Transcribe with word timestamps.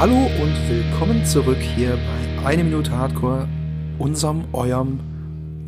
Hallo 0.00 0.30
und 0.40 0.56
willkommen 0.70 1.26
zurück 1.26 1.58
hier 1.58 1.90
bei 1.90 2.46
Eine 2.46 2.64
Minute 2.64 2.90
Hardcore, 2.90 3.46
unserem, 3.98 4.46
eurem 4.54 4.98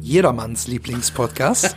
Jedermanns 0.01 0.69
Lieblingspodcast, 0.69 1.77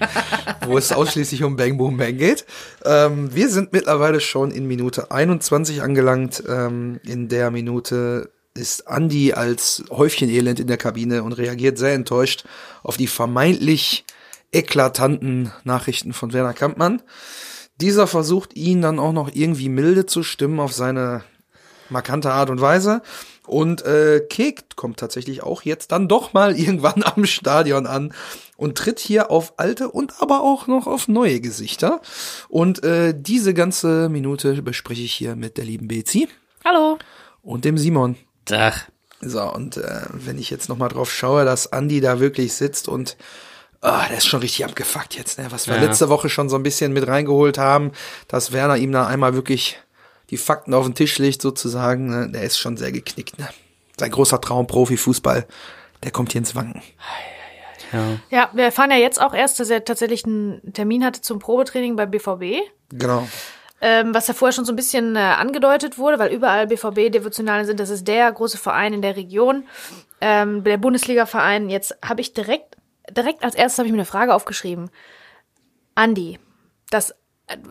wo 0.66 0.78
es 0.78 0.94
ausschließlich 0.94 1.44
um 1.44 1.58
Bang 1.58 1.78
Boom 1.78 1.98
Bang 1.98 2.16
geht. 2.18 2.46
Ähm, 2.86 3.36
wir 3.36 3.50
sind 3.50 3.74
mittlerweile 3.74 4.22
schon 4.22 4.52
in 4.52 4.68
Minute 4.68 5.12
21 5.12 5.82
angelangt. 5.82 6.44
Ähm, 6.48 7.02
in 7.04 7.28
der 7.28 7.52
Minute 7.52 8.32
ist 8.54 8.86
Andy 8.88 9.34
als 9.34 9.84
Häufchen 9.90 10.30
Elend 10.30 10.62
in 10.62 10.68
der 10.68 10.78
Kabine 10.78 11.24
und 11.24 11.34
reagiert 11.34 11.78
sehr 11.78 11.94
enttäuscht 11.94 12.46
auf 12.84 12.96
die 12.96 13.08
vermeintlich 13.08 14.06
eklatanten 14.54 15.52
Nachrichten 15.66 16.14
von 16.14 16.32
Werner 16.32 16.54
Kampmann. 16.54 17.02
Dieser 17.82 18.08
versucht 18.08 18.56
ihn 18.56 18.82
dann 18.82 18.98
auch 18.98 19.12
noch 19.12 19.30
irgendwie 19.34 19.68
milde 19.68 20.06
zu 20.06 20.24
stimmen 20.24 20.62
auf 20.62 20.72
seine 20.72 21.26
markante 21.90 22.32
Art 22.32 22.50
und 22.50 22.62
Weise. 22.62 23.02
Und 23.48 23.84
äh, 23.86 24.22
Kek 24.28 24.76
kommt 24.76 25.00
tatsächlich 25.00 25.44
auch 25.44 25.62
jetzt 25.62 25.92
dann 25.92 26.08
doch 26.08 26.34
mal 26.34 26.56
irgendwann 26.60 27.04
am 27.04 27.26
Stadion 27.26 27.86
an 27.88 28.14
und 28.58 28.78
tritt 28.78 29.00
hier 29.00 29.30
auf 29.32 29.54
alte 29.58 29.90
und 29.90 30.14
aber 30.22 30.42
auch 30.42 30.68
noch 30.68 30.88
auf 30.88 31.08
neue 31.08 31.40
Gesichter. 31.42 32.02
Und 32.50 32.84
äh, 32.84 33.14
diese 33.16 33.54
ganze 33.54 34.10
Minute 34.10 34.62
bespreche 34.62 35.02
ich 35.04 35.14
hier 35.14 35.36
mit 35.36 35.58
der 35.58 35.66
lieben 35.66 35.88
Bezi. 35.88 36.28
Hallo. 36.64 36.98
Und 37.44 37.66
dem 37.66 37.78
Simon. 37.78 38.16
Tag. 38.46 38.92
So, 39.22 39.42
und 39.54 39.78
äh, 39.78 40.02
wenn 40.12 40.38
ich 40.40 40.50
jetzt 40.50 40.68
noch 40.70 40.78
mal 40.78 40.90
drauf 40.90 41.12
schaue, 41.12 41.46
dass 41.46 41.72
Andi 41.72 42.02
da 42.02 42.20
wirklich 42.20 42.54
sitzt 42.54 42.88
und 42.88 43.18
Ah, 43.82 44.08
der 44.08 44.18
ist 44.18 44.26
schon 44.26 44.40
richtig 44.40 44.66
abgefuckt 44.66 45.14
jetzt, 45.16 45.38
ne? 45.38 45.46
Was 45.52 45.68
wir 45.68 45.76
Ja. 45.76 45.82
letzte 45.84 46.10
Woche 46.10 46.28
schon 46.28 46.50
so 46.50 46.56
ein 46.56 46.64
bisschen 46.64 46.92
mit 46.92 47.08
reingeholt 47.08 47.60
haben, 47.60 47.92
dass 48.28 48.52
Werner 48.52 48.78
ihm 48.78 48.92
da 48.92 49.06
einmal 49.06 49.36
wirklich 49.36 49.78
die 50.30 50.38
Fakten 50.38 50.74
auf 50.74 50.86
den 50.86 50.96
Tisch 50.96 51.18
legt, 51.20 51.42
sozusagen. 51.42 52.10
Ne? 52.10 52.30
Der 52.32 52.44
ist 52.44 52.58
schon 52.58 52.78
sehr 52.78 52.92
geknickt, 52.92 53.38
ne? 53.40 53.48
Sein 53.98 54.12
großer 54.12 54.42
Traum, 54.42 54.68
Profifußball, 54.68 55.48
der 56.04 56.12
kommt 56.12 56.34
hier 56.34 56.40
ins 56.40 56.56
Wanken. 56.56 56.82
Ja. 57.94 58.20
Ja, 58.30 58.50
wir 58.54 58.66
erfahren 58.66 58.92
ja 58.92 58.98
jetzt 58.98 59.22
auch 59.22 59.34
erst, 59.34 59.60
dass 59.60 59.70
er 59.70 59.86
tatsächlich 59.86 60.26
einen 60.26 60.74
Termin 60.74 61.06
hatte 61.06 61.22
zum 61.22 61.40
Probetraining 61.40 61.96
bei 61.96 62.06
BVB. 62.06 62.62
Genau. 62.90 63.28
Ähm, 63.82 64.14
was 64.14 64.28
ja 64.28 64.34
vorher 64.34 64.54
schon 64.54 64.66
so 64.66 64.74
ein 64.74 64.78
bisschen 64.78 65.16
äh, 65.16 65.20
angedeutet 65.20 65.98
wurde, 65.98 66.18
weil 66.18 66.34
überall 66.34 66.68
BVB-Devotionale 66.68 67.66
sind. 67.66 67.80
Das 67.80 67.90
ist 67.90 68.08
der 68.08 68.32
große 68.32 68.58
Verein 68.58 68.94
in 68.94 69.02
der 69.02 69.16
Region, 69.16 69.66
ähm, 70.22 70.64
der 70.64 70.78
Bundesliga-Verein. 70.78 71.70
Jetzt 71.70 71.98
habe 72.04 72.22
ich 72.22 72.34
direkt, 72.34 72.78
direkt 73.12 73.44
als 73.44 73.56
erstes 73.56 73.78
habe 73.78 73.88
ich 73.88 73.92
mir 73.92 74.00
eine 74.00 74.06
Frage 74.06 74.34
aufgeschrieben. 74.34 74.90
Andi, 75.94 76.40
das, 76.90 77.14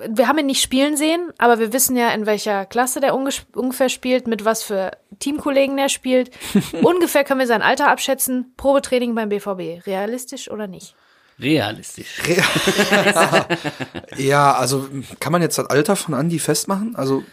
wir 0.08 0.28
haben 0.28 0.38
ihn 0.38 0.46
nicht 0.46 0.62
spielen 0.62 0.96
sehen, 0.96 1.32
aber 1.38 1.58
wir 1.58 1.72
wissen 1.72 1.96
ja, 1.96 2.10
in 2.10 2.26
welcher 2.26 2.64
Klasse 2.64 3.00
der 3.00 3.14
ungefähr 3.14 3.88
spielt, 3.88 4.28
mit 4.28 4.44
was 4.44 4.62
für 4.62 4.92
Teamkollegen 5.18 5.76
der 5.76 5.88
spielt. 5.88 6.30
ungefähr 6.82 7.24
können 7.24 7.40
wir 7.40 7.46
sein 7.46 7.62
Alter 7.62 7.90
abschätzen. 7.90 8.52
Probetraining 8.56 9.14
beim 9.14 9.30
BVB. 9.30 9.86
Realistisch 9.86 10.50
oder 10.50 10.66
nicht? 10.66 10.94
Realistisch. 11.38 12.22
Ja, 14.16 14.54
also 14.54 14.88
kann 15.18 15.32
man 15.32 15.42
jetzt 15.42 15.58
das 15.58 15.66
Alter 15.66 15.96
von 15.96 16.14
Andi 16.14 16.38
festmachen? 16.38 16.94
Also 16.94 17.24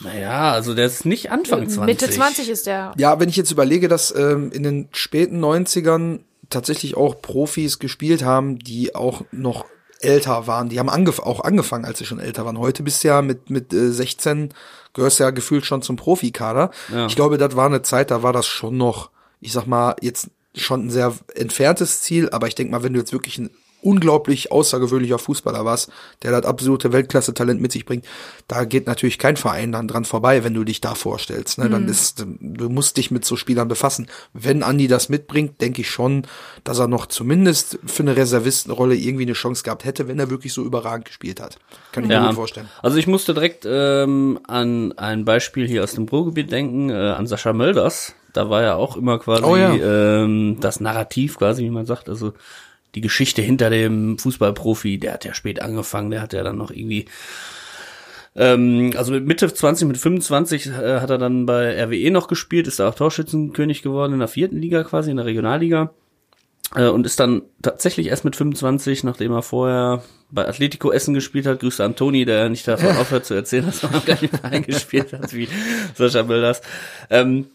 Naja, 0.00 0.52
also 0.52 0.74
der 0.74 0.86
ist 0.86 1.04
nicht 1.04 1.30
Anfang 1.30 1.68
20. 1.68 1.84
Mitte 1.84 2.10
20 2.10 2.48
ist 2.48 2.66
der. 2.66 2.92
Ja, 2.96 3.20
wenn 3.20 3.28
ich 3.28 3.36
jetzt 3.36 3.52
überlege, 3.52 3.86
dass 3.86 4.12
ähm, 4.14 4.50
in 4.50 4.64
den 4.64 4.88
späten 4.90 5.42
90ern 5.44 6.20
tatsächlich 6.50 6.96
auch 6.96 7.22
Profis 7.22 7.78
gespielt 7.78 8.24
haben, 8.24 8.58
die 8.58 8.96
auch 8.96 9.22
noch 9.30 9.66
älter 10.00 10.46
waren. 10.46 10.68
Die 10.68 10.78
haben 10.78 10.88
angef 10.88 11.18
auch 11.18 11.40
angefangen, 11.40 11.84
als 11.84 11.98
sie 11.98 12.04
schon 12.04 12.20
älter 12.20 12.44
waren. 12.44 12.58
Heute 12.58 12.82
bist 12.82 13.02
du 13.02 13.08
ja 13.08 13.22
mit, 13.22 13.50
mit 13.50 13.72
äh, 13.72 13.90
16, 13.90 14.54
gehörst 14.92 15.20
ja 15.20 15.30
gefühlt 15.30 15.64
schon 15.64 15.82
zum 15.82 15.96
Profikader. 15.96 16.70
Ja. 16.92 17.06
Ich 17.06 17.16
glaube, 17.16 17.38
das 17.38 17.56
war 17.56 17.66
eine 17.66 17.82
Zeit, 17.82 18.10
da 18.10 18.22
war 18.22 18.32
das 18.32 18.46
schon 18.46 18.76
noch, 18.76 19.10
ich 19.40 19.52
sag 19.52 19.66
mal, 19.66 19.96
jetzt 20.00 20.30
schon 20.54 20.86
ein 20.86 20.90
sehr 20.90 21.14
entferntes 21.34 22.00
Ziel, 22.00 22.30
aber 22.30 22.48
ich 22.48 22.54
denke 22.54 22.72
mal, 22.72 22.82
wenn 22.82 22.92
du 22.92 22.98
jetzt 22.98 23.12
wirklich 23.12 23.38
ein 23.38 23.50
unglaublich 23.82 24.50
außergewöhnlicher 24.50 25.18
Fußballer 25.18 25.64
warst, 25.64 25.90
der 26.22 26.32
das 26.32 26.44
absolute 26.44 26.92
Weltklasse-Talent 26.92 27.60
mit 27.60 27.72
sich 27.72 27.84
bringt, 27.86 28.04
da 28.48 28.64
geht 28.64 28.86
natürlich 28.86 29.18
kein 29.18 29.36
Verein 29.36 29.72
dann 29.72 29.88
dran 29.88 30.04
vorbei, 30.04 30.44
wenn 30.44 30.54
du 30.54 30.64
dich 30.64 30.80
da 30.80 30.94
vorstellst. 30.94 31.58
Ne? 31.58 31.70
Dann 31.70 31.88
ist, 31.88 32.26
du 32.40 32.68
musst 32.68 32.96
dich 32.96 33.10
mit 33.10 33.24
so 33.24 33.36
Spielern 33.36 33.68
befassen. 33.68 34.08
Wenn 34.32 34.62
Andi 34.62 34.88
das 34.88 35.08
mitbringt, 35.08 35.60
denke 35.60 35.82
ich 35.82 35.90
schon, 35.90 36.26
dass 36.64 36.78
er 36.78 36.88
noch 36.88 37.06
zumindest 37.06 37.78
für 37.86 38.02
eine 38.02 38.16
Reservistenrolle 38.16 38.96
irgendwie 38.96 39.24
eine 39.24 39.32
Chance 39.34 39.62
gehabt 39.62 39.84
hätte, 39.84 40.08
wenn 40.08 40.18
er 40.18 40.30
wirklich 40.30 40.52
so 40.52 40.64
überragend 40.64 41.06
gespielt 41.06 41.40
hat. 41.40 41.58
Kann 41.92 42.04
ich 42.04 42.08
mir 42.08 42.20
gut 42.20 42.34
vorstellen. 42.34 42.68
Also 42.82 42.96
ich 42.96 43.06
musste 43.06 43.34
direkt 43.34 43.66
ähm, 43.68 44.40
an 44.46 44.92
ein 44.96 45.24
Beispiel 45.24 45.66
hier 45.66 45.84
aus 45.84 45.92
dem 45.94 46.04
Ruhrgebiet 46.04 46.50
denken, 46.50 46.90
äh, 46.90 46.94
an 46.94 47.26
Sascha 47.26 47.52
Mölders. 47.52 48.14
Da 48.32 48.50
war 48.50 48.62
ja 48.62 48.74
auch 48.74 48.96
immer 48.96 49.18
quasi 49.18 49.44
Oh 49.44 49.56
ja. 49.56 49.74
ähm, 49.74 50.58
das 50.60 50.80
Narrativ 50.80 51.38
quasi, 51.38 51.64
wie 51.64 51.70
man 51.70 51.86
sagt, 51.86 52.08
also 52.08 52.34
die 52.98 53.02
Geschichte 53.02 53.42
hinter 53.42 53.70
dem 53.70 54.18
Fußballprofi, 54.18 54.98
der 54.98 55.14
hat 55.14 55.24
ja 55.24 55.34
spät 55.34 55.62
angefangen, 55.62 56.10
der 56.10 56.20
hat 56.20 56.32
ja 56.32 56.42
dann 56.42 56.58
noch 56.58 56.72
irgendwie 56.72 57.06
ähm, 58.36 58.92
also 58.96 59.12
mit 59.12 59.26
Mitte 59.26 59.52
20, 59.52 59.86
mit 59.86 59.98
25 59.98 60.66
äh, 60.66 61.00
hat 61.00 61.10
er 61.10 61.18
dann 61.18 61.46
bei 61.46 61.82
RWE 61.82 62.10
noch 62.10 62.28
gespielt, 62.28 62.66
ist 62.66 62.78
da 62.78 62.88
auch 62.88 62.94
Torschützenkönig 62.94 63.82
geworden 63.82 64.14
in 64.14 64.18
der 64.18 64.28
vierten 64.28 64.60
Liga 64.60 64.82
quasi, 64.84 65.10
in 65.10 65.16
der 65.16 65.26
Regionalliga. 65.26 65.92
Äh, 66.74 66.88
und 66.88 67.06
ist 67.06 67.20
dann 67.20 67.42
tatsächlich 67.62 68.08
erst 68.08 68.24
mit 68.24 68.36
25, 68.36 69.04
nachdem 69.04 69.32
er 69.32 69.42
vorher 69.42 70.02
bei 70.30 70.46
Atletico 70.46 70.92
Essen 70.92 71.14
gespielt 71.14 71.46
hat, 71.46 71.60
grüße 71.60 71.82
an 71.82 71.96
Toni, 71.96 72.24
der 72.24 72.48
nicht 72.48 72.68
davon 72.68 72.96
aufhört 72.96 73.24
zu 73.24 73.34
erzählen, 73.34 73.66
dass 73.66 73.82
er 73.82 73.90
noch 73.90 74.04
gar 74.04 74.20
nicht 74.20 74.36
Verein 74.36 74.62
gespielt 74.62 75.12
hat, 75.12 75.32
wie 75.32 75.48
Sascha 75.94 76.22
Bilders. 76.22 76.60
Ähm, 77.10 77.46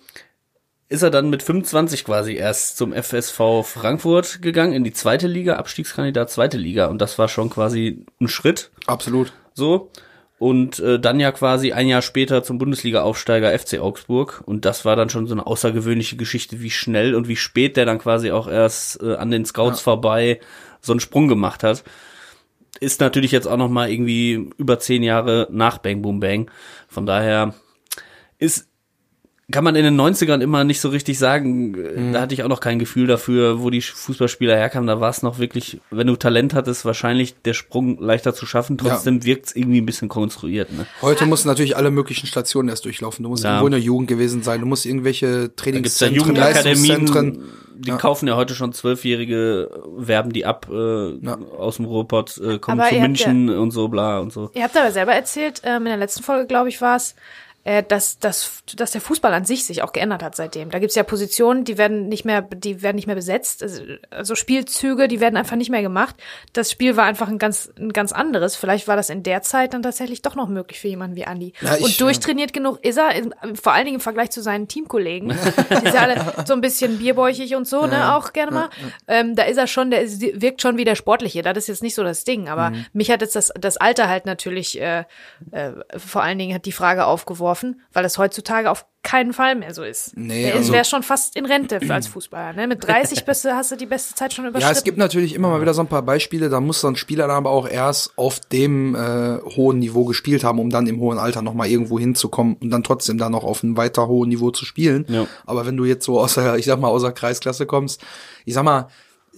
ist 0.93 1.01
er 1.01 1.09
dann 1.09 1.31
mit 1.31 1.41
25 1.41 2.05
quasi 2.05 2.35
erst 2.35 2.77
zum 2.77 2.93
FSV 2.93 3.63
Frankfurt 3.63 4.43
gegangen, 4.43 4.73
in 4.73 4.83
die 4.83 4.93
zweite 4.93 5.25
Liga, 5.25 5.55
Abstiegskandidat 5.55 6.29
zweite 6.29 6.57
Liga. 6.57 6.85
Und 6.85 7.01
das 7.01 7.17
war 7.17 7.27
schon 7.27 7.49
quasi 7.49 8.05
ein 8.21 8.27
Schritt, 8.27 8.69
Absolut. 8.85 9.33
so. 9.55 9.89
Und 10.37 10.77
äh, 10.77 10.99
dann 10.99 11.19
ja 11.19 11.31
quasi 11.31 11.71
ein 11.71 11.87
Jahr 11.87 12.03
später 12.03 12.43
zum 12.43 12.59
Bundesliga-Aufsteiger 12.59 13.57
FC 13.57 13.79
Augsburg. 13.79 14.43
Und 14.45 14.65
das 14.65 14.85
war 14.85 14.95
dann 14.95 15.09
schon 15.09 15.25
so 15.25 15.33
eine 15.33 15.47
außergewöhnliche 15.47 16.15
Geschichte, 16.15 16.61
wie 16.61 16.69
schnell 16.69 17.15
und 17.15 17.27
wie 17.27 17.37
spät 17.37 17.75
der 17.75 17.85
dann 17.87 17.97
quasi 17.97 18.29
auch 18.29 18.47
erst 18.47 19.01
äh, 19.01 19.15
an 19.15 19.31
den 19.31 19.45
Scouts 19.45 19.81
vorbei 19.81 20.41
so 20.79 20.93
einen 20.93 20.99
Sprung 20.99 21.27
gemacht 21.27 21.63
hat. 21.63 21.83
Ist 22.79 23.01
natürlich 23.01 23.31
jetzt 23.31 23.47
auch 23.47 23.57
noch 23.57 23.69
mal 23.69 23.89
irgendwie 23.89 24.51
über 24.57 24.77
zehn 24.77 25.01
Jahre 25.01 25.47
nach 25.49 25.79
Bang 25.79 26.03
Boom 26.03 26.19
Bang. 26.19 26.51
Von 26.87 27.07
daher 27.07 27.55
ist 28.37 28.67
kann 29.51 29.63
man 29.63 29.75
in 29.75 29.83
den 29.83 29.99
90ern 29.99 30.41
immer 30.41 30.63
nicht 30.63 30.79
so 30.79 30.89
richtig 30.89 31.19
sagen. 31.19 32.13
Da 32.13 32.21
hatte 32.21 32.33
ich 32.33 32.43
auch 32.43 32.47
noch 32.47 32.61
kein 32.61 32.79
Gefühl 32.79 33.07
dafür, 33.07 33.61
wo 33.61 33.69
die 33.69 33.81
Fußballspieler 33.81 34.55
herkamen. 34.55 34.87
Da 34.87 35.01
war 35.01 35.09
es 35.09 35.21
noch 35.21 35.37
wirklich, 35.37 35.81
wenn 35.91 36.07
du 36.07 36.15
Talent 36.15 36.53
hattest, 36.53 36.85
wahrscheinlich 36.85 37.35
der 37.43 37.53
Sprung 37.53 37.99
leichter 37.99 38.33
zu 38.33 38.45
schaffen. 38.45 38.77
Trotzdem 38.77 39.25
wirkt 39.25 39.47
es 39.47 39.55
irgendwie 39.55 39.81
ein 39.81 39.85
bisschen 39.85 40.07
konstruiert. 40.07 40.71
Ne? 40.71 40.85
Heute 41.01 41.25
musst 41.25 41.43
du 41.43 41.49
natürlich 41.49 41.75
alle 41.75 41.91
möglichen 41.91 42.25
Stationen 42.27 42.69
erst 42.69 42.85
durchlaufen. 42.85 43.23
Du 43.23 43.29
musst 43.29 43.43
Ja. 43.43 43.51
irgendwo 43.51 43.67
in 43.67 43.71
der 43.71 43.81
Jugend 43.81 44.07
gewesen 44.07 44.43
sein. 44.43 44.61
Du 44.61 44.65
musst 44.65 44.85
irgendwelche 44.85 45.25
Da 45.25 45.41
gibt's 45.41 45.99
ja 45.99 46.07
Trainingszentren, 46.07 46.35
Leistungszentren. 46.35 47.25
Jugendakademien, 47.25 47.63
die 47.75 47.91
kaufen 47.91 48.27
ja 48.27 48.35
heute 48.37 48.55
schon 48.55 48.71
Zwölfjährige, 48.71 49.69
werben 49.97 50.31
die 50.31 50.45
ab 50.45 50.67
äh, 50.71 51.27
aus 51.57 51.77
dem 51.77 51.85
Ruhrpott, 51.85 52.37
äh, 52.37 52.59
kommen 52.59 52.79
Aber 52.79 52.89
zu 52.89 52.95
München 52.95 53.49
und 53.49 53.71
so 53.71 53.87
bla 53.89 54.19
und 54.19 54.31
so. 54.31 54.51
Ihr 54.53 54.63
habt 54.63 54.77
aber 54.77 54.91
selber 54.91 55.13
erzählt, 55.13 55.61
ähm, 55.65 55.77
in 55.83 55.85
der 55.85 55.97
letzten 55.97 56.23
Folge, 56.23 56.47
glaube 56.47 56.69
ich, 56.69 56.79
war 56.81 56.95
es, 56.95 57.15
dass, 57.87 58.19
dass, 58.19 58.61
dass 58.75 58.91
der 58.91 58.99
Fußball 58.99 59.33
an 59.33 59.45
sich 59.45 59.65
sich 59.65 59.83
auch 59.83 59.93
geändert 59.93 60.21
hat 60.21 60.35
seitdem. 60.35 60.69
Da 60.69 60.79
gibt's 60.79 60.95
ja 60.95 61.03
Positionen, 61.03 61.63
die 61.63 61.77
werden 61.77 62.09
nicht 62.09 62.25
mehr, 62.25 62.41
die 62.41 62.81
werden 62.81 62.95
nicht 62.97 63.07
mehr 63.07 63.15
besetzt. 63.15 63.63
Also, 63.63 63.81
also 64.09 64.35
Spielzüge, 64.35 65.07
die 65.07 65.21
werden 65.21 65.37
einfach 65.37 65.55
nicht 65.55 65.69
mehr 65.69 65.81
gemacht. 65.81 66.15
Das 66.51 66.69
Spiel 66.71 66.97
war 66.97 67.05
einfach 67.05 67.29
ein 67.29 67.37
ganz, 67.39 67.71
ein 67.79 67.93
ganz 67.93 68.11
anderes. 68.11 68.57
Vielleicht 68.57 68.87
war 68.89 68.97
das 68.97 69.09
in 69.09 69.23
der 69.23 69.43
Zeit 69.43 69.73
dann 69.73 69.81
tatsächlich 69.81 70.21
doch 70.21 70.35
noch 70.35 70.49
möglich 70.49 70.79
für 70.81 70.89
jemanden 70.89 71.15
wie 71.15 71.25
Andi. 71.25 71.53
Ja, 71.61 71.75
ich- 71.77 71.83
Und 71.83 72.01
durchtrainiert 72.01 72.51
genug 72.51 72.83
ist 72.83 72.97
er, 72.97 73.11
vor 73.61 73.71
allen 73.73 73.85
Dingen 73.85 73.95
im 73.95 74.01
Vergleich 74.01 74.31
zu 74.31 74.41
seinen 74.41 74.67
Teamkollegen. 74.67 75.29
Die 75.29 75.73
sind 75.75 75.93
ja 75.93 76.01
alle 76.01 76.33
so 76.45 76.53
ein 76.53 76.61
bisschen 76.61 76.97
bierbäuchig 76.97 77.55
und 77.55 77.65
so, 77.65 77.85
ne, 77.85 78.13
auch 78.15 78.33
gerne 78.33 78.51
mal. 78.51 78.69
Ähm, 79.07 79.35
da 79.37 79.43
ist 79.43 79.57
er 79.57 79.67
schon, 79.67 79.89
der 79.89 80.01
ist, 80.01 80.21
wirkt 80.21 80.61
schon 80.61 80.75
wie 80.77 80.83
der 80.83 80.95
Sportliche. 80.95 81.41
Das 81.43 81.57
ist 81.57 81.67
jetzt 81.67 81.83
nicht 81.83 81.95
so 81.95 82.03
das 82.03 82.25
Ding. 82.25 82.49
Aber 82.49 82.71
Mhm. 82.71 82.85
mich 82.91 83.09
hat 83.09 83.21
jetzt 83.21 83.35
das, 83.37 83.53
das 83.57 83.77
Alter 83.77 84.09
halt 84.09 84.25
natürlich, 84.25 84.81
äh, 84.81 85.05
äh, 85.51 85.71
vor 85.95 86.23
allen 86.23 86.37
Dingen 86.37 86.53
hat 86.55 86.65
die 86.65 86.71
Frage 86.73 87.05
aufgeworfen, 87.05 87.52
weil 87.93 88.05
es 88.05 88.17
heutzutage 88.17 88.69
auf 88.71 88.85
keinen 89.03 89.33
Fall 89.33 89.55
mehr 89.55 89.73
so 89.73 89.83
ist. 89.83 90.15
Nee, 90.15 90.43
der 90.43 90.55
also- 90.55 90.71
wäre 90.71 90.85
schon 90.85 91.03
fast 91.03 91.35
in 91.35 91.45
Rente 91.45 91.79
als 91.89 92.07
Fußballer. 92.07 92.53
Ne? 92.53 92.67
Mit 92.67 92.87
30 92.87 93.25
bist 93.25 93.43
du, 93.43 93.53
hast 93.53 93.71
du 93.71 93.75
die 93.75 93.85
beste 93.85 94.15
Zeit 94.15 94.33
schon 94.33 94.45
überschritten. 94.45 94.71
Ja, 94.73 94.77
es 94.77 94.83
gibt 94.85 94.97
natürlich 94.97 95.35
immer 95.35 95.49
mal 95.49 95.59
wieder 95.61 95.73
so 95.73 95.81
ein 95.81 95.87
paar 95.87 96.03
Beispiele, 96.03 96.49
da 96.49 96.61
muss 96.61 96.79
so 96.81 96.87
ein 96.87 96.95
Spieler 96.95 97.27
dann 97.27 97.35
aber 97.37 97.49
auch 97.49 97.67
erst 97.67 98.17
auf 98.17 98.39
dem 98.39 98.95
äh, 98.95 99.39
hohen 99.55 99.79
Niveau 99.79 100.05
gespielt 100.05 100.43
haben, 100.45 100.59
um 100.59 100.69
dann 100.69 100.87
im 100.87 100.99
hohen 101.01 101.17
Alter 101.17 101.41
nochmal 101.41 101.67
irgendwo 101.69 101.99
hinzukommen 101.99 102.55
und 102.61 102.69
dann 102.69 102.83
trotzdem 102.83 103.17
da 103.17 103.29
noch 103.29 103.43
auf 103.43 103.63
einem 103.63 103.75
weiter 103.75 104.07
hohen 104.07 104.29
Niveau 104.29 104.51
zu 104.51 104.63
spielen. 104.63 105.05
Ja. 105.09 105.27
Aber 105.45 105.65
wenn 105.65 105.75
du 105.75 105.83
jetzt 105.85 106.05
so 106.05 106.19
aus 106.19 106.35
der, 106.35 106.55
ich 106.55 106.65
sag 106.65 106.79
mal, 106.79 106.87
aus 106.87 107.01
der 107.01 107.11
Kreisklasse 107.11 107.65
kommst, 107.65 108.01
ich 108.45 108.53
sag 108.53 108.63
mal, 108.63 108.87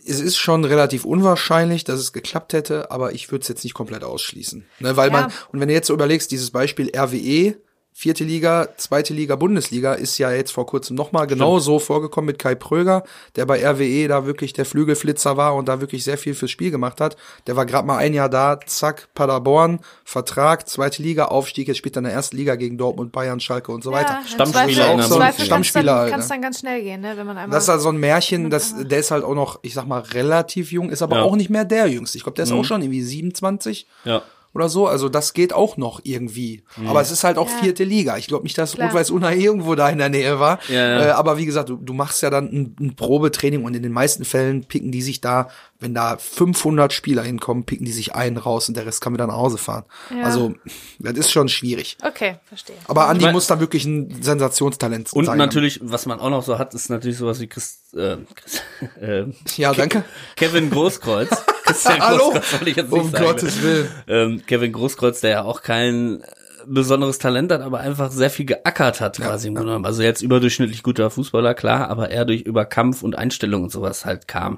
es 0.07 0.19
ist 0.19 0.37
schon 0.37 0.63
relativ 0.65 1.03
unwahrscheinlich, 1.03 1.83
dass 1.83 1.99
es 1.99 2.13
geklappt 2.13 2.53
hätte, 2.53 2.91
aber 2.91 3.13
ich 3.13 3.31
würde 3.31 3.41
es 3.41 3.47
jetzt 3.47 3.63
nicht 3.63 3.73
komplett 3.73 4.03
ausschließen. 4.03 4.63
Ne, 4.79 4.95
weil 4.95 5.07
Ja. 5.09 5.13
man, 5.21 5.31
und 5.51 5.59
wenn 5.59 5.67
du 5.67 5.73
jetzt 5.73 5.87
so 5.87 5.95
überlegst, 5.95 6.29
dieses 6.29 6.51
Beispiel 6.51 6.91
RWE, 6.95 7.55
Vierte 7.97 8.25
Liga, 8.25 8.67
zweite 8.75 9.13
Liga, 9.13 9.37
Bundesliga 9.37 9.93
ist 9.93 10.17
ja 10.17 10.29
jetzt 10.29 10.51
vor 10.51 10.65
kurzem 10.65 10.97
nochmal 10.97 11.27
genau 11.27 11.59
so 11.59 11.79
vorgekommen 11.79 12.25
mit 12.27 12.39
Kai 12.39 12.53
Pröger, 12.53 13.03
der 13.37 13.45
bei 13.45 13.65
RWE 13.65 14.09
da 14.09 14.25
wirklich 14.25 14.51
der 14.51 14.65
Flügelflitzer 14.65 15.37
war 15.37 15.55
und 15.55 15.69
da 15.69 15.79
wirklich 15.79 16.03
sehr 16.03 16.17
viel 16.17 16.35
fürs 16.35 16.51
Spiel 16.51 16.71
gemacht 16.71 16.99
hat. 16.99 17.15
Der 17.47 17.55
war 17.55 17.65
gerade 17.65 17.87
mal 17.87 17.95
ein 17.95 18.13
Jahr 18.13 18.27
da, 18.27 18.59
zack, 18.65 19.07
Paderborn, 19.15 19.79
Vertrag, 20.03 20.67
zweite 20.67 21.01
Liga, 21.01 21.27
Aufstieg, 21.27 21.69
jetzt 21.69 21.77
spielt 21.77 21.95
er 21.95 21.99
in 21.99 22.03
der 22.03 22.11
ersten 22.13 22.35
Liga 22.35 22.55
gegen 22.57 22.77
Dortmund, 22.77 23.13
Bayern, 23.13 23.39
Schalke 23.39 23.71
und 23.71 23.81
so 23.81 23.93
weiter. 23.93 24.19
im 24.23 24.27
Stammspieler 24.27 24.65
Zweifel 24.73 25.07
Bundesliga. 25.07 25.45
Stammspieler 25.45 26.09
Kann 26.09 26.19
es 26.19 26.25
ne? 26.27 26.33
dann 26.35 26.41
ganz 26.41 26.59
schnell 26.59 26.81
gehen, 26.83 26.99
ne? 26.99 27.13
wenn 27.15 27.25
man 27.25 27.37
einmal. 27.37 27.55
Das 27.55 27.63
ist 27.63 27.69
halt 27.69 27.79
so 27.79 27.87
ein 27.89 27.97
Märchen, 27.97 28.49
das, 28.49 28.75
der 28.77 28.99
ist 28.99 29.11
halt 29.11 29.23
auch 29.23 29.35
noch, 29.35 29.59
ich 29.61 29.73
sag 29.73 29.87
mal, 29.87 30.01
relativ 30.01 30.73
jung, 30.73 30.89
ist 30.89 31.01
aber 31.01 31.15
Ja. 31.15 31.23
auch 31.23 31.37
nicht 31.37 31.49
mehr 31.49 31.63
der 31.63 31.87
Jüngste. 31.87 32.17
Ich 32.17 32.25
glaube, 32.25 32.35
der 32.35 32.43
ist 32.43 32.51
auch 32.51 32.65
schon 32.65 32.81
irgendwie 32.81 33.01
27 33.03 33.87
Ja. 34.03 34.21
Oder 34.55 34.69
so. 34.69 34.87
Also 34.87 35.09
das 35.09 35.33
geht 35.33 35.53
auch 35.53 35.77
noch 35.77 35.99
irgendwie. 36.03 36.63
Aber 36.87 37.01
es 37.01 37.11
ist 37.11 37.23
halt 37.23 37.37
auch 37.37 37.49
Ja. 37.49 37.57
vierte 37.61 37.83
Liga. 37.83 38.17
Ich 38.17 38.27
glaube 38.27 38.43
nicht, 38.43 38.57
dass 38.57 38.73
Klar. 38.73 38.87
Rot-Weiß 38.87 39.11
Unna 39.11 39.33
irgendwo 39.33 39.75
da 39.75 39.89
in 39.89 39.97
der 39.97 40.09
Nähe 40.09 40.39
war. 40.39 40.59
Ja, 40.69 40.75
ja. 40.75 41.05
Äh, 41.07 41.09
aber 41.11 41.37
wie 41.37 41.45
gesagt, 41.45 41.69
du, 41.69 41.75
du 41.75 41.93
machst 41.93 42.21
ja 42.23 42.29
dann 42.29 42.45
ein, 42.45 42.75
ein 42.79 42.95
Probetraining 42.95 43.63
und 43.65 43.75
in 43.75 43.83
den 43.83 43.91
meisten 43.91 44.25
Fällen 44.25 44.63
picken 44.63 44.91
die 44.91 45.01
sich 45.01 45.19
da, 45.21 45.49
wenn 45.85 45.93
da 45.93 46.17
500 46.17 46.91
Spieler 46.91 47.21
hinkommen, 47.21 47.63
picken 47.63 47.85
die 47.85 47.91
sich 47.91 48.15
einen 48.15 48.37
raus 48.37 48.67
und 48.67 48.75
der 48.75 48.87
Rest 48.87 49.01
kann 49.01 49.13
wieder 49.13 49.27
nach 49.27 49.35
Hause 49.35 49.59
fahren. 49.59 49.83
Ja. 50.09 50.23
Also 50.25 50.55
das 50.97 51.13
ist 51.13 51.31
schon 51.31 51.47
schwierig. 51.47 51.95
okay, 52.03 52.37
verstehe. 52.45 52.75
Aber 52.87 53.05
Andi 53.07 53.19
Ich 53.19 53.25
mein- 53.25 53.33
muss 53.35 53.45
da 53.45 53.59
wirklich 53.59 53.85
ein 53.85 54.21
Sensationstalent 54.23 55.13
Und 55.13 55.25
sein. 55.25 55.37
natürlich, 55.37 55.79
was 55.83 56.07
man 56.07 56.19
auch 56.19 56.31
noch 56.31 56.41
so 56.41 56.57
hat, 56.57 56.73
ist 56.73 56.89
natürlich 56.89 57.17
sowas 57.17 57.39
wie 57.39 57.45
Chris, 57.47 57.81
äh, 57.95 58.17
Chris 58.33 58.61
äh, 58.99 59.25
Ja, 59.57 59.73
danke. 59.73 60.03
Kevin 60.35 60.71
Großkreuz. 60.71 61.29
Christian 61.65 61.99
Hallo? 62.01 62.31
Großkreuz 62.31 62.61
ich 62.65 62.75
jetzt 62.77 62.91
nicht 62.91 63.01
Um 63.03 63.11
sagen. 63.11 63.23
Gottes 63.25 63.61
Willen. 63.61 63.87
Ähm, 64.07 64.41
Kevin 64.47 64.71
Großkreuz, 64.71 65.21
der 65.21 65.29
ja 65.29 65.43
auch 65.43 65.61
kein 65.61 66.23
besonderes 66.67 67.19
Talent 67.19 67.51
hat, 67.51 67.61
aber 67.61 67.79
einfach 67.81 68.11
sehr 68.11 68.31
viel 68.31 68.45
geackert 68.47 68.99
hat 68.99 69.17
quasi 69.17 69.47
im 69.49 69.53
Grunde 69.53 69.69
genommen. 69.69 69.85
Also 69.85 70.01
jetzt 70.01 70.23
überdurchschnittlich 70.23 70.81
guter 70.81 71.11
Fußballer, 71.11 71.53
klar, 71.53 71.89
aber 71.91 72.09
er 72.09 72.25
durch 72.25 72.41
über 72.41 72.65
Kampf 72.65 73.03
und 73.03 73.15
Einstellung 73.15 73.61
und 73.63 73.71
sowas 73.71 74.03
halt 74.03 74.27
kam. 74.27 74.57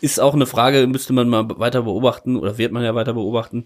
Ist 0.00 0.20
auch 0.20 0.34
eine 0.34 0.46
Frage, 0.46 0.86
müsste 0.86 1.12
man 1.12 1.28
mal 1.28 1.48
weiter 1.58 1.82
beobachten 1.82 2.36
oder 2.36 2.58
wird 2.58 2.72
man 2.72 2.84
ja 2.84 2.94
weiter 2.94 3.14
beobachten. 3.14 3.64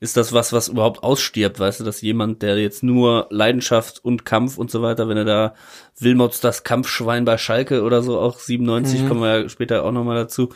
Ist 0.00 0.16
das 0.16 0.32
was, 0.32 0.52
was 0.52 0.68
überhaupt 0.68 1.02
ausstirbt, 1.02 1.58
weißt 1.58 1.80
du, 1.80 1.84
dass 1.84 2.00
jemand, 2.02 2.42
der 2.42 2.56
jetzt 2.56 2.84
nur 2.84 3.26
Leidenschaft 3.30 4.04
und 4.04 4.24
Kampf 4.24 4.56
und 4.56 4.70
so 4.70 4.80
weiter, 4.80 5.08
wenn 5.08 5.16
er 5.16 5.24
da 5.24 5.54
Wilmots 5.98 6.40
das 6.40 6.62
Kampfschwein 6.62 7.24
bei 7.24 7.36
Schalke 7.36 7.82
oder 7.82 8.02
so, 8.02 8.18
auch 8.20 8.38
97, 8.38 9.08
kommen 9.08 9.22
wir 9.22 9.40
ja 9.42 9.48
später 9.48 9.84
auch 9.84 9.90
nochmal 9.90 10.16
dazu, 10.16 10.50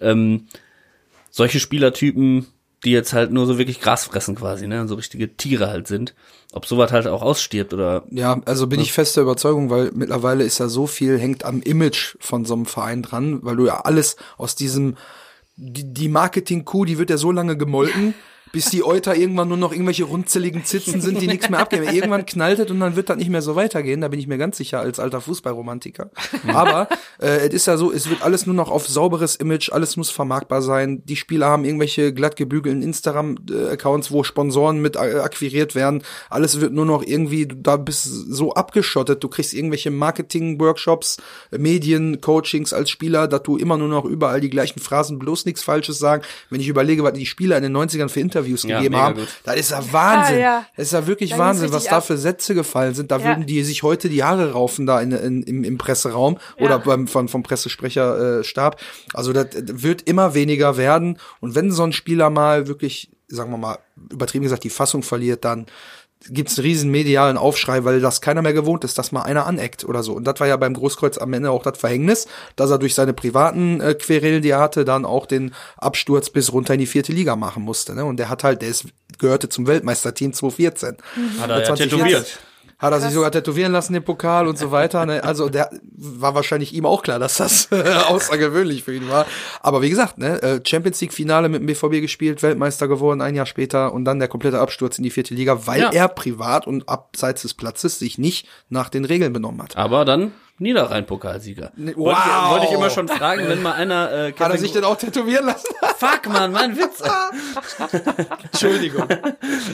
ähm, 0.00 0.48
solche 1.30 1.60
Spielertypen, 1.60 2.46
die 2.86 2.92
jetzt 2.92 3.12
halt 3.12 3.32
nur 3.32 3.46
so 3.46 3.58
wirklich 3.58 3.80
Gras 3.80 4.04
fressen 4.04 4.36
quasi, 4.36 4.68
ne, 4.68 4.86
so 4.86 4.94
richtige 4.94 5.36
Tiere 5.36 5.68
halt 5.68 5.88
sind, 5.88 6.14
ob 6.52 6.66
sowas 6.66 6.92
halt 6.92 7.08
auch 7.08 7.20
ausstirbt 7.20 7.74
oder 7.74 8.04
Ja, 8.10 8.40
also 8.44 8.68
bin 8.68 8.80
ich 8.80 8.92
fester 8.92 9.22
Überzeugung, 9.22 9.70
weil 9.70 9.90
mittlerweile 9.92 10.44
ist 10.44 10.58
ja 10.58 10.68
so 10.68 10.86
viel, 10.86 11.18
hängt 11.18 11.44
am 11.44 11.62
Image 11.62 12.16
von 12.20 12.44
so 12.44 12.54
einem 12.54 12.64
Verein 12.64 13.02
dran, 13.02 13.40
weil 13.42 13.56
du 13.56 13.66
ja 13.66 13.80
alles 13.80 14.16
aus 14.38 14.54
diesem, 14.54 14.96
die, 15.56 15.92
die 15.92 16.08
Marketing-Kuh, 16.08 16.84
die 16.84 16.96
wird 16.98 17.10
ja 17.10 17.16
so 17.16 17.32
lange 17.32 17.56
gemolken, 17.56 18.14
bis 18.52 18.70
die 18.70 18.84
Euter 18.84 19.14
irgendwann 19.16 19.48
nur 19.48 19.56
noch 19.56 19.72
irgendwelche 19.72 20.04
runzeligen 20.04 20.64
Zitzen 20.64 21.00
sind, 21.00 21.20
die 21.20 21.26
nichts 21.26 21.50
mehr 21.50 21.60
abgeben. 21.60 21.84
Irgendwann 21.92 22.24
knallt 22.26 22.58
es 22.58 22.70
und 22.70 22.80
dann 22.80 22.96
wird 22.96 23.10
das 23.10 23.16
nicht 23.16 23.28
mehr 23.28 23.42
so 23.42 23.56
weitergehen, 23.56 24.00
da 24.00 24.08
bin 24.08 24.20
ich 24.20 24.26
mir 24.26 24.38
ganz 24.38 24.56
sicher 24.56 24.80
als 24.80 24.98
alter 24.98 25.20
Fußballromantiker. 25.20 26.10
Aber 26.48 26.88
äh, 27.20 27.46
es 27.46 27.54
ist 27.54 27.66
ja 27.66 27.76
so, 27.76 27.92
es 27.92 28.08
wird 28.08 28.22
alles 28.22 28.46
nur 28.46 28.54
noch 28.54 28.70
auf 28.70 28.86
sauberes 28.86 29.36
Image, 29.36 29.70
alles 29.72 29.96
muss 29.96 30.10
vermarktbar 30.10 30.62
sein. 30.62 31.02
Die 31.04 31.16
Spieler 31.16 31.48
haben 31.48 31.64
irgendwelche 31.64 32.12
glatt 32.12 32.36
gebügelten 32.36 32.82
Instagram-Accounts, 32.82 34.10
wo 34.10 34.22
Sponsoren 34.22 34.80
mit 34.80 34.96
äh, 34.96 35.18
akquiriert 35.18 35.74
werden. 35.74 36.02
Alles 36.30 36.60
wird 36.60 36.72
nur 36.72 36.86
noch 36.86 37.02
irgendwie, 37.02 37.46
da 37.46 37.76
bist 37.76 38.04
so 38.04 38.54
abgeschottet. 38.54 39.22
Du 39.22 39.28
kriegst 39.28 39.54
irgendwelche 39.54 39.90
Marketing-Workshops, 39.90 41.18
Medien-Coachings 41.50 42.72
als 42.72 42.90
Spieler, 42.90 43.28
dass 43.28 43.42
du 43.42 43.56
immer 43.56 43.76
nur 43.76 43.88
noch 43.88 44.04
überall 44.04 44.40
die 44.40 44.50
gleichen 44.50 44.80
Phrasen, 44.80 45.18
bloß 45.18 45.44
nichts 45.44 45.62
Falsches 45.62 45.98
sagen. 45.98 46.22
Wenn 46.50 46.60
ich 46.60 46.68
überlege, 46.68 47.02
was 47.02 47.12
die 47.12 47.26
Spieler 47.26 47.56
in 47.56 47.62
den 47.62 47.76
90ern 47.76 48.08
für 48.08 48.20
Interviews 48.36 48.62
Ja, 48.64 48.78
gegeben 48.78 48.96
haben, 48.96 49.14
gut. 49.16 49.28
das 49.44 49.56
ist 49.56 49.70
ja 49.70 49.92
Wahnsinn. 49.92 50.36
Ah, 50.36 50.40
ja. 50.40 50.66
Das 50.76 50.86
ist 50.86 50.92
ja 50.92 51.06
wirklich 51.06 51.30
Da 51.30 51.36
ging's 51.36 51.46
Wahnsinn, 51.48 51.72
was 51.72 51.84
da 51.84 52.00
für 52.00 52.16
Sätze 52.18 52.54
gefallen 52.54 52.94
sind. 52.94 53.10
Da 53.10 53.18
Ja. 53.18 53.24
würden 53.24 53.46
die 53.46 53.62
sich 53.64 53.82
heute 53.82 54.08
die 54.08 54.22
Haare 54.24 54.52
raufen 54.52 54.86
da 54.86 55.00
in, 55.00 55.12
in, 55.12 55.42
im, 55.42 55.64
im 55.64 55.78
Presseraum 55.78 56.38
Ja. 56.58 56.66
oder 56.66 56.78
beim 56.78 57.08
von, 57.08 57.28
vom 57.28 57.42
Pressesprecherstab. 57.42 58.80
Äh, 58.80 58.84
also 59.14 59.32
das 59.32 59.46
wird 59.54 60.02
immer 60.02 60.34
weniger 60.34 60.76
werden. 60.76 61.18
Und 61.40 61.54
wenn 61.54 61.70
so 61.70 61.82
ein 61.82 61.92
Spieler 61.92 62.30
mal 62.30 62.66
wirklich, 62.66 63.10
sagen 63.28 63.50
wir 63.50 63.58
mal, 63.58 63.78
übertrieben 64.10 64.44
gesagt, 64.44 64.64
die 64.64 64.70
Fassung 64.70 65.02
verliert, 65.02 65.44
dann 65.44 65.66
gibt's 66.28 66.58
einen 66.58 66.66
riesen 66.66 66.90
medialen 66.90 67.36
Aufschrei, 67.36 67.84
weil 67.84 68.00
das 68.00 68.20
keiner 68.20 68.42
mehr 68.42 68.52
gewohnt 68.52 68.84
ist, 68.84 68.98
dass 68.98 69.12
mal 69.12 69.22
einer 69.22 69.46
aneckt 69.46 69.84
oder 69.84 70.02
so. 70.02 70.12
Und 70.14 70.24
das 70.24 70.40
war 70.40 70.46
ja 70.46 70.56
beim 70.56 70.74
Großkreuz 70.74 71.18
am 71.18 71.32
Ende 71.32 71.50
auch 71.50 71.62
das 71.62 71.78
Verhängnis, 71.78 72.26
dass 72.56 72.70
er 72.70 72.78
durch 72.78 72.94
seine 72.94 73.12
privaten 73.12 73.80
äh, 73.80 73.94
Querelen, 73.94 74.42
die 74.42 74.50
er 74.50 74.60
hatte, 74.60 74.84
dann 74.84 75.04
auch 75.04 75.26
den 75.26 75.54
Absturz 75.76 76.30
bis 76.30 76.52
runter 76.52 76.74
in 76.74 76.80
die 76.80 76.86
vierte 76.86 77.12
Liga 77.12 77.36
machen 77.36 77.62
musste. 77.62 77.94
Ne? 77.94 78.04
Und 78.04 78.16
der 78.18 78.28
hat 78.28 78.44
halt, 78.44 78.62
der 78.62 78.68
ist, 78.68 78.86
gehörte 79.18 79.48
zum 79.48 79.66
Weltmeisterteam 79.66 80.32
2014. 80.32 80.96
hat 81.40 81.50
er 81.50 81.58
ja 81.58 81.64
2014. 81.64 81.88
tätowiert. 81.88 82.38
Hat 82.78 82.92
er 82.92 83.00
sich 83.00 83.12
sogar 83.12 83.30
tätowieren 83.32 83.72
lassen, 83.72 83.94
den 83.94 84.02
Pokal 84.04 84.46
und 84.46 84.58
so 84.58 84.70
weiter. 84.70 85.06
Ne? 85.06 85.24
Also 85.24 85.48
der 85.48 85.70
war 85.96 86.34
wahrscheinlich 86.34 86.74
ihm 86.74 86.84
auch 86.84 87.02
klar, 87.02 87.18
dass 87.18 87.38
das 87.38 87.68
außergewöhnlich 88.08 88.84
für 88.84 88.94
ihn 88.94 89.08
war. 89.08 89.26
Aber 89.62 89.80
wie 89.82 89.88
gesagt, 89.90 90.18
ne, 90.18 90.42
äh, 90.42 90.60
Champions 90.64 91.00
League 91.00 91.12
Finale 91.14 91.48
mit 91.48 91.60
dem 91.60 91.66
BVB 91.66 92.02
gespielt, 92.02 92.42
Weltmeister 92.42 92.86
geworden, 92.88 93.20
ein 93.22 93.34
Jahr 93.34 93.46
später 93.46 93.92
und 93.94 94.04
dann 94.04 94.18
der 94.18 94.28
komplette 94.28 94.60
Absturz 94.60 94.98
in 94.98 95.04
die 95.04 95.10
vierte 95.10 95.34
Liga, 95.34 95.66
weil 95.66 95.80
Ja. 95.80 95.90
er 95.90 96.08
privat 96.08 96.66
und 96.66 96.88
abseits 96.88 97.42
des 97.42 97.54
Platzes 97.54 97.98
sich 97.98 98.18
nicht 98.18 98.46
nach 98.68 98.88
den 98.90 99.04
Regeln 99.06 99.32
benommen 99.32 99.62
hat. 99.62 99.76
Aber 99.76 100.04
dann 100.04 100.32
Niederrhein-Pokalsieger. 100.58 101.72
Ne, 101.76 101.94
Wollte, 101.96 102.20
ich, 102.20 102.26
wow. 102.26 102.50
wollte 102.50 102.66
ich 102.66 102.72
immer 102.72 102.88
schon 102.90 103.08
fragen, 103.08 103.46
wenn 103.46 103.62
mal 103.62 103.72
einer 103.72 104.10
äh, 104.10 104.14
Hat 104.32 104.40
er 104.40 104.46
Kevin 104.48 104.60
sich 104.60 104.72
denn 104.72 104.84
auch 104.84 104.96
tätowieren 104.96 105.46
lassen? 105.46 105.66
Fuck, 105.98 106.28
Mann, 106.28 106.52
mein 106.52 106.76
Witz. 106.76 107.02
Entschuldigung. 108.44 109.06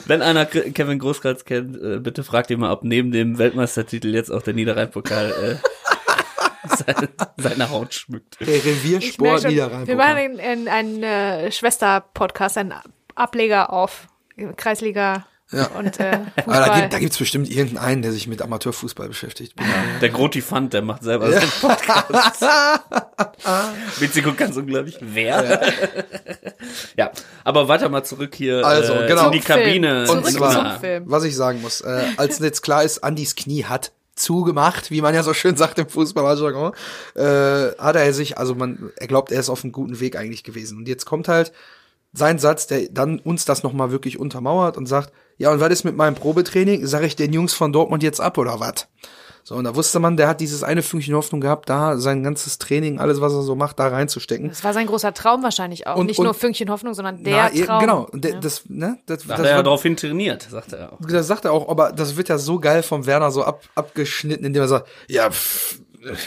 Wenn 0.05 0.21
einer 0.21 0.45
Kevin 0.45 0.99
Großkreuz 0.99 1.45
kennt, 1.45 1.81
äh, 1.81 1.99
bitte 1.99 2.23
fragt 2.23 2.49
ihn 2.51 2.59
mal, 2.59 2.71
ob 2.71 2.83
neben 2.83 3.11
dem 3.11 3.37
Weltmeistertitel 3.37 4.13
jetzt 4.13 4.29
auch 4.29 4.41
der 4.41 4.53
Niederrhein-Pokal 4.53 5.31
äh, 5.31 6.67
seine, 6.75 7.09
seine 7.37 7.69
Haut 7.69 7.93
schmückt. 7.93 8.39
Der 8.41 8.47
Reviersport 8.47 9.41
schon, 9.41 9.51
Niederrhein. 9.51 9.87
Wir 9.87 9.95
machen 9.95 10.17
einen, 10.17 10.39
einen, 10.39 10.67
einen 10.67 11.03
äh, 11.03 11.51
Schwester-Podcast, 11.51 12.57
einen 12.57 12.73
Ableger 13.15 13.71
auf 13.71 14.07
Kreisliga 14.57 15.25
Ja. 15.53 15.67
und 15.67 15.99
äh, 15.99 16.03
Aber 16.11 16.23
da, 16.35 16.43
Fußball. 16.43 16.81
gibt, 16.81 16.93
da 16.93 16.99
gibt's 16.99 17.17
bestimmt 17.17 17.49
irgendeinen, 17.49 18.01
der 18.01 18.11
sich 18.11 18.27
mit 18.27 18.41
Amateurfußball 18.41 19.07
beschäftigt. 19.07 19.53
Der 20.01 20.09
Grotifant, 20.09 20.73
der 20.73 20.81
macht 20.81 21.03
selber 21.03 21.31
seinen 21.31 21.51
Podcast. 21.61 22.41
Witzig 23.99 24.25
und 24.25 24.37
ganz 24.37 24.57
unglaublich. 24.57 24.97
Wer? 25.01 25.61
Ja. 26.95 27.11
aber 27.43 27.67
weiter 27.67 27.89
mal 27.89 28.03
zurück 28.03 28.35
hier 28.35 28.65
Also, 28.65 28.93
äh, 28.93 29.07
genau. 29.07 29.25
in 29.25 29.31
die 29.33 29.39
Kabine. 29.41 30.09
Und 30.09 30.25
zwar, 30.27 30.79
Film. 30.79 31.03
was 31.07 31.23
ich 31.25 31.35
sagen 31.35 31.61
muss, 31.61 31.81
äh, 31.81 32.05
als 32.17 32.39
jetzt 32.39 32.61
klar 32.61 32.83
ist, 32.83 33.03
Andys 33.03 33.35
Knie 33.35 33.65
hat 33.65 33.91
zugemacht, 34.15 34.91
wie 34.91 35.01
man 35.01 35.13
ja 35.13 35.23
so 35.23 35.33
schön 35.33 35.57
sagt 35.57 35.79
im 35.79 35.89
Fußballjargon, 35.89 36.73
äh, 37.15 37.21
hat 37.77 37.95
er 37.95 38.13
sich, 38.13 38.37
also 38.37 38.55
man, 38.55 38.91
er 38.95 39.07
glaubt, 39.07 39.31
er 39.31 39.39
ist 39.39 39.49
auf 39.49 39.63
einem 39.63 39.73
guten 39.73 39.99
Weg 39.99 40.15
eigentlich 40.15 40.43
gewesen. 40.43 40.77
Und 40.77 40.87
jetzt 40.87 41.05
kommt 41.05 41.27
halt 41.27 41.51
sein 42.13 42.37
Satz, 42.39 42.67
der 42.67 42.87
dann 42.89 43.19
uns 43.19 43.45
das 43.45 43.63
nochmal 43.63 43.91
wirklich 43.91 44.19
untermauert 44.19 44.77
und 44.77 44.85
sagt, 44.85 45.11
ja, 45.37 45.51
und 45.51 45.59
was 45.59 45.71
ist 45.71 45.83
mit 45.83 45.95
meinem 45.95 46.15
Probetraining? 46.15 46.85
Sag 46.85 47.03
ich 47.03 47.15
den 47.15 47.33
Jungs 47.33 47.53
von 47.53 47.73
Dortmund 47.73 48.03
jetzt 48.03 48.19
ab 48.21 48.37
oder 48.37 48.59
was? 48.59 48.87
So, 49.45 49.55
und 49.55 49.65
da 49.65 49.75
wusste 49.75 49.99
man, 49.99 50.15
der 50.15 50.29
hat 50.29 50.39
dieses 50.39 50.63
eine 50.63 50.81
Fünkchen 50.81 51.15
Hoffnung 51.15 51.41
gehabt, 51.41 51.67
da 51.69 51.97
sein 51.97 52.23
ganzes 52.23 52.59
Training, 52.59 52.99
alles, 53.01 53.19
was 53.19 53.33
er 53.33 53.41
so 53.41 53.55
macht, 53.57 53.77
da 53.77 53.89
reinzustecken. 53.89 54.47
Das 54.47 54.63
war 54.63 54.71
sein 54.71 54.87
großer 54.87 55.13
Traum 55.13 55.43
wahrscheinlich 55.43 55.85
auch. 55.85 55.97
Und- 55.97 56.05
Nicht 56.05 56.17
und- 56.17 56.23
nur 56.23 56.33
Fünkchen 56.33 56.69
Hoffnung, 56.69 56.93
sondern 56.93 57.17
Na, 57.21 57.49
der 57.49 57.53
eh, 57.61 57.65
Traum. 57.65 57.81
Genau, 57.81 58.07
Ja. 58.13 58.39
das, 58.39 58.61
ne, 58.69 58.99
das, 59.05 59.23
Da 59.27 59.33
hat 59.33 59.39
das 59.39 59.45
er 59.45 59.51
ja 59.51 59.55
war- 59.57 59.63
darauf 59.63 59.83
trainiert, 59.83 60.47
sagt 60.49 60.71
er 60.71 60.93
auch. 60.93 60.99
das 61.01 61.27
sagt 61.27 61.43
er 61.43 61.51
auch, 61.51 61.67
aber 61.67 61.91
das 61.91 62.15
wird 62.15 62.29
ja 62.29 62.37
so 62.37 62.57
geil 62.57 62.83
vom 62.83 63.05
Werner 63.05 63.31
so 63.31 63.43
ab, 63.43 63.63
abgeschnitten, 63.75 64.45
indem 64.45 64.61
er 64.63 64.67
sagt, 64.69 64.87
ja, 65.09 65.29
pff, 65.29 65.79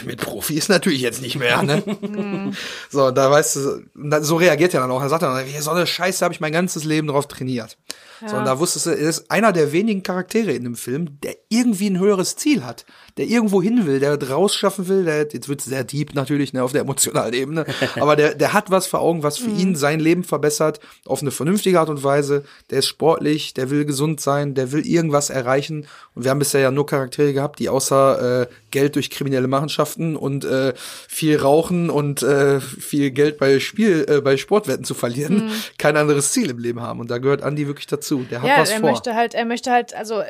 mit 0.05 0.21
Profi 0.21 0.53
ist 0.55 0.69
natürlich 0.69 1.01
jetzt 1.01 1.21
nicht 1.23 1.39
mehr, 1.39 1.63
ne? 1.63 1.81
so, 2.91 3.09
da 3.09 3.31
weißt 3.31 3.55
du, 3.55 4.21
so 4.21 4.35
reagiert 4.35 4.75
er 4.75 4.81
dann 4.81 4.91
auch. 4.91 5.01
Er 5.01 5.09
sagt 5.09 5.23
dann, 5.23 5.43
so 5.59 5.71
eine 5.71 5.87
Scheiße 5.87 6.23
habe 6.23 6.33
ich 6.35 6.39
mein 6.39 6.51
ganzes 6.51 6.83
Leben 6.83 7.07
drauf 7.07 7.27
trainiert. 7.27 7.77
So, 8.25 8.35
und 8.35 8.45
da 8.45 8.59
wusstest 8.59 8.85
du, 8.85 8.89
er 8.91 9.09
ist 9.09 9.31
einer 9.31 9.53
der 9.53 9.71
wenigen 9.71 10.03
Charaktere 10.03 10.51
in 10.51 10.63
dem 10.63 10.75
Film, 10.75 11.19
der 11.21 11.35
irgendwie 11.49 11.89
ein 11.89 11.99
höheres 11.99 12.35
Ziel 12.35 12.65
hat, 12.65 12.85
der 13.17 13.27
irgendwo 13.27 13.61
hin 13.61 13.85
will, 13.85 13.99
der 13.99 14.17
draus 14.17 14.53
schaffen 14.53 14.87
will, 14.87 15.05
der, 15.05 15.27
jetzt 15.31 15.49
wird's 15.49 15.65
sehr 15.65 15.83
deep 15.83 16.13
natürlich, 16.13 16.53
ne, 16.53 16.63
auf 16.63 16.71
der 16.71 16.81
emotionalen 16.81 17.33
Ebene, 17.33 17.65
aber 17.99 18.15
der, 18.15 18.35
der 18.35 18.53
hat 18.53 18.69
was 18.69 18.87
vor 18.87 19.01
Augen, 19.01 19.23
was 19.23 19.37
für 19.37 19.49
ihn 19.49 19.75
sein 19.75 19.99
Leben 19.99 20.23
verbessert, 20.23 20.79
auf 21.05 21.21
eine 21.21 21.31
vernünftige 21.31 21.79
Art 21.79 21.89
und 21.89 22.03
Weise, 22.03 22.43
der 22.69 22.79
ist 22.79 22.87
sportlich, 22.87 23.53
der 23.53 23.69
will 23.69 23.85
gesund 23.85 24.19
sein, 24.19 24.53
der 24.53 24.71
will 24.71 24.85
irgendwas 24.85 25.29
erreichen. 25.29 25.87
Und 26.13 26.23
wir 26.23 26.31
haben 26.31 26.39
bisher 26.39 26.61
ja 26.61 26.71
nur 26.71 26.85
Charaktere 26.85 27.33
gehabt, 27.33 27.59
die 27.59 27.69
außer 27.69 28.41
äh, 28.41 28.47
Geld 28.71 28.95
durch 28.95 29.09
kriminelle 29.09 29.47
Machenschaften 29.47 30.15
und 30.15 30.43
äh, 30.45 30.73
viel 31.07 31.37
Rauchen 31.37 31.89
und 31.89 32.23
äh, 32.23 32.59
viel 32.59 33.11
Geld 33.11 33.37
bei 33.37 33.59
Spiel, 33.59 34.05
äh, 34.07 34.21
bei 34.21 34.37
Sportwetten 34.37 34.83
zu 34.83 34.93
verlieren, 34.93 35.51
kein 35.77 35.97
anderes 35.97 36.31
Ziel 36.31 36.49
im 36.49 36.59
Leben 36.59 36.81
haben. 36.81 36.99
Und 36.99 37.09
da 37.09 37.17
gehört 37.19 37.43
Andi 37.43 37.67
wirklich 37.67 37.77
wirklich 37.77 37.87
dazu. 38.09 38.25
Der 38.29 38.41
hat 38.41 38.47
Ja, 38.47 38.59
was 38.59 38.71
er 38.71 38.79
vor. 38.79 38.89
möchte 38.91 39.15
halt, 39.15 39.33
er 39.33 39.45
möchte 39.45 39.71
halt, 39.71 39.93
also 39.93 40.21
äh, 40.21 40.25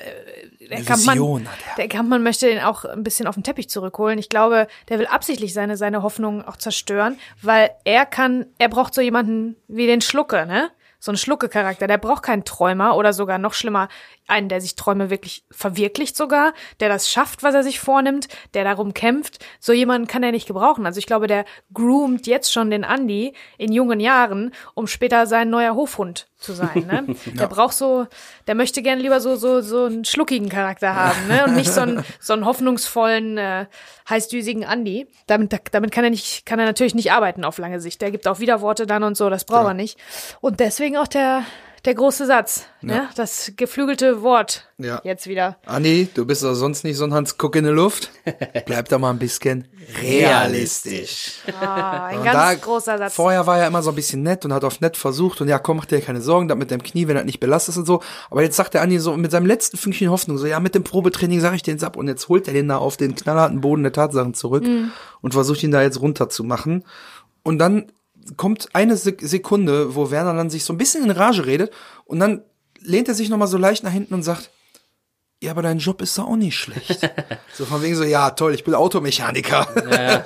der 0.69 0.83
Kampfmann, 0.83 1.17
er. 1.17 1.75
der 1.77 1.87
Kampfmann 1.87 2.23
möchte 2.23 2.49
ihn 2.49 2.59
auch 2.59 2.85
ein 2.85 3.03
bisschen 3.03 3.27
auf 3.27 3.35
den 3.35 3.43
Teppich 3.43 3.69
zurückholen. 3.69 4.19
Ich 4.19 4.29
glaube, 4.29 4.67
der 4.89 4.99
will 4.99 5.07
absichtlich 5.07 5.53
seine 5.53 5.77
seine 5.77 6.03
Hoffnungen 6.03 6.43
auch 6.43 6.57
zerstören, 6.57 7.17
weil 7.41 7.69
er 7.85 8.05
kann, 8.05 8.45
er 8.57 8.69
braucht 8.69 8.93
so 8.93 9.01
jemanden 9.01 9.55
wie 9.67 9.87
den 9.87 10.01
Schlucke, 10.01 10.45
ne? 10.45 10.69
So 10.99 11.11
ein 11.11 11.17
Schlucke-Charakter. 11.17 11.87
Der 11.87 11.97
braucht 11.97 12.23
keinen 12.23 12.43
Träumer 12.43 12.95
oder 12.95 13.13
sogar 13.13 13.37
noch 13.37 13.53
schlimmer, 13.53 13.87
einen, 14.27 14.49
der 14.49 14.61
sich 14.61 14.75
Träume 14.75 15.09
wirklich 15.09 15.43
verwirklicht 15.51 16.17
sogar, 16.17 16.53
der 16.79 16.89
das 16.89 17.09
schafft, 17.09 17.43
was 17.43 17.55
er 17.55 17.63
sich 17.63 17.79
vornimmt, 17.79 18.27
der 18.53 18.63
darum 18.63 18.93
kämpft. 18.93 19.45
So 19.59 19.73
jemanden 19.73 20.07
kann 20.07 20.23
er 20.23 20.31
nicht 20.31 20.47
gebrauchen. 20.47 20.85
Also 20.85 20.99
ich 20.99 21.05
glaube, 21.05 21.27
der 21.27 21.45
groomt 21.73 22.27
jetzt 22.27 22.51
schon 22.51 22.71
den 22.71 22.83
Andy 22.83 23.33
in 23.57 23.71
jungen 23.71 23.99
Jahren, 23.99 24.53
um 24.73 24.87
später 24.87 25.27
sein 25.27 25.49
neuer 25.49 25.75
Hofhund 25.75 26.27
zu 26.37 26.53
sein. 26.53 26.85
Ne? 26.87 27.15
Der 27.39 27.47
braucht 27.47 27.73
so, 27.73 28.05
der 28.45 28.53
möchte 28.53 28.83
gerne 28.83 29.01
lieber 29.01 29.19
so 29.19 29.35
so 29.35 29.61
so 29.61 29.85
einen 29.85 30.05
schluckigen 30.05 30.49
Charakter 30.49 30.93
haben, 30.93 31.27
ne? 31.27 31.43
Und 31.45 31.55
nicht 31.55 31.71
so 31.71 31.81
einen 31.81 32.03
so 32.19 32.33
einen 32.33 32.45
hoffnungsvollen, 32.45 33.37
äh, 33.37 33.65
heißdüsigen 34.09 34.61
Andy. 34.63 35.07
Damit 35.25 35.55
damit 35.71 35.91
kann 35.91 36.03
er 36.03 36.11
nicht, 36.11 36.45
kann 36.45 36.59
er 36.59 36.65
natürlich 36.65 36.93
nicht 36.93 37.11
arbeiten 37.11 37.43
auf 37.43 37.57
lange 37.57 37.79
Sicht. 37.79 38.01
Der 38.01 38.11
gibt 38.11 38.27
auch 38.27 38.39
Widerworte 38.39 38.85
dann 38.85 39.03
und 39.03 39.17
so, 39.17 39.29
das 39.29 39.45
braucht 39.45 39.67
er 39.67 39.73
nicht. 39.73 39.97
Und 40.39 40.59
deswegen 40.59 40.86
auch 40.95 41.07
der 41.07 41.43
der 41.85 41.93
große 41.95 42.25
Satz, 42.25 42.65
ne? 42.81 43.07
Das 43.15 43.53
geflügelte 43.55 44.21
Wort 44.21 44.67
Ja. 44.77 44.99
jetzt 45.05 45.25
wieder. 45.27 45.55
Anni, 45.65 46.09
du 46.13 46.25
bist 46.25 46.43
doch 46.43 46.53
sonst 46.53 46.83
nicht 46.83 46.97
so 46.97 47.05
ein 47.05 47.13
Hans 47.13 47.37
Guck 47.37 47.55
in 47.55 47.63
der 47.63 47.71
Luft. 47.73 48.11
Bleib 48.65 48.89
doch 48.89 48.99
mal 48.99 49.11
ein 49.11 49.19
bisschen 49.19 49.67
realistisch. 50.01 51.39
Ah, 51.61 52.07
ein 52.07 52.17
Und 52.17 52.23
ganz 52.25 52.35
da- 52.37 52.53
großer 52.55 52.97
Satz. 52.97 53.13
Vorher 53.13 53.47
war 53.47 53.59
er 53.59 53.67
immer 53.67 53.81
so 53.81 53.91
ein 53.91 53.95
bisschen 53.95 54.21
nett 54.21 54.43
und 54.43 54.51
hat 54.51 54.65
auf 54.65 54.81
nett 54.81 54.97
versucht 54.97 55.39
und 55.39 55.47
ja, 55.47 55.59
komm, 55.59 55.77
mach 55.77 55.85
dir 55.85 56.01
keine 56.01 56.19
Sorgen, 56.19 56.49
das 56.49 56.57
mit 56.57 56.71
dem 56.71 56.83
Knie, 56.83 57.07
wenn 57.07 57.15
das 57.15 57.23
nicht 57.25 57.39
belastet 57.39 57.73
ist 57.75 57.77
und 57.79 57.85
so. 57.85 58.01
Aber 58.29 58.41
jetzt 58.41 58.57
sagt 58.57 58.73
der 58.73 58.81
Andi 58.81 58.99
so 58.99 59.15
mit 59.15 59.31
seinem 59.31 59.45
letzten 59.45 59.77
Fünkchen 59.77 60.09
Hoffnung 60.09 60.37
so, 60.37 60.45
ja, 60.45 60.59
mit 60.59 60.75
dem 60.75 60.83
Probetraining 60.83 61.39
sage 61.39 61.55
ich 61.55 61.63
den 61.63 61.81
ab 61.83 61.95
und 61.95 62.07
jetzt 62.07 62.27
holt 62.27 62.47
er 62.47 62.53
den 62.53 62.67
da 62.67 62.77
auf 62.77 62.97
den 62.97 63.15
knallharten 63.15 63.61
Boden 63.61 63.83
der 63.83 63.93
Tatsachen 63.93 64.33
zurück 64.33 64.63
Mhm. 64.63 64.91
und 65.21 65.33
versucht 65.33 65.63
ihn 65.63 65.71
da 65.71 65.81
jetzt 65.81 66.01
runterzumachen. 66.01 66.83
Und 67.43 67.59
dann 67.59 67.91
kommt 68.35 68.69
eine 68.73 68.97
Sek 68.97 69.21
Sekunde, 69.21 69.95
wo 69.95 70.11
Werner 70.11 70.33
dann 70.33 70.49
sich 70.49 70.63
so 70.63 70.73
ein 70.73 70.77
bisschen 70.77 71.03
in 71.03 71.11
Rage 71.11 71.45
redet 71.45 71.71
und 72.05 72.19
dann 72.19 72.41
lehnt 72.81 73.07
er 73.07 73.13
sich 73.13 73.29
nochmal 73.29 73.47
so 73.47 73.57
leicht 73.57 73.83
nach 73.83 73.91
hinten 73.91 74.13
und 74.13 74.23
sagt, 74.23 74.51
ja, 75.41 75.51
aber 75.51 75.61
dein 75.61 75.77
Job 75.77 76.01
ist 76.01 76.17
doch 76.17 76.25
auch 76.27 76.35
nicht 76.35 76.55
schlecht. 76.57 76.99
so 77.53 77.65
von 77.65 77.81
wegen 77.83 77.95
so, 77.95 78.03
ja, 78.03 78.31
toll, 78.31 78.53
ich 78.55 78.63
bin 78.63 78.73
Automechaniker. 78.73 79.67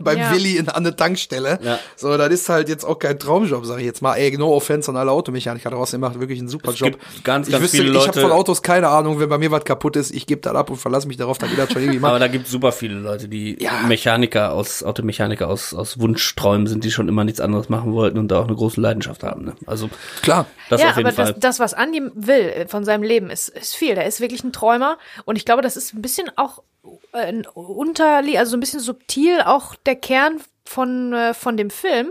Beim 0.00 0.18
Ja. 0.18 0.32
Willi 0.32 0.56
in, 0.56 0.68
an 0.68 0.82
der 0.84 0.96
Tankstelle. 0.96 1.58
Ja. 1.62 1.78
So, 1.96 2.16
das 2.16 2.28
ist 2.30 2.48
halt 2.48 2.68
jetzt 2.70 2.84
auch 2.84 2.98
kein 2.98 3.18
Traumjob, 3.18 3.66
sag 3.66 3.78
ich 3.80 3.84
jetzt 3.84 4.00
mal. 4.00 4.14
Ey, 4.16 4.36
no 4.38 4.54
offense 4.54 4.90
an 4.90 4.96
alle 4.96 5.10
Automechaniker 5.12 5.70
draußen, 5.70 5.98
ihr 5.98 6.00
macht 6.00 6.18
wirklich 6.18 6.38
einen 6.38 6.48
super 6.48 6.72
Job. 6.72 6.92
gibt 6.92 7.24
ganz, 7.24 7.48
ich 7.48 7.52
ganz 7.52 7.64
wüsste, 7.64 7.76
viele 7.78 7.90
Ich 7.90 7.96
habe 7.98 8.06
Leute- 8.06 8.20
von 8.22 8.32
Autos 8.32 8.62
keine 8.62 8.88
Ahnung, 8.88 9.20
wenn 9.20 9.28
bei 9.28 9.36
mir 9.38 9.50
was 9.50 9.64
kaputt 9.64 9.96
ist, 9.96 10.10
ich 10.10 10.26
gebe 10.26 10.40
das 10.40 10.54
ab 10.54 10.70
und 10.70 10.76
verlasse 10.76 11.06
mich 11.06 11.18
darauf, 11.18 11.36
dann 11.36 11.50
geht 11.50 11.58
das 11.58 11.70
schon 11.72 11.82
irgendwie 11.82 11.98
Aber 12.02 12.12
mal. 12.14 12.18
da 12.20 12.28
gibt 12.28 12.46
super 12.46 12.72
viele 12.72 12.94
Leute, 12.94 13.28
die 13.28 13.62
Ja. 13.62 13.82
Mechaniker 13.86 14.52
aus, 14.52 14.82
Automechaniker 14.82 15.48
aus, 15.48 15.74
aus 15.74 15.98
Wunschträumen 16.00 16.66
sind, 16.66 16.84
die 16.84 16.90
schon 16.90 17.08
immer 17.08 17.24
nichts 17.24 17.40
anderes 17.40 17.68
machen 17.68 17.92
wollten 17.92 18.16
und 18.18 18.28
da 18.28 18.40
auch 18.40 18.46
eine 18.46 18.56
große 18.56 18.80
Leidenschaft 18.80 19.22
haben. 19.22 19.44
Ne? 19.44 19.52
Also 19.66 19.90
Klar. 20.22 20.46
das 20.70 20.80
ja, 20.80 20.90
auf 20.90 20.96
jeden 20.96 21.08
aber 21.08 21.16
Fall. 21.16 21.32
das, 21.34 21.40
das, 21.40 21.60
was 21.60 21.74
Andi 21.74 22.00
will 22.14 22.66
von 22.68 22.84
seinem 22.86 23.02
Leben, 23.02 23.28
ist, 23.28 23.50
ist 23.50 23.74
viel. 23.76 23.94
Der 23.94 24.06
ist 24.06 24.20
wirklich 24.20 24.29
ein 24.32 24.52
Träumer. 24.52 24.98
Und 25.24 25.36
ich 25.36 25.44
glaube, 25.44 25.62
das 25.62 25.76
ist 25.76 25.94
ein 25.94 26.02
bisschen 26.02 26.30
auch 26.36 26.62
äh, 27.12 27.18
ein 27.18 27.46
unterli 27.46 28.38
also 28.38 28.52
so 28.52 28.56
ein 28.56 28.60
bisschen 28.60 28.80
subtil 28.80 29.40
auch 29.42 29.74
der 29.74 29.96
Kern 29.96 30.40
von, 30.64 31.12
äh, 31.12 31.34
von 31.34 31.56
dem 31.56 31.70
Film, 31.70 32.10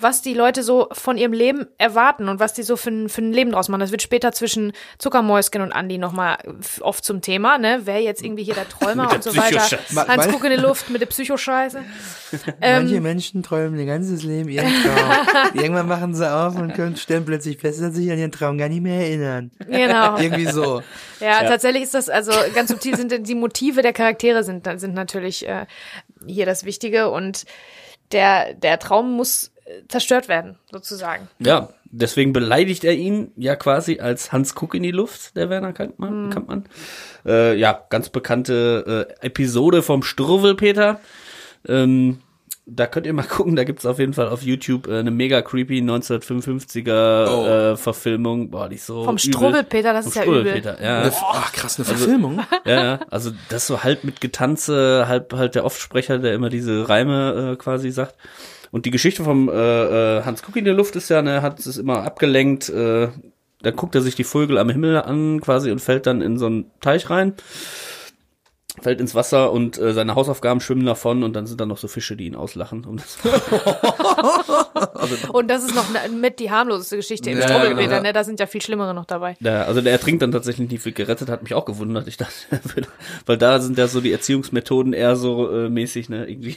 was 0.00 0.22
die 0.22 0.34
Leute 0.34 0.62
so 0.62 0.88
von 0.92 1.16
ihrem 1.16 1.32
Leben 1.32 1.66
erwarten 1.78 2.28
und 2.28 2.40
was 2.40 2.54
die 2.54 2.62
so 2.62 2.76
für 2.76 2.90
ein, 2.90 3.08
für 3.08 3.22
ein 3.22 3.32
Leben 3.32 3.52
draus 3.52 3.68
machen. 3.68 3.80
Das 3.80 3.90
wird 3.90 4.02
später 4.02 4.32
zwischen 4.32 4.72
Zuckermäuschen 4.98 5.60
und 5.60 5.72
Andi 5.72 5.98
nochmal 5.98 6.38
oft 6.80 7.04
zum 7.04 7.20
Thema, 7.20 7.58
ne? 7.58 7.82
Wer 7.84 8.00
jetzt 8.00 8.22
irgendwie 8.22 8.44
hier 8.44 8.54
der 8.54 8.68
Träumer 8.68 9.06
der 9.06 9.16
und 9.16 9.24
so 9.24 9.36
weiter. 9.36 9.60
Hans 10.08 10.28
Guck 10.28 10.44
in 10.44 10.50
die 10.50 10.56
Luft 10.56 10.90
mit 10.90 11.00
der 11.00 11.06
Psychoscheiße. 11.06 11.82
Ähm, 12.62 12.84
Manche 12.84 13.00
Menschen 13.00 13.42
träumen 13.42 13.78
ihr 13.78 13.86
ganzes 13.86 14.22
Leben 14.22 14.48
ihren 14.48 14.72
Traum. 14.82 15.54
Irgendwann 15.54 15.88
machen 15.88 16.14
sie 16.14 16.30
auf 16.30 16.56
und 16.56 16.74
können, 16.74 16.96
stellen 16.96 17.24
plötzlich 17.24 17.58
fest, 17.58 17.80
dass 17.80 17.94
sie 17.94 18.02
sich 18.02 18.12
an 18.12 18.18
ihren 18.18 18.30
Traum 18.30 18.56
gar 18.56 18.68
nicht 18.68 18.82
mehr 18.82 19.00
erinnern. 19.00 19.50
Genau. 19.66 20.16
Irgendwie 20.18 20.46
so. 20.46 20.82
Ja, 21.20 21.42
tatsächlich 21.44 21.82
ist 21.82 21.94
das, 21.94 22.08
also 22.08 22.32
ganz 22.54 22.70
subtil 22.70 22.96
sind 22.96 23.26
die 23.26 23.34
Motive 23.34 23.82
der 23.82 23.92
Charaktere 23.92 24.44
sind, 24.44 24.68
sind 24.76 24.94
natürlich 24.94 25.46
äh, 25.48 25.66
hier 26.26 26.46
das 26.46 26.64
Wichtige 26.64 27.10
und 27.10 27.44
der, 28.12 28.54
der 28.54 28.78
Traum 28.78 29.12
muss 29.12 29.49
zerstört 29.88 30.28
werden, 30.28 30.56
sozusagen. 30.70 31.28
Ja, 31.38 31.70
deswegen 31.84 32.32
beleidigt 32.32 32.84
er 32.84 32.94
ihn 32.94 33.32
ja 33.36 33.56
quasi 33.56 34.00
als 34.00 34.32
Hans 34.32 34.54
Kuck 34.54 34.74
in 34.74 34.82
die 34.82 34.90
Luft, 34.90 35.36
der 35.36 35.50
Werner 35.50 35.72
Kampmann. 35.72 36.30
Kampmann. 36.30 36.64
Äh, 37.26 37.56
ja, 37.56 37.84
ganz 37.90 38.08
bekannte 38.08 39.06
äh, 39.20 39.26
Episode 39.26 39.82
vom 39.82 40.02
Struwwelpeter. 40.02 41.00
Ähm, 41.66 42.20
da 42.72 42.86
könnt 42.86 43.06
ihr 43.06 43.12
mal 43.12 43.22
gucken, 43.28 43.56
da 43.56 43.64
gibt's 43.64 43.84
auf 43.84 43.98
jeden 43.98 44.14
Fall 44.14 44.28
auf 44.28 44.42
YouTube 44.42 44.86
äh, 44.86 44.98
eine 44.98 45.10
mega 45.10 45.42
creepy 45.42 45.80
1955er 45.80 47.72
äh, 47.72 47.76
Verfilmung. 47.76 48.50
Boah, 48.50 48.68
die 48.68 48.76
ist 48.76 48.86
so 48.86 49.04
Vom 49.04 49.16
übel. 49.16 49.32
Struwwelpeter, 49.32 49.92
das 49.92 50.04
Vom 50.04 50.10
ist 50.10 50.16
ja 50.16 50.24
übel. 50.24 50.62
Ja. 50.64 51.00
Eine, 51.00 51.12
ach, 51.32 51.52
krass, 51.52 51.78
eine 51.78 51.84
Verfilmung. 51.84 52.40
Ja, 52.64 52.84
ja, 52.84 53.00
also 53.10 53.30
das 53.48 53.66
so 53.66 53.82
halb 53.82 54.04
mit 54.04 54.20
Getanze, 54.20 55.06
halb 55.08 55.32
halt 55.32 55.54
der 55.54 55.64
Offsprecher, 55.64 56.18
der 56.18 56.34
immer 56.34 56.48
diese 56.48 56.88
Reime 56.88 57.52
äh, 57.52 57.56
quasi 57.56 57.90
sagt. 57.90 58.14
Und 58.70 58.86
die 58.86 58.90
Geschichte 58.90 59.24
vom 59.24 59.48
äh, 59.48 59.52
äh, 59.52 60.22
Hans 60.24 60.42
Kuck 60.42 60.56
in 60.56 60.64
der 60.64 60.74
Luft 60.74 60.96
ist 60.96 61.10
ja, 61.10 61.22
ne, 61.22 61.42
hat 61.42 61.58
es 61.58 61.76
immer 61.76 62.04
abgelenkt, 62.04 62.68
äh, 62.68 63.08
dann 63.62 63.76
guckt 63.76 63.94
er 63.94 64.00
sich 64.00 64.14
die 64.14 64.24
Vögel 64.24 64.58
am 64.58 64.70
Himmel 64.70 64.96
an 64.96 65.40
quasi 65.40 65.70
und 65.70 65.80
fällt 65.80 66.06
dann 66.06 66.22
in 66.22 66.38
so 66.38 66.46
einen 66.46 66.70
Teich 66.80 67.10
rein, 67.10 67.34
fällt 68.80 69.00
ins 69.00 69.14
Wasser 69.14 69.52
und 69.52 69.78
äh, 69.78 69.92
seine 69.92 70.14
Hausaufgaben 70.14 70.60
schwimmen 70.60 70.86
davon 70.86 71.22
und 71.22 71.34
dann 71.34 71.46
sind 71.46 71.60
da 71.60 71.66
noch 71.66 71.78
so 71.78 71.88
Fische, 71.88 72.16
die 72.16 72.26
ihn 72.26 72.36
auslachen. 72.36 72.84
Um 72.84 72.96
das 72.98 73.18
Und 75.32 75.48
das 75.48 75.64
ist 75.64 75.74
noch 75.74 75.88
ne- 75.90 76.08
mit 76.14 76.38
die 76.38 76.50
harmloseste 76.50 76.96
Geschichte 76.96 77.30
im 77.30 77.38
Ja, 77.38 77.44
Struwwelpeter, 77.48 77.88
genau. 77.88 78.02
ne? 78.02 78.12
Da 78.12 78.24
sind 78.24 78.40
ja 78.40 78.46
viel 78.46 78.62
schlimmere 78.62 78.94
noch 78.94 79.04
dabei. 79.06 79.36
Ja, 79.40 79.62
also 79.64 79.80
der 79.80 79.92
ertrinkt 79.92 80.22
dann 80.22 80.32
tatsächlich 80.32 80.70
nicht, 80.70 80.84
wird 80.84 80.96
gerettet, 80.96 81.28
hat 81.28 81.42
mich 81.42 81.54
auch 81.54 81.64
gewundert. 81.64 82.06
Ich 82.08 82.16
dachte, 82.16 82.34
weil 83.26 83.36
da 83.38 83.60
sind 83.60 83.78
ja 83.78 83.88
so 83.88 84.00
die 84.00 84.12
Erziehungsmethoden 84.12 84.92
eher 84.92 85.16
so 85.16 85.50
äh, 85.50 85.68
mäßig, 85.68 86.08
ne, 86.08 86.26
irgendwie 86.28 86.56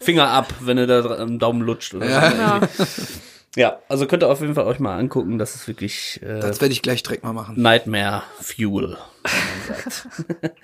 Finger 0.00 0.28
ab, 0.28 0.52
wenn 0.60 0.78
er 0.78 0.86
da 0.86 1.04
am 1.18 1.38
Daumen 1.38 1.62
lutscht 1.62 1.94
oder 1.94 2.08
Ja. 2.08 2.30
so. 2.30 2.36
Ja. 2.36 2.60
Ja, 3.54 3.78
also 3.86 4.06
könnt 4.06 4.22
ihr 4.22 4.30
auf 4.30 4.40
jeden 4.40 4.54
Fall 4.54 4.64
euch 4.64 4.78
mal 4.78 4.98
angucken, 4.98 5.36
das 5.38 5.54
ist 5.54 5.68
wirklich 5.68 6.20
äh, 6.22 6.40
Das 6.40 6.62
werde 6.62 6.72
ich 6.72 6.80
gleich 6.80 7.02
direkt 7.02 7.22
mal 7.22 7.34
machen. 7.34 7.60
Nightmare 7.60 8.22
Fuel. 8.40 8.96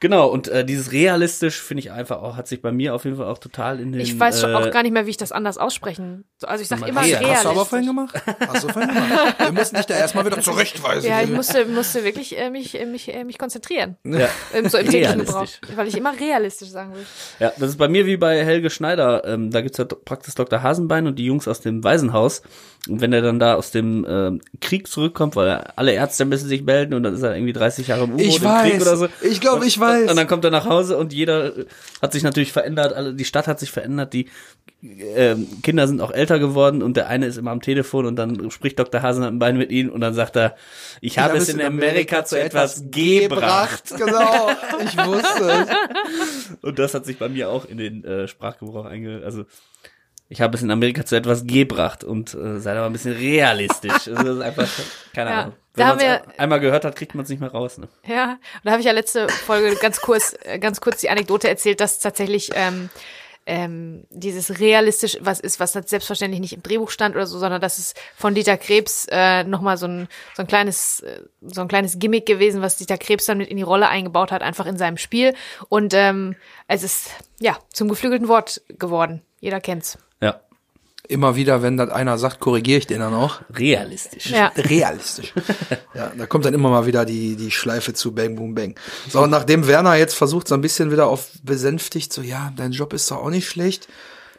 genau, 0.00 0.28
und 0.28 0.48
äh, 0.48 0.64
dieses 0.64 0.92
realistisch 0.92 1.60
finde 1.60 1.80
ich 1.82 1.92
einfach 1.92 2.20
auch, 2.22 2.36
hat 2.36 2.48
sich 2.48 2.60
bei 2.60 2.72
mir 2.72 2.94
auf 2.94 3.04
jeden 3.04 3.16
Fall 3.16 3.26
auch 3.26 3.38
total 3.38 3.78
in 3.80 3.92
den 3.92 4.00
Ich 4.00 4.18
weiß 4.18 4.40
schon 4.40 4.50
äh, 4.50 4.54
auch 4.54 4.70
gar 4.70 4.82
nicht 4.82 4.92
mehr, 4.92 5.06
wie 5.06 5.10
ich 5.10 5.16
das 5.16 5.30
anders 5.32 5.58
aussprechen. 5.58 6.24
So, 6.38 6.46
Also 6.48 6.62
ich 6.62 6.68
sag 6.68 6.78
immer 6.86 7.02
Real. 7.02 7.18
realistisch. 7.22 7.36
Hast 7.36 7.44
du 7.44 7.48
aber 7.50 7.66
vorhin 7.66 7.86
gemacht? 7.86 8.22
Hast 8.48 8.64
du 8.64 8.68
vorhin 8.68 8.92
gemacht? 8.94 9.36
Wir 9.38 9.52
mussten 9.52 9.76
dich 9.76 9.86
da 9.86 9.94
erstmal 9.94 10.26
wieder 10.26 10.40
zurechtweisen. 10.40 11.08
Ja, 11.08 11.22
ich 11.22 11.30
musste, 11.30 11.66
musste 11.66 12.02
wirklich 12.04 12.38
äh, 12.38 12.50
mich, 12.50 12.78
äh, 12.80 12.86
mich, 12.86 13.12
äh, 13.14 13.24
mich 13.24 13.38
konzentrieren. 13.38 13.96
ja. 14.04 14.28
Ähm, 14.52 14.68
so 14.68 14.78
im 14.78 14.88
täglichen 14.88 15.20
Gebrauch. 15.20 15.46
Weil 15.76 15.86
ich 15.88 15.96
immer 15.96 16.18
realistisch 16.18 16.70
sagen 16.70 16.94
will. 16.94 17.06
Ja, 17.38 17.52
das 17.56 17.70
ist 17.70 17.76
bei 17.76 17.88
mir 17.88 18.06
wie 18.06 18.16
bei 18.16 18.44
Helge 18.44 18.70
Schneider. 18.70 19.24
Ähm, 19.26 19.50
da 19.50 19.60
gibt's 19.60 19.78
ja 19.78 19.84
praktisch 19.84 20.34
Dr. 20.34 20.62
Hasenbein 20.62 21.06
und 21.06 21.18
die 21.18 21.26
Jungs 21.26 21.46
aus 21.46 21.60
dem 21.60 21.84
Waisenhaus. 21.84 22.42
Und 22.88 23.00
wenn 23.00 23.12
er 23.12 23.20
dann 23.20 23.38
da 23.38 23.54
aus 23.54 23.70
dem 23.70 24.06
ähm, 24.08 24.40
Krieg 24.60 24.88
zurückkommt, 24.88 25.36
weil 25.36 25.50
alle 25.76 25.92
Ärzte 25.92 26.24
müssen 26.24 26.48
sich 26.48 26.62
melden 26.62 26.94
und 26.94 27.02
dann 27.02 27.14
ist 27.14 27.22
er 27.22 27.34
irgendwie 27.34 27.52
30 27.52 27.88
Jahre 27.88 28.04
im 28.04 28.18
Ich 28.18 28.36
im 28.36 28.42
Krieg 28.42 28.42
weiß. 28.44 28.82
oder 28.82 28.96
so. 28.96 29.08
Ich 29.22 29.40
glaube, 29.40 29.66
ich 29.66 29.78
weiß. 29.78 30.10
Und 30.10 30.16
dann 30.16 30.26
kommt 30.26 30.44
er 30.44 30.50
nach 30.50 30.64
Hause 30.64 30.96
und 30.96 31.12
jeder 31.12 31.58
äh, 31.58 31.66
hat 32.00 32.12
sich 32.12 32.22
natürlich 32.22 32.52
verändert, 32.52 32.94
alle, 32.94 33.14
die 33.14 33.24
Stadt 33.24 33.46
hat 33.46 33.60
sich 33.60 33.70
verändert, 33.70 34.14
die 34.14 34.30
ähm, 34.82 35.46
Kinder 35.62 35.86
sind 35.86 36.00
auch 36.00 36.10
älter 36.10 36.38
geworden 36.38 36.82
und 36.82 36.96
der 36.96 37.08
eine 37.08 37.26
ist 37.26 37.36
immer 37.36 37.50
am 37.50 37.60
Telefon 37.60 38.06
und 38.06 38.16
dann 38.16 38.50
spricht 38.50 38.78
Dr. 38.78 39.02
Hasenbein 39.02 39.58
mit 39.58 39.70
ihnen 39.70 39.90
und 39.90 40.00
dann 40.00 40.14
sagt 40.14 40.36
er, 40.36 40.56
ich 41.02 41.18
habe 41.18 41.36
es 41.36 41.50
in 41.50 41.60
Amerika 41.60 42.24
zu 42.24 42.40
etwas 42.40 42.84
gebracht. 42.90 43.84
Genau, 43.90 44.50
ich 44.82 44.96
wusste 44.96 45.50
es. 45.50 46.58
Und 46.62 46.78
das 46.78 46.94
hat 46.94 47.06
sich 47.06 47.18
bei 47.18 47.28
mir 47.28 47.50
auch 47.50 47.64
in 47.64 47.78
den 47.78 48.04
äh, 48.04 48.28
Sprachgebrauch 48.28 48.84
einge... 48.84 49.22
Also 49.24 49.44
ich 50.30 50.40
habe 50.40 50.56
es 50.56 50.62
in 50.62 50.70
Amerika 50.70 51.04
zu 51.04 51.16
etwas 51.16 51.44
gebracht 51.44 52.04
und 52.04 52.34
äh, 52.34 52.60
seid 52.60 52.76
aber 52.76 52.86
ein 52.86 52.92
bisschen 52.92 53.14
realistisch. 53.16 54.08
Also 54.08 54.14
das 54.14 54.36
ist 54.36 54.42
einfach, 54.42 54.68
keine 55.12 55.30
Ja, 55.30 55.40
Ahnung. 55.40 55.54
da 55.74 55.98
Wenn 55.98 56.06
man 56.06 56.20
es 56.28 56.38
einmal 56.38 56.60
gehört 56.60 56.84
hat, 56.84 56.94
kriegt 56.94 57.16
man 57.16 57.24
es 57.24 57.28
nicht 57.30 57.40
mehr 57.40 57.50
raus. 57.50 57.78
Ne? 57.78 57.88
Ja, 58.06 58.34
und 58.34 58.38
da 58.62 58.70
habe 58.70 58.80
ich 58.80 58.86
ja 58.86 58.92
letzte 58.92 59.28
Folge 59.28 59.74
ganz 59.74 60.00
kurz, 60.00 60.36
äh, 60.44 60.60
ganz 60.60 60.80
kurz 60.80 61.00
die 61.00 61.10
Anekdote 61.10 61.48
erzählt, 61.48 61.80
dass 61.80 61.98
tatsächlich 61.98 62.50
ähm, 62.54 62.90
ähm, 63.46 64.04
dieses 64.10 64.60
realistisch 64.60 65.18
was 65.20 65.40
ist, 65.40 65.58
was 65.58 65.72
selbstverständlich 65.72 66.40
nicht 66.40 66.52
im 66.52 66.62
Drehbuch 66.62 66.90
stand 66.90 67.16
oder 67.16 67.26
so, 67.26 67.40
sondern 67.40 67.60
das 67.60 67.80
ist 67.80 67.98
von 68.14 68.36
Dieter 68.36 68.56
Krebs 68.56 69.08
äh, 69.10 69.42
nochmal 69.42 69.78
so 69.78 69.88
ein, 69.88 70.06
so 70.36 70.42
ein 70.42 70.46
kleines, 70.46 71.00
äh, 71.00 71.22
so 71.40 71.62
ein 71.62 71.66
kleines 71.68 71.98
Gimmick 71.98 72.24
gewesen, 72.26 72.62
was 72.62 72.76
Dieter 72.76 72.98
Krebs 72.98 73.24
dann 73.24 73.38
mit 73.38 73.48
in 73.48 73.56
die 73.56 73.64
Rolle 73.64 73.88
eingebaut 73.88 74.30
hat, 74.30 74.42
einfach 74.42 74.66
in 74.66 74.76
seinem 74.76 74.96
Spiel. 74.96 75.34
Und 75.68 75.92
ähm, 75.92 76.36
es 76.68 76.84
ist 76.84 77.10
ja 77.40 77.58
zum 77.72 77.88
geflügelten 77.88 78.28
Wort 78.28 78.62
geworden. 78.78 79.22
Jeder 79.40 79.60
kennt's. 79.60 79.98
Immer 81.10 81.34
wieder, 81.34 81.60
wenn 81.60 81.76
das 81.76 81.90
einer 81.90 82.18
sagt, 82.18 82.38
korrigiere 82.38 82.78
ich 82.78 82.86
den 82.86 83.00
dann 83.00 83.14
auch. 83.14 83.40
Realistisch. 83.52 84.30
Ja. 84.30 84.52
Realistisch. 84.56 85.34
ja, 85.94 86.12
da 86.16 86.26
kommt 86.26 86.44
dann 86.44 86.54
immer 86.54 86.70
mal 86.70 86.86
wieder 86.86 87.04
die, 87.04 87.34
die 87.34 87.50
Schleife 87.50 87.94
zu 87.94 88.12
Bang 88.14 88.36
Boom 88.36 88.54
Bang. 88.54 88.76
So, 89.08 89.20
und 89.20 89.30
nachdem 89.30 89.66
Werner 89.66 89.96
jetzt 89.96 90.14
versucht, 90.14 90.46
so 90.46 90.54
ein 90.54 90.60
bisschen 90.60 90.92
wieder 90.92 91.08
auf 91.08 91.30
besänftigt, 91.42 92.12
so, 92.12 92.22
ja, 92.22 92.52
dein 92.56 92.70
Job 92.70 92.92
ist 92.92 93.10
doch 93.10 93.24
auch 93.24 93.30
nicht 93.30 93.48
schlecht, 93.48 93.88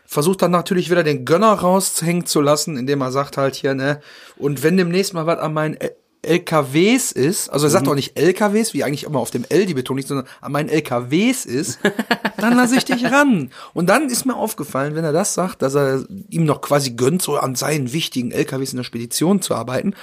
versucht 0.06 0.42
dann 0.44 0.52
natürlich 0.52 0.90
wieder 0.90 1.04
den 1.04 1.26
Gönner 1.26 1.52
raushängen 1.52 2.26
zu 2.26 2.40
lassen, 2.40 2.78
indem 2.78 3.02
er 3.02 3.12
sagt 3.12 3.36
halt 3.36 3.56
hier, 3.56 3.74
ne, 3.74 4.00
und 4.38 4.64
wenn 4.64 4.78
demnächst 4.78 5.14
mal 5.14 5.26
was 5.26 5.40
an 5.40 5.54
meinen 5.54 5.78
LKWs 6.24 7.12
ist, 7.12 7.50
also 7.50 7.66
er 7.66 7.72
sagt 7.72 7.88
auch 7.88 7.96
nicht 7.96 8.18
LKWs, 8.18 8.74
wie 8.74 8.84
eigentlich 8.84 9.06
immer 9.06 9.20
auf 9.20 9.32
dem 9.32 9.44
L 9.50 9.66
die 9.66 9.74
Betonung 9.74 9.98
liegt, 9.98 10.10
sondern 10.10 10.28
an 10.40 10.52
meinen 10.52 10.70
LKWs 10.70 11.46
ist, 11.46 11.80
dann 12.38 12.56
lasse 12.56 12.78
ich 12.78 12.86
dich 12.86 13.06
ran. 13.06 13.50
Und 13.74 13.90
dann 13.90 14.08
ist 14.10 14.26
mir 14.26 14.36
aufgefallen, 14.36 14.96
wenn 14.96 15.04
er 15.04 15.14
das 15.14 15.34
sagt, 15.34 15.62
dass 15.64 15.76
er 15.76 16.06
ihm 16.30 16.46
noch 16.46 16.62
quasi 16.62 16.92
gönnt, 16.92 17.24
so 17.24 17.38
an 17.38 17.56
seinen 17.56 17.92
wichtigen 17.92 18.32
LKWs 18.32 18.74
in 18.74 18.78
der 18.78 18.84
Spedition 18.84 19.42
zu 19.42 19.56
arbeiten, 19.56 19.96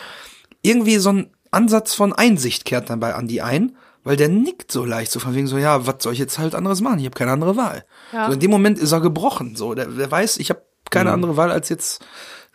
irgendwie 0.63 0.97
so 0.97 1.13
ein 1.13 1.31
Ansatz 1.53 1.95
von 1.95 2.13
Einsicht 2.13 2.65
kehrt 2.65 2.91
dann 2.91 3.01
bei 3.01 3.11
Andy 3.13 3.41
ein, 3.41 3.77
weil 4.03 4.17
der 4.17 4.29
nickt 4.29 4.73
so 4.73 4.85
leicht, 4.85 5.13
so 5.13 5.21
von 5.21 5.35
wegen 5.35 5.47
so, 5.47 5.57
ja, 5.57 5.87
was 5.87 5.97
soll 6.01 6.13
ich 6.13 6.19
jetzt 6.19 6.39
halt 6.39 6.55
anderes 6.55 6.81
machen? 6.81 6.99
Ich 6.99 7.05
habe 7.05 7.17
keine 7.17 7.33
andere 7.33 7.57
Wahl. 7.57 7.85
Ja. 8.13 8.27
So 8.27 8.33
in 8.33 8.41
dem 8.41 8.51
Moment 8.51 8.79
ist 8.79 8.93
er 8.93 9.01
gebrochen, 9.01 9.55
so, 9.55 9.75
der, 9.75 9.87
der 9.87 10.11
weiß, 10.11 10.39
ich 10.39 10.51
habe 10.51 10.63
keine 10.91 11.13
andere 11.13 11.37
Wahl, 11.37 11.51
als 11.51 11.69
jetzt 11.69 12.05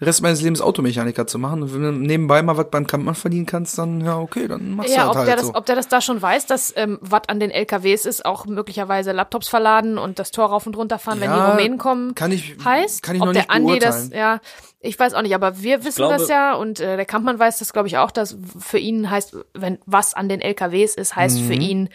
Rest 0.03 0.21
meines 0.21 0.41
Lebens 0.41 0.61
Automechaniker 0.61 1.25
zu 1.27 1.39
machen. 1.39 1.63
Und 1.63 1.73
wenn 1.73 1.81
du 1.81 1.91
nebenbei 1.91 2.41
mal 2.43 2.55
was 2.57 2.69
beim 2.69 2.85
Kampfmann 2.87 3.15
verdienen 3.15 3.45
kannst, 3.45 3.77
dann 3.77 4.01
ja, 4.01 4.17
okay, 4.19 4.47
dann 4.47 4.75
machst 4.75 4.93
Ja, 4.95 5.03
du 5.05 5.09
ob 5.09 5.13
das 5.15 5.23
der 5.25 5.31
halt 5.31 5.39
das, 5.41 5.47
so. 5.47 5.55
ob 5.55 5.65
der 5.65 5.75
das 5.75 5.87
da 5.87 6.01
schon 6.01 6.21
weiß, 6.21 6.45
dass 6.45 6.73
ähm, 6.75 6.99
was 7.01 7.21
an 7.27 7.39
den 7.39 7.51
LKWs 7.51 8.05
ist, 8.05 8.25
auch 8.25 8.45
möglicherweise 8.45 9.11
Laptops 9.11 9.47
verladen 9.47 9.97
und 9.97 10.19
das 10.19 10.31
Tor 10.31 10.47
rauf 10.47 10.67
und 10.67 10.77
runter 10.77 10.99
fahren, 10.99 11.19
wenn 11.21 11.31
die 11.31 11.37
Ja, 11.37 11.51
Rumänen 11.51 11.77
kommen, 11.77 12.15
kann 12.15 12.31
ich- 12.31 12.55
heißt. 12.63 13.01
kann 13.03 13.15
ich 13.15 13.21
ob 13.21 13.27
noch 13.27 13.33
der 13.33 13.41
nicht 13.43 13.51
Andi 13.51 13.79
das, 13.79 14.09
ja, 14.11 14.39
ich 14.85 14.99
weiß 14.99 15.13
auch 15.13 15.21
nicht, 15.21 15.33
aber 15.33 15.61
wir 15.61 15.83
wissen 15.85 15.97
glaube- 15.97 16.15
das 16.17 16.27
ja 16.27 16.53
und 16.55 16.79
äh, 16.79 16.97
der 16.97 17.05
Kampfmann 17.05 17.39
weiß 17.39 17.59
das, 17.59 17.71
glaube 17.73 17.87
ich, 17.87 17.97
auch, 17.97 18.11
dass 18.11 18.37
für 18.59 18.77
ihn 18.79 19.09
heißt, 19.09 19.37
wenn 19.53 19.77
was 19.85 20.13
an 20.13 20.27
den 20.27 20.41
LKWs 20.41 20.95
ist, 20.95 21.15
heißt 21.15 21.39
Mhm. 21.41 21.45
für 21.47 21.53
ihn, 21.53 21.89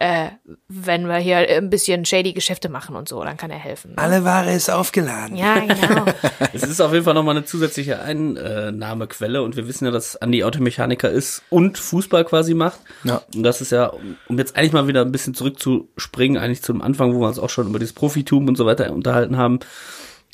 äh, 0.00 0.28
wenn 0.68 1.06
wir 1.08 1.16
hier 1.16 1.38
ein 1.38 1.70
bisschen 1.70 2.04
shady 2.04 2.32
Geschäfte 2.32 2.68
machen 2.68 2.94
und 2.94 3.08
so, 3.08 3.22
dann 3.24 3.36
kann 3.36 3.50
er 3.50 3.58
helfen. 3.58 3.92
Ne? 3.92 3.98
Alle 3.98 4.22
Ware 4.24 4.52
ist 4.52 4.70
aufgeladen. 4.70 5.36
Ja, 5.36 5.58
genau. 5.58 6.04
Es 6.52 6.62
ist 6.62 6.80
auf 6.80 6.92
jeden 6.92 7.04
Fall 7.04 7.14
nochmal 7.14 7.36
eine 7.36 7.44
zusätzliche 7.44 8.00
Einnahmequelle 8.00 9.42
und 9.42 9.56
wir 9.56 9.66
wissen 9.66 9.84
ja, 9.84 9.90
dass 9.90 10.16
Andi 10.16 10.44
Automechaniker 10.44 11.10
ist 11.10 11.42
und 11.50 11.78
Fußball 11.78 12.24
quasi 12.24 12.54
macht. 12.54 12.78
Ja. 13.04 13.22
Und 13.34 13.42
das 13.42 13.60
ist 13.60 13.72
ja, 13.72 13.86
um- 14.28 14.38
jetzt 14.38 14.56
eigentlich 14.56 14.72
mal 14.72 14.86
wieder 14.86 15.02
ein 15.02 15.12
bisschen 15.12 15.34
zurückzuspringen, 15.34 16.40
eigentlich 16.40 16.62
zum 16.62 16.80
Anfang, 16.80 17.14
wo 17.14 17.20
wir 17.20 17.28
uns 17.28 17.38
auch 17.38 17.50
schon 17.50 17.66
über 17.68 17.78
dieses 17.78 17.94
Profitum 17.94 18.46
und 18.48 18.56
so 18.56 18.66
weiter 18.66 18.92
unterhalten 18.92 19.36
haben, 19.36 19.58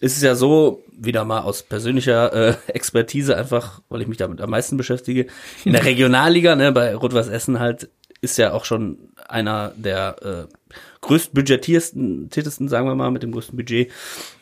ist 0.00 0.16
es 0.16 0.22
ja 0.22 0.34
so, 0.34 0.82
wieder 0.92 1.24
mal 1.24 1.40
aus 1.40 1.62
persönlicher 1.62 2.32
äh, 2.32 2.54
Expertise 2.66 3.36
einfach, 3.36 3.80
weil 3.88 4.02
ich 4.02 4.08
mich 4.08 4.18
damit 4.18 4.40
am 4.40 4.50
meisten 4.50 4.76
beschäftige, 4.76 5.26
in 5.64 5.72
der 5.72 5.84
Regionalliga, 5.86 6.54
ne, 6.54 6.72
bei 6.72 6.94
Rot-Weiß 6.94 7.28
Essen 7.28 7.60
halt, 7.60 7.88
ist 8.20 8.38
ja 8.38 8.52
auch 8.52 8.64
schon 8.64 8.98
einer 9.28 9.72
der 9.76 10.16
äh, 10.22 10.54
größtbudgetiersten, 11.00 12.30
tätesten, 12.30 12.68
sagen 12.68 12.86
wir 12.86 12.94
mal, 12.94 13.10
mit 13.10 13.22
dem 13.22 13.32
größten 13.32 13.56
Budget 13.56 13.90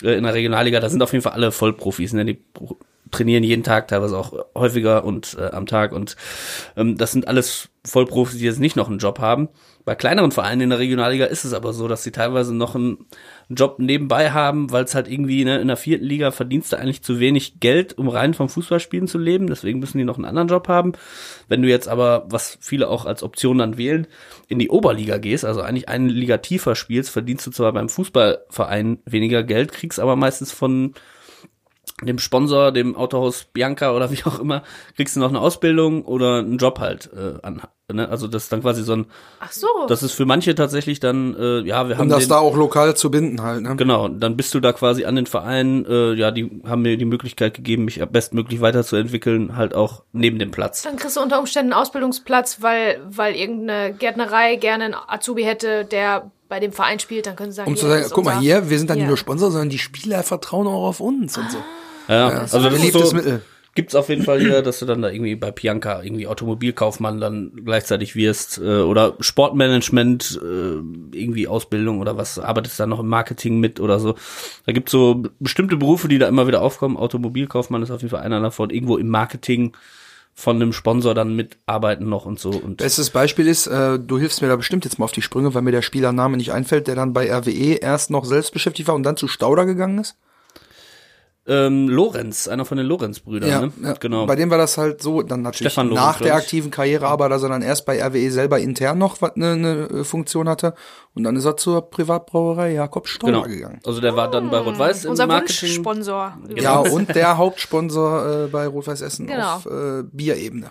äh, 0.02 0.14
in 0.16 0.24
der 0.24 0.34
Regionalliga. 0.34 0.80
Da 0.80 0.88
sind 0.88 1.02
auf 1.02 1.12
jeden 1.12 1.22
Fall 1.22 1.32
alle 1.32 1.52
Vollprofis, 1.52 2.12
ne? 2.12 2.24
Die 2.24 2.38
trainieren 3.10 3.44
jeden 3.44 3.62
Tag, 3.62 3.88
teilweise 3.88 4.16
auch 4.16 4.32
häufiger 4.54 5.04
und 5.04 5.36
äh, 5.38 5.50
am 5.50 5.66
Tag. 5.66 5.92
Und 5.92 6.16
ähm, 6.76 6.96
das 6.96 7.12
sind 7.12 7.28
alles 7.28 7.68
Vollprofis, 7.84 8.38
die 8.38 8.44
jetzt 8.44 8.60
nicht 8.60 8.76
noch 8.76 8.88
einen 8.88 8.98
Job 8.98 9.18
haben. 9.18 9.48
Bei 9.84 9.96
kleineren 9.96 10.30
Vereinen 10.30 10.62
in 10.62 10.70
der 10.70 10.78
Regionalliga 10.78 11.24
ist 11.24 11.44
es 11.44 11.52
aber 11.52 11.72
so, 11.72 11.88
dass 11.88 12.04
sie 12.04 12.12
teilweise 12.12 12.54
noch 12.54 12.76
einen 12.76 13.06
Job 13.48 13.80
nebenbei 13.80 14.30
haben, 14.30 14.70
weil 14.70 14.84
es 14.84 14.94
halt 14.94 15.08
irgendwie 15.08 15.44
ne, 15.44 15.58
in 15.60 15.66
der 15.66 15.76
vierten 15.76 16.04
Liga 16.04 16.30
verdienst 16.30 16.72
du 16.72 16.78
eigentlich 16.78 17.02
zu 17.02 17.18
wenig 17.18 17.58
Geld, 17.58 17.98
um 17.98 18.08
rein 18.08 18.32
vom 18.34 18.48
Fußballspielen 18.48 19.08
zu 19.08 19.18
leben. 19.18 19.48
Deswegen 19.48 19.80
müssen 19.80 19.98
die 19.98 20.04
noch 20.04 20.16
einen 20.16 20.24
anderen 20.24 20.48
Job 20.48 20.68
haben. 20.68 20.92
Wenn 21.48 21.62
du 21.62 21.68
jetzt 21.68 21.88
aber, 21.88 22.26
was 22.28 22.58
viele 22.60 22.88
auch 22.88 23.06
als 23.06 23.25
Option 23.25 23.58
dann 23.58 23.76
wählen, 23.76 24.06
in 24.47 24.60
die 24.60 24.71
Oberliga 24.71 25.18
gehst, 25.18 25.45
also 25.45 25.62
eigentlich 25.62 25.88
eine 25.88 26.08
Liga 26.08 26.38
tiefer 26.38 26.76
spielst, 26.76 27.10
verdienst 27.10 27.47
du 27.47 27.50
zwar 27.50 27.73
beim 27.73 27.88
Fußballverein 27.88 29.00
weniger 29.04 29.42
Geld, 29.42 29.73
kriegst 29.73 29.99
aber 29.99 30.14
meistens 30.14 30.52
von 30.52 30.95
dem 32.06 32.19
Sponsor, 32.19 32.73
dem 32.73 32.97
Autohaus 32.97 33.45
Bianca 33.45 33.95
oder 33.95 34.10
wie 34.10 34.23
auch 34.25 34.38
immer, 34.38 34.62
kriegst 34.97 35.17
du 35.17 35.21
noch 35.21 35.28
eine 35.28 35.41
Ausbildung 35.41 36.04
oder 36.04 36.38
einen 36.38 36.58
Job 36.58 36.78
halt 36.80 37.10
äh, 37.15 37.34
an. 37.43 37.62
Ne? 37.93 38.08
Also 38.08 38.26
das 38.26 38.45
ist 38.45 38.52
dann 38.52 38.62
quasi 38.62 38.82
so 38.84 38.95
ein, 38.95 39.06
Ach 39.41 39.52
so. 39.52 39.67
das 39.86 40.02
ist 40.02 40.12
für 40.12 40.25
manche 40.25 40.54
tatsächlich 40.54 40.99
dann, 41.00 41.34
äh, 41.36 41.60
ja, 41.60 41.88
wir 41.88 41.99
haben 41.99 42.04
Um 42.04 42.08
das 42.08 42.21
den, 42.25 42.30
da 42.30 42.38
auch 42.38 42.56
lokal 42.56 42.97
zu 42.97 43.10
binden 43.10 43.43
halt, 43.43 43.62
ne? 43.62 43.76
Genau, 43.76 44.08
dann 44.08 44.36
bist 44.36 44.54
du 44.54 44.60
da 44.60 44.73
quasi 44.73 45.04
an 45.04 45.17
den 45.17 45.26
Verein, 45.26 45.84
äh, 45.86 46.15
ja, 46.15 46.30
die 46.30 46.62
haben 46.67 46.82
mir 46.82 46.97
die 46.97 47.04
Möglichkeit 47.04 47.52
gegeben, 47.54 47.84
mich 47.84 48.02
bestmöglich 48.10 48.60
weiterzuentwickeln, 48.62 49.56
halt 49.56 49.75
auch 49.75 50.04
neben 50.12 50.38
dem 50.38 50.50
Platz. 50.52 50.82
Dann 50.82 50.97
kriegst 50.97 51.17
du 51.17 51.21
unter 51.21 51.38
Umständen 51.38 51.73
einen 51.73 51.82
Ausbildungsplatz, 51.82 52.62
weil, 52.62 53.00
weil 53.08 53.34
irgendeine 53.34 53.93
Gärtnerei 53.93 54.56
gerne 54.56 54.84
einen 54.84 54.95
Azubi 54.95 55.43
hätte, 55.45 55.84
der 55.84 56.30
bei 56.49 56.60
dem 56.60 56.73
Verein 56.73 56.99
spielt, 56.99 57.26
dann 57.26 57.34
können 57.36 57.50
sie 57.50 57.56
sagen, 57.56 57.71
Um 57.71 57.76
zu 57.76 57.86
sagen, 57.86 58.04
guck 58.12 58.25
mal 58.25 58.38
hier, 58.38 58.69
wir 58.69 58.78
sind 58.78 58.91
dann 58.91 58.99
Ja. 58.99 59.04
nicht 59.04 59.08
nur 59.08 59.17
Sponsor, 59.17 59.50
sondern 59.50 59.71
die 59.71 59.78
Spieler 59.78 60.23
vertrauen 60.23 60.67
auch 60.67 60.86
auf 60.86 61.00
uns 61.00 61.36
und 61.38 61.50
so. 61.50 61.58
Ja, 62.12 62.28
also 62.28 62.60
das 62.60 62.84
ist 62.84 62.92
so, 62.92 63.14
Mittel. 63.14 63.42
gibt's 63.75 63.94
auf 63.94 64.08
jeden 64.08 64.22
Fall 64.22 64.40
hier, 64.40 64.62
dass 64.62 64.80
du 64.80 64.86
dann 64.86 65.02
da 65.02 65.10
irgendwie 65.10 65.34
bei 65.34 65.50
Pianca 65.50 66.02
irgendwie 66.02 66.26
Automobilkaufmann 66.26 67.20
dann 67.20 67.52
gleichzeitig 67.64 68.14
wirst 68.14 68.58
äh, 68.58 68.80
oder 68.82 69.14
Sportmanagement 69.20 70.40
äh, 70.42 71.16
irgendwie 71.16 71.48
Ausbildung 71.48 72.00
oder 72.00 72.16
was 72.16 72.38
arbeitest 72.38 72.78
dann 72.80 72.90
noch 72.90 73.00
im 73.00 73.08
Marketing 73.08 73.60
mit 73.60 73.80
oder 73.80 73.98
so. 73.98 74.14
Da 74.66 74.72
gibt's 74.72 74.92
so 74.92 75.22
bestimmte 75.40 75.76
Berufe, 75.76 76.08
die 76.08 76.18
da 76.18 76.28
immer 76.28 76.46
wieder 76.46 76.62
aufkommen. 76.62 76.96
Automobilkaufmann 76.96 77.82
ist 77.82 77.90
auf 77.90 78.02
jeden 78.02 78.10
Fall 78.10 78.22
einer 78.22 78.40
davon. 78.40 78.70
Irgendwo 78.70 78.96
im 78.98 79.08
Marketing 79.08 79.72
von 80.34 80.56
einem 80.56 80.72
Sponsor 80.72 81.14
dann 81.14 81.36
mitarbeiten 81.36 82.08
noch 82.08 82.25
und 82.25 82.38
so 82.38 82.50
und 82.50 82.78
Bestes 82.78 83.10
Beispiel 83.10 83.46
ist, 83.46 83.66
äh, 83.66 83.98
du 83.98 84.18
hilfst 84.18 84.40
mir 84.40 84.48
da 84.48 84.56
bestimmt 84.56 84.84
jetzt 84.84 84.98
mal 84.98 85.04
auf 85.04 85.12
die 85.12 85.22
Sprünge, 85.22 85.54
weil 85.54 85.62
mir 85.62 85.72
der 85.72 85.82
Spielername 85.82 86.36
nicht 86.36 86.52
einfällt, 86.52 86.86
der 86.86 86.94
dann 86.94 87.12
bei 87.12 87.30
RWE 87.30 87.75
erst 87.75 88.10
noch 88.10 88.25
selbst 88.25 88.52
beschäftigt 88.52 88.88
war 88.88 88.94
und 88.94 89.02
dann 89.02 89.16
zu 89.16 89.28
Stauder 89.28 89.66
gegangen 89.66 89.98
ist. 89.98 90.16
Ähm, 91.45 91.89
Lorenz, 91.89 92.47
einer 92.47 92.65
von 92.65 92.78
den 92.78 92.87
Lorenz-Brüdern, 92.87 93.73
ne? 93.76 93.95
Genau. 93.99 94.26
Bei 94.26 94.37
dem 94.37 94.50
war 94.50 94.59
das 94.59 94.78
halt 94.78 95.02
so, 95.02 95.23
dann 95.23 95.43
natürlich 95.43 95.73
Stefan 95.73 95.89
Lorenz, 95.89 96.07
nach 96.07 96.21
der 96.21 96.37
aktiven 96.37 96.71
Karriere, 96.71 97.09
aber 97.09 97.28
dass 97.28 97.43
er 97.43 97.49
dann 97.49 97.63
erst 97.63 97.85
bei 97.85 98.00
RWE 98.00 98.31
selber 98.31 98.61
intern 98.61 98.99
noch 98.99 99.21
was 99.21 99.35
eine 99.35 99.57
ne 99.57 100.05
Funktion 100.05 100.49
hatte 100.49 100.75
und 101.15 101.25
dann 101.25 101.35
ist 101.35 101.45
er 101.45 101.57
zur 101.57 101.91
Privatbrauerei 101.91 102.73
Jakob 102.73 103.09
Stauder 103.09 103.43
genau. 103.43 103.47
gegangen. 103.47 103.81
Also 103.85 104.00
der 104.00 104.15
war 104.15 104.31
dann 104.31 104.50
bei 104.50 104.59
Rot-Weiß 104.59 105.05
im 105.05 105.11
Unser 105.11 105.26
Marketing. 105.26 105.69
Wunschsponsor. 105.69 106.39
Ja, 106.55 106.78
und 106.78 107.15
der 107.15 107.37
Hauptsponsor 107.37 108.45
äh, 108.45 108.47
bei 108.47 108.67
Rot-Weiß 108.69 109.00
Essen 109.00 109.26
Genau. 109.26 109.57
auf 109.57 109.67
äh, 109.67 110.05
Bierebene. 110.13 110.71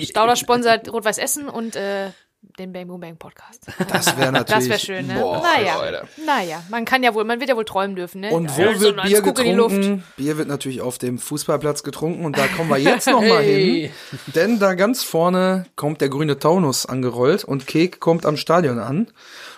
Stauder 0.00 0.36
sponsert 0.36 0.90
Rot-Weiß 0.90 1.18
Essen 1.18 1.48
und 1.48 1.76
äh, 1.76 2.10
den 2.40 2.72
Bang 2.72 2.86
Boom 2.86 3.00
Bang 3.00 3.16
Podcast. 3.16 3.66
Das 3.88 4.16
wäre 4.16 4.30
natürlich. 4.32 4.68
Das 4.68 4.68
wäre 4.68 4.78
schön, 4.78 5.06
ne? 5.08 5.14
Boah, 5.20 5.42
naja, 5.42 5.76
Leute. 5.80 6.08
naja, 6.24 6.62
man 6.70 6.84
kann 6.84 7.02
ja 7.02 7.12
wohl, 7.14 7.24
man 7.24 7.40
wird 7.40 7.50
ja 7.50 7.56
wohl 7.56 7.64
träumen 7.64 7.96
dürfen, 7.96 8.20
ne? 8.20 8.30
Und 8.30 8.56
wo 8.56 8.62
Ja, 8.62 8.74
so 8.74 8.80
wird 8.80 9.02
Bier 9.02 9.22
Guck 9.22 9.38
in 9.40 9.44
die 9.44 9.52
Luft. 9.52 9.74
getrunken? 9.76 10.04
Bier 10.16 10.38
wird 10.38 10.48
natürlich 10.48 10.80
auf 10.80 10.98
dem 10.98 11.18
Fußballplatz 11.18 11.82
getrunken 11.82 12.24
und 12.24 12.38
da 12.38 12.46
kommen 12.46 12.70
wir 12.70 12.78
jetzt 12.78 13.06
noch 13.06 13.20
mal 13.20 13.42
Hey. 13.42 13.90
hin. 14.12 14.22
Denn 14.34 14.58
da 14.60 14.74
ganz 14.74 15.02
vorne 15.02 15.66
kommt 15.76 16.00
der 16.00 16.08
grüne 16.08 16.38
Taunus 16.38 16.86
angerollt 16.86 17.44
und 17.44 17.66
Kek 17.66 18.00
kommt 18.00 18.24
am 18.24 18.36
Stadion 18.36 18.78
an. 18.78 19.08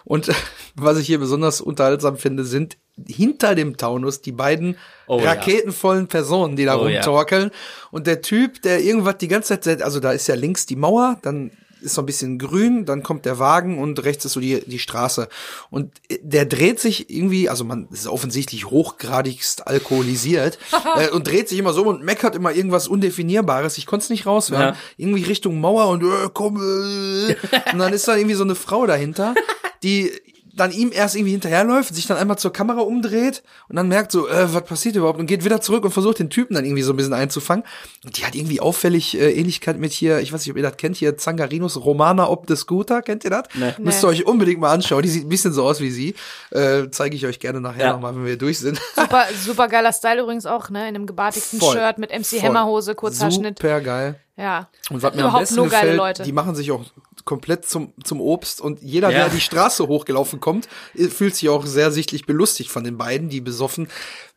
Und 0.04 0.30
was 0.74 0.98
ich 0.98 1.06
hier 1.06 1.18
besonders 1.18 1.60
unterhaltsam 1.60 2.16
finde, 2.16 2.44
sind 2.44 2.76
hinter 3.06 3.54
dem 3.54 3.76
Taunus 3.76 4.20
die 4.20 4.32
beiden 4.32 4.76
Oh 5.06 5.18
ja. 5.20 5.30
raketenvollen 5.32 6.08
Personen, 6.08 6.56
die 6.56 6.64
da 6.64 6.76
Oh 6.78 6.86
ja. 6.88 6.96
rumtorkeln. 7.00 7.50
Und 7.90 8.06
der 8.06 8.20
Typ, 8.22 8.60
der 8.62 8.80
irgendwas 8.80 9.18
die 9.18 9.28
ganze 9.28 9.58
Zeit, 9.60 9.82
also 9.82 10.00
da 10.00 10.12
ist 10.12 10.26
ja 10.26 10.34
links 10.34 10.66
die 10.66 10.76
Mauer, 10.76 11.18
dann 11.22 11.50
ist 11.82 11.94
so 11.94 12.02
ein 12.02 12.06
bisschen 12.06 12.38
grün, 12.38 12.84
dann 12.84 13.02
kommt 13.02 13.24
der 13.24 13.38
Wagen 13.38 13.78
und 13.78 14.02
rechts 14.04 14.24
ist 14.24 14.32
so 14.32 14.40
die, 14.40 14.60
die 14.66 14.78
Straße. 14.78 15.28
Und 15.70 15.92
der 16.20 16.44
dreht 16.46 16.80
sich 16.80 17.10
irgendwie, 17.10 17.48
also 17.48 17.64
man 17.64 17.88
ist 17.90 18.06
offensichtlich 18.06 18.66
hochgradigst 18.66 19.66
alkoholisiert 19.66 20.58
äh, 20.96 21.10
und 21.10 21.26
dreht 21.26 21.48
sich 21.48 21.58
immer 21.58 21.72
so 21.72 21.84
und 21.84 22.02
meckert 22.02 22.34
immer 22.34 22.52
irgendwas 22.52 22.88
Undefinierbares. 22.88 23.78
Ich 23.78 23.86
konnte 23.86 24.04
es 24.04 24.10
nicht 24.10 24.26
raushören. 24.26 24.74
Ja. 24.74 24.76
Irgendwie 24.96 25.24
Richtung 25.24 25.60
Mauer 25.60 25.88
und 25.88 26.02
äh, 26.02 26.28
komm. 26.32 26.56
Äh. 26.56 27.36
Und 27.72 27.78
dann 27.78 27.92
ist 27.92 28.08
da 28.08 28.16
irgendwie 28.16 28.34
so 28.34 28.44
eine 28.44 28.54
Frau 28.54 28.86
dahinter, 28.86 29.34
die 29.82 30.10
dann 30.52 30.72
ihm 30.72 30.90
erst 30.92 31.14
irgendwie 31.16 31.32
hinterherläuft, 31.32 31.94
sich 31.94 32.06
dann 32.06 32.16
einmal 32.16 32.38
zur 32.38 32.52
Kamera 32.52 32.80
umdreht 32.80 33.42
und 33.68 33.76
dann 33.76 33.88
merkt 33.88 34.10
so, 34.12 34.28
äh, 34.28 34.52
was 34.52 34.64
passiert 34.64 34.96
überhaupt 34.96 35.18
und 35.18 35.26
geht 35.26 35.44
wieder 35.44 35.60
zurück 35.60 35.84
und 35.84 35.90
versucht 35.92 36.18
den 36.18 36.30
Typen 36.30 36.54
dann 36.54 36.64
irgendwie 36.64 36.82
so 36.82 36.92
ein 36.92 36.96
bisschen 36.96 37.12
einzufangen. 37.12 37.64
Und 38.04 38.16
die 38.18 38.24
hat 38.24 38.34
irgendwie 38.34 38.60
auffällig 38.60 39.18
äh, 39.18 39.32
Ähnlichkeit 39.32 39.78
mit 39.78 39.92
hier, 39.92 40.18
ich 40.20 40.32
weiß 40.32 40.40
nicht, 40.40 40.50
ob 40.50 40.56
ihr 40.56 40.62
das 40.62 40.76
kennt, 40.76 40.96
hier 40.96 41.16
Zangarinus 41.16 41.76
Romana 41.84 42.28
ob 42.28 42.46
the 42.48 42.56
Scooter, 42.56 43.02
kennt 43.02 43.24
ihr 43.24 43.30
das? 43.30 43.44
Nee. 43.54 43.72
Müsst 43.78 44.02
ihr 44.04 44.08
euch 44.08 44.26
unbedingt 44.26 44.60
mal 44.60 44.72
anschauen, 44.72 45.02
die 45.02 45.08
sieht 45.08 45.24
ein 45.26 45.28
bisschen 45.28 45.52
so 45.52 45.64
aus 45.64 45.80
wie 45.80 45.90
sie. 45.90 46.14
Äh, 46.50 46.90
Zeige 46.90 47.14
ich 47.16 47.26
euch 47.26 47.38
gerne 47.40 47.60
nachher 47.60 47.86
Ja. 47.86 47.92
nochmal, 47.92 48.14
wenn 48.16 48.24
wir 48.24 48.36
durch 48.38 48.58
sind. 48.58 48.80
Super, 48.96 49.24
super 49.44 49.68
geiler 49.68 49.92
Style 49.92 50.20
übrigens 50.22 50.46
auch, 50.46 50.70
ne? 50.70 50.80
In 50.88 50.94
einem 50.96 51.06
gebartigten 51.06 51.58
Voll. 51.60 51.76
Shirt 51.76 51.98
mit 51.98 52.10
MC. 52.10 52.42
Hammerhose, 52.42 52.94
Kurzhaarschnitt. 52.94 53.58
Super 53.58 53.80
geil. 53.80 54.20
Ja. 54.36 54.68
Und 54.90 55.02
was 55.02 55.12
mir 55.14 55.20
am 55.22 55.26
Überhaupt 55.26 55.42
besten 55.42 55.56
nur 55.56 55.68
geile 55.68 55.82
gefällt, 55.92 55.96
Leute. 55.98 56.22
die 56.22 56.32
machen 56.32 56.54
sich 56.54 56.70
auch 56.72 56.84
komplett 57.24 57.66
zum, 57.66 57.92
zum 58.04 58.20
Obst 58.20 58.60
und 58.60 58.82
jeder, 58.82 59.10
Ja. 59.10 59.18
der 59.20 59.28
die 59.30 59.40
Straße 59.40 59.86
hochgelaufen 59.86 60.40
kommt, 60.40 60.68
äh, 60.94 61.08
fühlt 61.08 61.36
sich 61.36 61.48
auch 61.48 61.66
sehr 61.66 61.90
sichtlich 61.90 62.26
belustigt 62.26 62.70
von 62.70 62.84
den 62.84 62.96
beiden, 62.98 63.28
die 63.28 63.40
besoffen, 63.40 63.88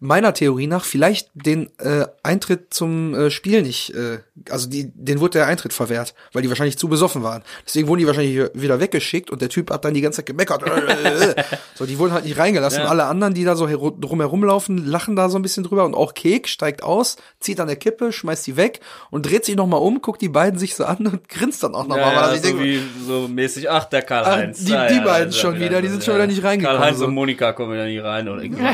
meiner 0.04 0.34
Theorie 0.34 0.68
nach, 0.68 0.84
vielleicht 0.86 1.30
den 1.34 1.70
äh, 1.80 2.06
Eintritt 2.24 2.74
zum 2.74 3.16
äh, 3.16 3.32
Spiel 3.32 3.62
nicht, 3.62 3.96
äh, 3.96 4.20
also 4.50 4.68
die, 4.70 4.92
den 4.94 5.20
wurde 5.22 5.40
der 5.40 5.48
Eintritt 5.48 5.72
verwehrt, 5.74 6.14
weil 6.34 6.42
die 6.42 6.50
wahrscheinlich 6.50 6.78
zu 6.78 6.90
besoffen 6.90 7.24
waren. 7.24 7.42
Deswegen 7.66 7.88
wurden 7.88 8.00
die 8.00 8.08
wahrscheinlich 8.08 8.50
wieder 8.54 8.80
weggeschickt 8.80 9.32
und 9.32 9.42
der 9.42 9.50
Typ 9.50 9.72
hat 9.72 9.86
dann 9.86 9.94
die 9.94 10.02
ganze 10.02 10.18
Zeit 10.18 10.26
gemeckert. 10.26 10.62
so, 11.76 11.86
die 11.86 11.98
wurden 11.98 12.12
halt 12.12 12.26
nicht 12.26 12.38
reingelassen. 12.38 12.82
Ja. 12.84 12.90
Alle 12.90 13.06
anderen, 13.06 13.34
die 13.34 13.44
da 13.46 13.56
so 13.56 13.66
heru- 13.68 13.98
drumherum 14.00 14.44
laufen, 14.44 14.86
lachen 14.86 15.16
da 15.16 15.30
so 15.30 15.38
ein 15.38 15.42
bisschen 15.42 15.64
drüber 15.64 15.86
und 15.86 15.96
auch 15.96 16.14
Kek 16.14 16.48
steigt 16.48 16.84
aus, 16.84 17.16
zieht 17.40 17.60
an 17.60 17.68
der 17.68 17.78
Kippe, 17.78 18.12
schmeißt 18.12 18.46
die 18.46 18.58
weg 18.58 18.82
und 19.10 19.26
dreht 19.26 19.46
sich 19.46 19.56
nochmal 19.56 19.80
um, 19.82 20.02
guckt 20.02 20.22
die 20.22 20.30
beiden 20.30 20.60
sich 20.60 20.76
so 20.76 20.86
an 20.86 21.08
und 21.08 21.30
grinst 21.30 21.64
dann 21.64 21.76
auch 21.76 21.88
nochmal. 21.88 22.00
Ja, 22.14 22.22
weil 22.22 22.30
er 22.30 22.36
ja, 22.36 22.42
sich 22.42 22.52
so 22.52 22.60
wie 22.60 22.82
so 23.08 23.28
mäßig, 23.30 23.70
ach, 23.70 23.86
der 23.86 24.02
Karl-Heinz. 24.02 24.60
Ach, 24.62 24.66
die- 24.66 24.72
Ja, 24.74 24.88
die 24.88 24.96
ja, 24.96 25.04
beiden 25.04 25.32
schon 25.34 25.60
wieder, 25.60 25.82
die 25.82 25.88
sind 25.88 26.04
schon 26.04 26.16
wieder 26.16 26.28
nicht 26.28 26.44
reingekommen, 26.44 26.78
Karl-Heinz 26.80 27.00
so. 27.00 27.06
und 27.06 27.14
Monika 27.14 27.54
kommen 27.54 27.72
wieder 27.74 27.86
nicht 27.86 28.04
rein 28.04 28.28
oder 28.28 28.42
irgendwie. 28.44 28.64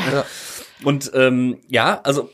Und 0.84 1.10
ähm, 1.14 1.58
ja, 1.68 2.00
also 2.04 2.30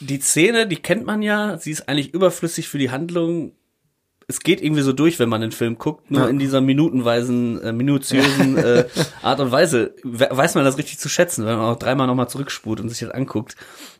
die 0.00 0.20
Szene, 0.20 0.66
die 0.66 0.76
kennt 0.76 1.06
man 1.06 1.22
ja, 1.22 1.58
sie 1.58 1.70
ist 1.70 1.88
eigentlich 1.88 2.12
überflüssig 2.12 2.68
für 2.68 2.78
die 2.78 2.90
Handlung. 2.90 3.52
Es 4.26 4.40
geht 4.40 4.62
irgendwie 4.62 4.80
so 4.82 4.94
durch, 4.94 5.18
wenn 5.18 5.28
man 5.28 5.42
den 5.42 5.52
Film 5.52 5.76
guckt, 5.76 6.10
nur 6.10 6.22
Ja. 6.22 6.28
in 6.28 6.38
dieser 6.38 6.62
minutenweisen, 6.62 7.60
äh, 7.62 7.72
minutiösen 7.72 8.56
äh, 8.58 8.84
Art 9.22 9.38
und 9.40 9.52
Weise 9.52 9.94
we 10.02 10.26
weiß 10.30 10.54
man 10.54 10.64
das 10.64 10.78
richtig 10.78 10.98
zu 10.98 11.10
schätzen, 11.10 11.44
wenn 11.44 11.56
man 11.58 11.66
auch 11.66 11.78
dreimal 11.78 12.06
nochmal 12.06 12.28
zurückspult 12.28 12.80
und 12.80 12.88
sich 12.88 13.00
das 13.00 13.10
anguckt. 13.10 13.54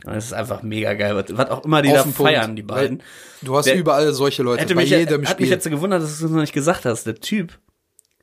Und 0.04 0.14
es 0.14 0.24
ist 0.26 0.33
einfach 0.33 0.62
mega 0.62 0.94
geil, 0.94 1.14
was, 1.14 1.37
was 1.37 1.50
auch 1.50 1.64
immer 1.64 1.83
die 1.83 1.90
Auf 1.90 1.96
da 1.96 2.02
den 2.04 2.12
Punkt. 2.14 2.33
feiern, 2.33 2.57
die 2.57 2.62
beiden. 2.62 3.02
Du 3.42 3.54
hast 3.54 3.66
Der- 3.66 3.76
überall 3.76 4.12
solche 4.14 4.42
Leute, 4.42 4.62
Hätte 4.62 4.74
bei 4.74 4.83
mich, 4.83 4.90
jedem 4.90 5.26
hat 5.26 5.38
mich 5.40 5.50
jetzt 5.50 5.68
gewundert, 5.68 6.02
dass 6.02 6.18
du 6.18 6.24
es 6.24 6.30
noch 6.30 6.40
nicht 6.40 6.54
gesagt 6.54 6.87
hast. 6.87 7.04
Der 7.07 7.16
Typ 7.16 7.59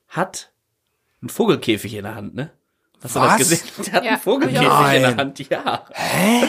hat 0.08 0.52
einen 1.22 1.30
Vogelkäfig 1.30 1.94
in 1.94 2.04
der 2.04 2.16
Hand, 2.16 2.34
ne? 2.34 2.52
Hast 3.04 3.16
du 3.16 3.20
Was? 3.20 3.38
das 3.38 3.50
gesehen? 3.50 3.62
Der 3.86 3.94
hat 3.94 4.04
Ja, 4.04 4.12
einen 4.12 4.22
Vogelkäfig 4.22 4.68
auch 4.68 4.94
in 4.94 5.02
der. 5.02 5.16
Hand, 5.18 5.50
ja. 5.50 5.86
Hä? 5.94 6.48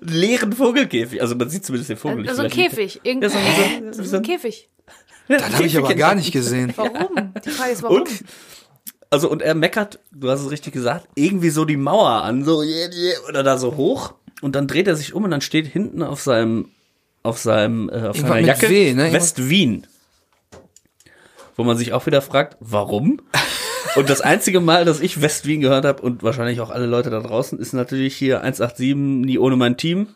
Leeren 0.00 0.52
Vogelkäfig. 0.52 1.20
Also 1.20 1.36
man 1.36 1.48
sieht 1.48 1.64
zumindest 1.64 1.90
den 1.90 1.96
Vogel 1.96 2.22
nicht. 2.22 2.30
Also 2.30 2.42
ein 2.42 2.50
Käfig. 2.50 3.00
Irgendwie. 3.04 3.28
so, 3.28 3.38
so, 3.38 3.86
Das 3.86 3.96
so, 3.96 4.02
ist 4.02 4.10
so 4.10 4.16
ein 4.16 4.22
Käfig. 4.22 4.68
das 5.28 5.52
habe 5.52 5.64
ich 5.64 5.78
aber 5.78 5.94
gar 5.94 6.14
nicht 6.16 6.32
gesehen. 6.32 6.72
Warum? 6.76 7.32
Die 7.44 7.50
Frage 7.50 7.70
ist, 7.72 7.82
warum? 7.84 7.98
Und, 7.98 8.10
also, 9.10 9.30
und 9.30 9.42
er 9.42 9.54
meckert, 9.54 10.00
du 10.10 10.28
hast 10.28 10.40
es 10.40 10.50
richtig 10.50 10.72
gesagt, 10.72 11.06
irgendwie 11.14 11.50
so 11.50 11.64
die 11.64 11.76
Mauer 11.76 12.22
an, 12.22 12.44
so, 12.44 12.62
yeah, 12.62 12.88
yeah, 12.92 13.18
oder 13.28 13.42
da 13.44 13.58
so 13.58 13.76
hoch. 13.76 14.14
Und 14.40 14.56
dann 14.56 14.66
dreht 14.66 14.88
er 14.88 14.96
sich 14.96 15.14
um 15.14 15.22
und 15.22 15.30
dann 15.30 15.40
steht 15.40 15.66
hinten 15.68 16.02
auf 16.02 16.20
seinem, 16.20 16.70
auf 17.22 17.38
seinem, 17.38 17.88
äh, 17.90 18.08
auf 18.08 18.16
seiner 18.16 18.40
Jacke, 18.40 18.68
W, 18.68 18.94
ne? 18.94 19.12
West 19.12 19.48
Wien. 19.48 19.86
Wo 21.54 21.62
man 21.62 21.76
sich 21.76 21.92
auch 21.92 22.06
wieder 22.06 22.22
fragt, 22.22 22.56
warum? 22.58 23.20
Und 23.96 24.08
das 24.10 24.20
einzige 24.20 24.60
Mal, 24.60 24.84
dass 24.84 25.00
ich 25.00 25.20
West 25.20 25.46
Wien 25.46 25.60
gehört 25.60 25.84
habe 25.84 26.02
und 26.02 26.22
wahrscheinlich 26.22 26.60
auch 26.60 26.70
alle 26.70 26.86
Leute 26.86 27.10
da 27.10 27.20
draußen, 27.20 27.58
ist 27.58 27.72
natürlich 27.72 28.16
hier 28.16 28.42
187 28.42 28.94
nie 28.96 29.38
ohne 29.38 29.56
mein 29.56 29.76
Team. 29.76 30.08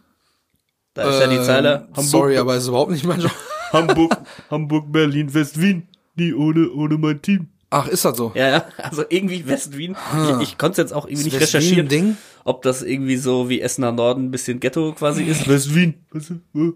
Da 0.95 1.11
ist 1.11 1.21
ja 1.21 1.27
die 1.27 1.37
Ähm, 1.37 1.45
Zeile. 1.45 1.89
Sorry, 1.97 2.39
aber 2.39 2.57
ist 2.57 2.69
überhaupt 2.69 2.91
nicht 2.91 3.05
mein 3.05 3.21
Job. 3.21 3.33
Hamburg, 3.73 4.17
Hamburg, 4.51 4.91
Berlin, 4.93 5.35
West 5.35 5.61
Wien, 5.61 5.89
nie 6.15 6.33
ohne, 6.33 6.71
ohne 6.71 6.97
mein 6.97 7.21
Team. 7.21 7.49
Ach, 7.69 7.89
ist 7.89 8.05
das 8.05 8.17
so? 8.17 8.33
Ja, 8.35 8.49
ja, 8.49 8.65
also 8.79 9.03
irgendwie 9.09 9.47
West-Wien. 9.47 9.97
Ich, 10.41 10.51
ich 10.51 10.59
konnte 10.59 10.73
es 10.73 10.77
jetzt 10.79 10.93
auch 10.95 11.05
irgendwie 11.07 11.25
nicht 11.25 11.35
Ist 11.35 11.41
West-Wien 11.53 11.61
recherchieren, 11.61 11.89
Ding? 11.89 12.17
ob 12.45 12.63
das 12.63 12.83
irgendwie 12.83 13.17
so 13.17 13.49
wie 13.49 13.61
Essener 13.61 13.91
Norden 13.91 14.27
ein 14.27 14.31
bisschen 14.31 14.61
Ghetto 14.61 14.93
quasi 14.93 15.25
ist. 15.25 15.49
West-Wien. 15.49 15.95
du, 16.13 16.69
äh. 16.69 16.73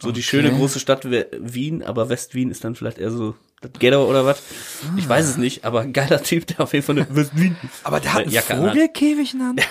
So 0.00 0.12
die 0.12 0.22
schöne 0.22 0.52
große 0.52 0.80
Stadt 0.80 1.06
Wien, 1.10 1.82
aber 1.82 2.10
West-Wien 2.10 2.50
ist 2.50 2.62
dann 2.62 2.74
vielleicht 2.74 2.98
eher 2.98 3.10
so 3.10 3.34
Ghetto 3.78 4.04
oder 4.04 4.24
was. 4.26 4.42
Ich 4.96 5.08
weiß 5.08 5.26
es 5.26 5.36
nicht, 5.36 5.64
aber 5.64 5.80
ein 5.80 5.92
geiler 5.92 6.22
Typ, 6.22 6.46
der 6.46 6.60
auf 6.60 6.72
jeden 6.72 6.84
Fall 6.84 6.98
eine. 6.98 7.56
Aber 7.82 8.00
der 8.00 8.12
hat 8.14 8.22
einen 8.22 8.30
Jacke. 8.30 8.56
Vogelkäfig 8.56 9.32
in 9.34 9.38
der 9.38 9.48
Hand? 9.48 9.62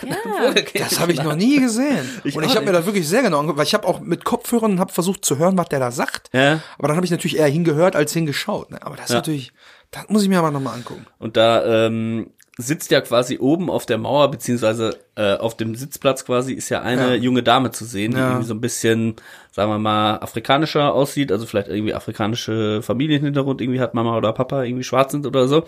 Das 0.79 0.99
habe 0.99 1.11
ich 1.13 1.21
noch 1.23 1.35
nie 1.35 1.59
gesehen. 1.59 2.09
Ich 2.23 2.35
und 2.35 2.43
ich 2.45 2.55
habe 2.55 2.65
mir 2.65 2.71
da 2.71 2.85
wirklich 2.85 3.07
sehr 3.07 3.21
genau 3.21 3.39
angeguckt, 3.39 3.57
weil 3.59 3.65
ich 3.65 3.73
habe 3.73 3.87
auch 3.87 3.99
mit 3.99 4.23
Kopfhörern 4.25 4.79
hab 4.79 4.91
versucht 4.91 5.25
zu 5.25 5.37
hören, 5.37 5.57
was 5.57 5.69
der 5.69 5.79
da 5.79 5.91
sagt. 5.91 6.29
Ja. 6.33 6.61
Aber 6.77 6.87
dann 6.87 6.95
habe 6.97 7.05
ich 7.05 7.11
natürlich 7.11 7.37
eher 7.37 7.47
hingehört 7.47 7.95
als 7.95 8.13
hingeschaut. 8.13 8.71
Ne? 8.71 8.79
Aber 8.81 8.95
das 8.95 9.05
ist 9.05 9.11
Ja. 9.11 9.15
natürlich, 9.17 9.51
das 9.91 10.07
muss 10.09 10.23
ich 10.23 10.29
mir 10.29 10.39
aber 10.39 10.51
nochmal 10.51 10.75
angucken. 10.75 11.05
Und 11.19 11.37
da 11.37 11.85
ähm, 11.87 12.27
sitzt 12.57 12.91
ja 12.91 13.01
quasi 13.01 13.39
oben 13.39 13.69
auf 13.71 13.85
der 13.87 13.97
Mauer, 13.97 14.29
beziehungsweise 14.29 14.99
äh, 15.15 15.35
auf 15.37 15.57
dem 15.57 15.73
Sitzplatz 15.75 16.23
quasi, 16.23 16.53
ist 16.53 16.69
ja 16.69 16.81
eine 16.83 17.09
Ja. 17.09 17.15
junge 17.15 17.41
Dame 17.41 17.71
zu 17.71 17.83
sehen, 17.85 18.11
die 18.11 18.17
Ja. 18.17 18.29
irgendwie 18.29 18.45
so 18.47 18.53
ein 18.53 18.61
bisschen, 18.61 19.15
sagen 19.51 19.71
wir 19.71 19.79
mal, 19.79 20.17
afrikanischer 20.19 20.93
aussieht, 20.93 21.31
also 21.31 21.45
vielleicht 21.47 21.67
irgendwie 21.67 21.95
afrikanische 21.95 22.81
Familienhintergrund 22.83 23.59
irgendwie 23.59 23.79
hat, 23.79 23.95
Mama 23.95 24.15
oder 24.17 24.33
Papa 24.33 24.63
irgendwie 24.63 24.83
schwarz 24.83 25.11
sind 25.11 25.25
oder 25.25 25.47
so. 25.47 25.63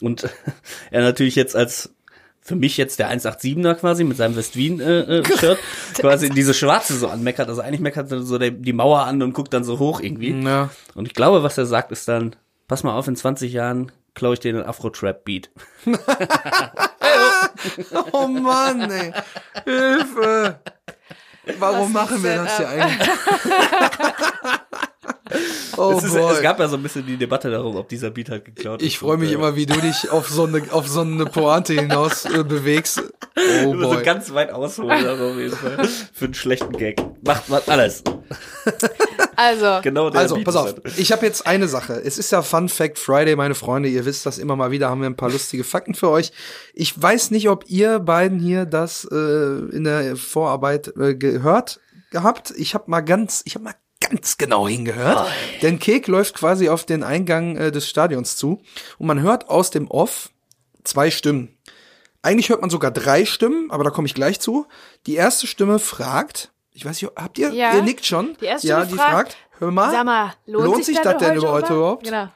Und 0.00 0.26
er 0.90 1.02
natürlich 1.02 1.34
jetzt 1.36 1.54
als 1.56 1.90
für 2.40 2.56
mich 2.56 2.76
jetzt 2.76 2.98
der 2.98 3.10
187er 3.10 3.74
quasi 3.74 4.04
mit 4.04 4.16
seinem 4.18 4.36
West-Wien-Shirt 4.36 5.58
quasi 5.98 6.28
diese 6.30 6.52
Schwarze 6.52 6.94
so 6.94 7.08
anmeckert. 7.08 7.48
Also 7.48 7.62
eigentlich 7.62 7.80
meckert 7.80 8.10
er 8.12 8.20
so 8.22 8.38
die 8.38 8.72
Mauer 8.74 9.00
an 9.06 9.22
und 9.22 9.32
guckt 9.32 9.52
dann 9.54 9.64
so 9.64 9.78
hoch 9.78 10.00
irgendwie. 10.00 10.38
Ja. 10.42 10.68
Und 10.94 11.06
ich 11.06 11.14
glaube, 11.14 11.42
was 11.42 11.56
er 11.56 11.64
sagt, 11.66 11.90
ist 11.90 12.06
dann, 12.08 12.36
pass 12.68 12.82
mal 12.82 12.94
auf, 12.96 13.08
in 13.08 13.16
20 13.16 13.50
Jahren 13.52 13.92
klaue 14.14 14.34
ich 14.34 14.40
dir 14.40 14.52
den 14.52 14.64
Afro-Trap-Beat. 14.64 15.50
Oh 18.12 18.26
Mann, 18.26 18.90
ey. 18.90 19.12
Hilfe. 19.64 20.58
Warum 21.58 21.94
Was 21.94 22.08
machen 22.08 22.22
wir 22.22 22.30
denn 22.36 22.44
das 22.44 22.56
hier 22.56 22.68
ab? 22.68 22.74
eigentlich? 22.74 23.08
oh 25.76 25.94
es, 25.96 26.04
ist, 26.04 26.14
es 26.14 26.42
gab 26.42 26.58
ja 26.60 26.68
so 26.68 26.76
ein 26.76 26.82
bisschen 26.82 27.06
die 27.06 27.16
Debatte 27.16 27.50
darum, 27.50 27.76
ob 27.76 27.88
dieser 27.88 28.10
Beat 28.10 28.28
halt 28.30 28.44
geklaut 28.44 28.82
ist. 28.82 28.86
ich 28.86 28.98
freue 28.98 29.16
mich 29.16 29.30
Und, 29.30 29.34
äh, 29.34 29.38
immer, 29.38 29.56
wie 29.56 29.66
du 29.66 29.80
dich 29.80 30.10
auf 30.10 30.28
so 30.28 30.44
eine, 30.44 30.62
auf 30.70 30.86
so 30.88 31.00
eine 31.00 31.24
Pointe 31.26 31.72
hinaus 31.72 32.24
äh, 32.26 32.44
bewegst. 32.44 33.02
Oh 33.64 33.72
so 33.74 33.90
boy. 33.90 34.02
ganz 34.02 34.32
weit 34.34 34.50
ausholen, 34.52 34.90
also 35.06 35.30
auf 35.30 35.36
jeden 35.36 35.56
Fall. 35.56 35.88
Für 36.12 36.24
einen 36.26 36.34
schlechten 36.34 36.72
Gag. 36.76 37.02
Macht 37.22 37.48
man 37.48 37.62
alles. 37.66 38.02
Also, 39.36 39.78
Genau 39.82 40.10
der 40.10 40.20
Also, 40.20 40.34
Beat 40.36 40.44
pass 40.44 40.56
auf. 40.56 40.66
halt. 40.66 40.98
Ich 40.98 41.10
habe 41.12 41.24
jetzt 41.24 41.46
eine 41.46 41.68
Sache. 41.68 41.94
Es 42.04 42.18
ist 42.18 42.30
ja 42.30 42.42
Fun 42.42 42.68
Fact 42.68 42.98
Friday, 42.98 43.34
meine 43.36 43.54
Freunde. 43.54 43.88
Ihr 43.88 44.04
wisst 44.04 44.26
das 44.26 44.38
immer 44.38 44.56
mal 44.56 44.70
wieder. 44.70 44.90
Haben 44.90 45.00
wir 45.00 45.08
ein 45.08 45.16
paar 45.16 45.30
lustige 45.30 45.64
Fakten 45.64 45.94
für 45.94 46.10
euch. 46.10 46.32
Ich 46.74 47.00
weiß 47.00 47.30
nicht, 47.30 47.48
ob 47.48 47.64
ihr 47.68 47.98
beiden 47.98 48.38
hier 48.38 48.66
das 48.66 49.06
äh, 49.10 49.16
in 49.16 49.84
der 49.84 50.16
Vorarbeit 50.16 50.92
äh, 50.98 51.14
gehört 51.14 51.80
gehabt. 52.10 52.52
Ich 52.56 52.74
habe 52.74 52.84
mal 52.88 53.00
ganz, 53.00 53.42
ich 53.44 53.54
habe 53.54 53.64
mal 53.64 53.74
ganz 54.10 54.38
genau 54.38 54.68
hingehört. 54.68 55.28
Denn 55.62 55.78
Kek 55.78 56.06
läuft 56.08 56.34
quasi 56.34 56.68
auf 56.68 56.84
den 56.84 57.02
Eingang 57.02 57.56
äh, 57.56 57.72
des 57.72 57.88
Stadions 57.88 58.36
zu 58.36 58.60
und 58.98 59.06
man 59.06 59.20
hört 59.20 59.48
aus 59.48 59.70
dem 59.70 59.90
Off 59.90 60.30
zwei 60.84 61.10
Stimmen. 61.10 61.56
Eigentlich 62.22 62.48
hört 62.48 62.62
man 62.62 62.70
sogar 62.70 62.90
drei 62.90 63.26
Stimmen, 63.26 63.70
aber 63.70 63.84
da 63.84 63.90
komme 63.90 64.06
ich 64.06 64.14
gleich 64.14 64.40
zu. 64.40 64.66
Die 65.06 65.14
erste 65.14 65.46
Stimme 65.46 65.78
fragt, 65.78 66.52
ich 66.72 66.84
weiß 66.84 67.00
nicht, 67.02 67.12
habt 67.16 67.38
ihr, 67.38 67.50
Ja. 67.50 67.74
ihr 67.74 67.82
nickt 67.82 68.06
schon? 68.06 68.36
Die 68.40 68.46
erste 68.46 68.66
ja, 68.66 68.80
Stimme 68.80 68.92
die 68.92 68.98
fragt, 68.98 69.12
fragt, 69.12 69.36
hör 69.58 69.70
mal, 69.70 70.04
mal, 70.04 70.34
lohnt, 70.46 70.84
sich 70.84 71.00
das 71.00 71.18
denn 71.18 71.36
über 71.36 71.52
heute 71.52 71.74
überhaupt? 71.74 72.04
Genau. 72.04 72.28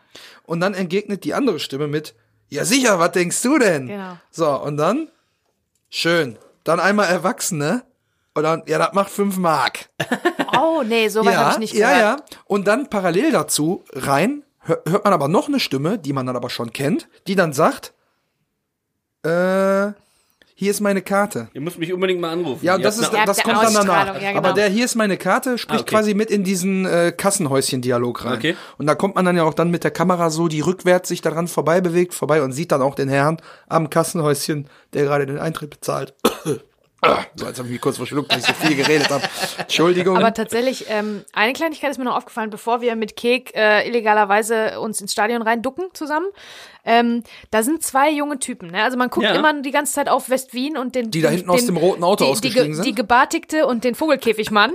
Und 0.44 0.60
dann 0.60 0.74
entgegnet 0.74 1.24
die 1.24 1.34
andere 1.34 1.58
Stimme 1.58 1.88
mit, 1.88 2.14
ja 2.48 2.64
sicher, 2.64 2.98
was 2.98 3.12
denkst 3.12 3.40
du 3.42 3.58
denn? 3.58 3.86
Genau. 3.86 4.16
So, 4.30 4.48
und 4.48 4.76
dann, 4.76 5.10
schön, 5.88 6.38
dann 6.64 6.80
einmal 6.80 7.08
Erwachsene, 7.08 7.84
und 8.38 8.44
dann, 8.44 8.62
ja, 8.66 8.78
das 8.78 8.92
macht 8.94 9.10
fünf 9.10 9.36
Mark. 9.38 9.88
Oh, 10.60 10.82
nee, 10.82 11.08
so 11.08 11.24
weit 11.24 11.36
habe 11.36 11.44
Ja, 11.48 11.52
ich 11.52 11.58
nicht 11.58 11.74
ja, 11.74 11.88
gehört. 11.98 12.20
ja. 12.32 12.36
Und 12.46 12.66
dann 12.66 12.88
parallel 12.88 13.30
dazu 13.30 13.84
rein, 13.92 14.42
hör, 14.60 14.82
hört 14.88 15.04
man 15.04 15.12
aber 15.12 15.28
noch 15.28 15.46
eine 15.46 15.60
Stimme, 15.60 15.98
die 15.98 16.12
man 16.12 16.26
dann 16.26 16.34
aber 16.36 16.50
schon 16.50 16.72
kennt, 16.72 17.06
die 17.28 17.36
dann 17.36 17.52
sagt, 17.52 17.92
äh, 19.24 19.92
hier 20.54 20.70
ist 20.72 20.80
meine 20.80 21.02
Karte. 21.02 21.48
Ihr 21.54 21.60
müsst 21.60 21.78
mich 21.78 21.92
unbedingt 21.92 22.20
mal 22.20 22.32
anrufen. 22.32 22.64
Ja, 22.64 22.78
das, 22.78 22.98
ist, 22.98 23.12
Ja, 23.12 23.24
das 23.24 23.42
kommt 23.42 23.62
dann 23.62 23.74
danach. 23.74 24.20
Ja, 24.20 24.30
genau. 24.32 24.38
Aber 24.38 24.52
der 24.54 24.68
hier 24.68 24.84
ist 24.86 24.96
meine 24.96 25.16
Karte 25.16 25.56
spricht 25.58 25.80
Ah, 25.80 25.82
okay. 25.82 25.94
quasi 25.94 26.14
mit 26.14 26.30
in 26.32 26.42
diesen 26.42 26.84
äh, 26.86 27.12
Kassenhäuschen-Dialog 27.16 28.24
rein. 28.24 28.38
Okay. 28.38 28.56
Und 28.78 28.86
da 28.86 28.96
kommt 28.96 29.14
man 29.14 29.24
dann 29.24 29.36
ja 29.36 29.44
auch 29.44 29.54
dann 29.54 29.70
mit 29.70 29.84
der 29.84 29.92
Kamera 29.92 30.30
so, 30.30 30.48
die 30.48 30.60
rückwärts 30.60 31.08
sich 31.08 31.20
daran 31.20 31.46
vorbei 31.46 31.80
bewegt, 31.80 32.14
vorbei 32.14 32.42
und 32.42 32.50
sieht 32.52 32.72
dann 32.72 32.82
auch 32.82 32.96
den 32.96 33.08
Herrn 33.08 33.36
am 33.68 33.90
Kassenhäuschen, 33.90 34.68
der 34.94 35.04
gerade 35.04 35.26
den 35.26 35.38
Eintritt 35.38 35.70
bezahlt. 35.70 36.14
so, 37.36 37.46
jetzt 37.46 37.58
habe 37.58 37.68
ich 37.68 37.72
mich 37.72 37.80
kurz 37.80 37.96
verschluckt, 37.96 38.30
weil 38.30 38.40
ich 38.40 38.46
so 38.46 38.52
viel 38.54 38.74
geredet 38.76 39.08
habe. 39.10 39.22
Entschuldigung. 39.58 40.16
Aber 40.16 40.34
tatsächlich, 40.34 40.86
ähm, 40.88 41.24
eine 41.32 41.52
Kleinigkeit 41.52 41.90
ist 41.90 41.98
mir 41.98 42.04
noch 42.04 42.16
aufgefallen, 42.16 42.50
bevor 42.50 42.80
wir 42.80 42.96
mit 42.96 43.14
Kek 43.14 43.52
äh, 43.54 43.86
illegalerweise 43.88 44.80
uns 44.80 45.00
ins 45.00 45.12
Stadion 45.12 45.42
reinducken 45.42 45.90
zusammen. 45.92 46.26
Ähm, 46.84 47.22
da 47.50 47.62
sind 47.62 47.82
zwei 47.82 48.10
junge 48.10 48.38
Typen. 48.40 48.70
Ne? 48.70 48.82
Also 48.82 48.96
man 48.96 49.10
guckt 49.10 49.26
Ja. 49.26 49.34
immer 49.34 49.52
die 49.60 49.70
ganze 49.70 49.92
Zeit 49.92 50.08
auf 50.08 50.28
West-Wien 50.28 50.76
und 50.76 50.94
den 50.94 51.10
Die 51.10 51.20
da 51.22 51.28
hinten 51.28 51.50
aus 51.50 51.66
dem 51.66 51.76
roten 51.76 52.02
Auto 52.02 52.24
die, 52.24 52.30
ausgestiegen 52.30 52.68
die, 52.68 52.74
sind? 52.74 52.84
Die 52.86 52.94
Gebartigte 52.94 53.66
und 53.66 53.84
den 53.84 53.94
Vogelkäfigmann. 53.94 54.72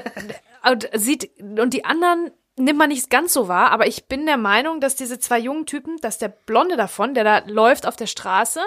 und 0.70 0.90
sieht 0.92 1.30
und 1.40 1.72
die 1.72 1.84
anderen 1.84 2.32
nimmt 2.58 2.78
man 2.78 2.88
nicht 2.88 3.10
ganz 3.10 3.32
so 3.32 3.48
wahr, 3.48 3.70
aber 3.70 3.86
ich 3.86 4.06
bin 4.06 4.26
der 4.26 4.38
Meinung, 4.38 4.80
dass 4.80 4.96
diese 4.96 5.18
zwei 5.18 5.38
jungen 5.38 5.66
Typen, 5.66 5.98
dass 6.00 6.18
der 6.18 6.28
Blonde 6.28 6.76
davon, 6.76 7.14
der 7.14 7.24
da 7.24 7.42
läuft 7.46 7.86
auf 7.86 7.96
der 7.96 8.06
Straße, 8.06 8.60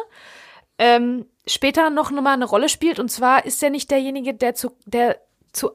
ähm, 0.79 1.25
später 1.45 1.89
noch 1.89 2.09
mal 2.09 2.33
eine 2.33 2.45
Rolle 2.45 2.69
spielt. 2.69 2.99
Und 2.99 3.09
zwar 3.09 3.45
ist 3.45 3.61
er 3.61 3.69
nicht 3.69 3.91
derjenige, 3.91 4.33
der 4.33 4.55
zu, 4.55 4.71
der 4.85 5.17
zu, 5.51 5.71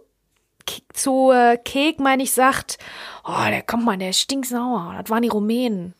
zu 0.93 1.31
äh, 1.31 1.59
Kek, 1.59 2.01
meine 2.01 2.23
ich, 2.23 2.33
sagt, 2.33 2.79
oh, 3.25 3.45
der 3.49 3.63
kommt 3.63 3.85
mal, 3.85 3.99
der 3.99 4.11
ist 4.11 4.21
stinksauer. 4.21 4.97
Das 5.01 5.11
waren 5.11 5.23
die 5.23 5.29
Rumänen. 5.29 5.95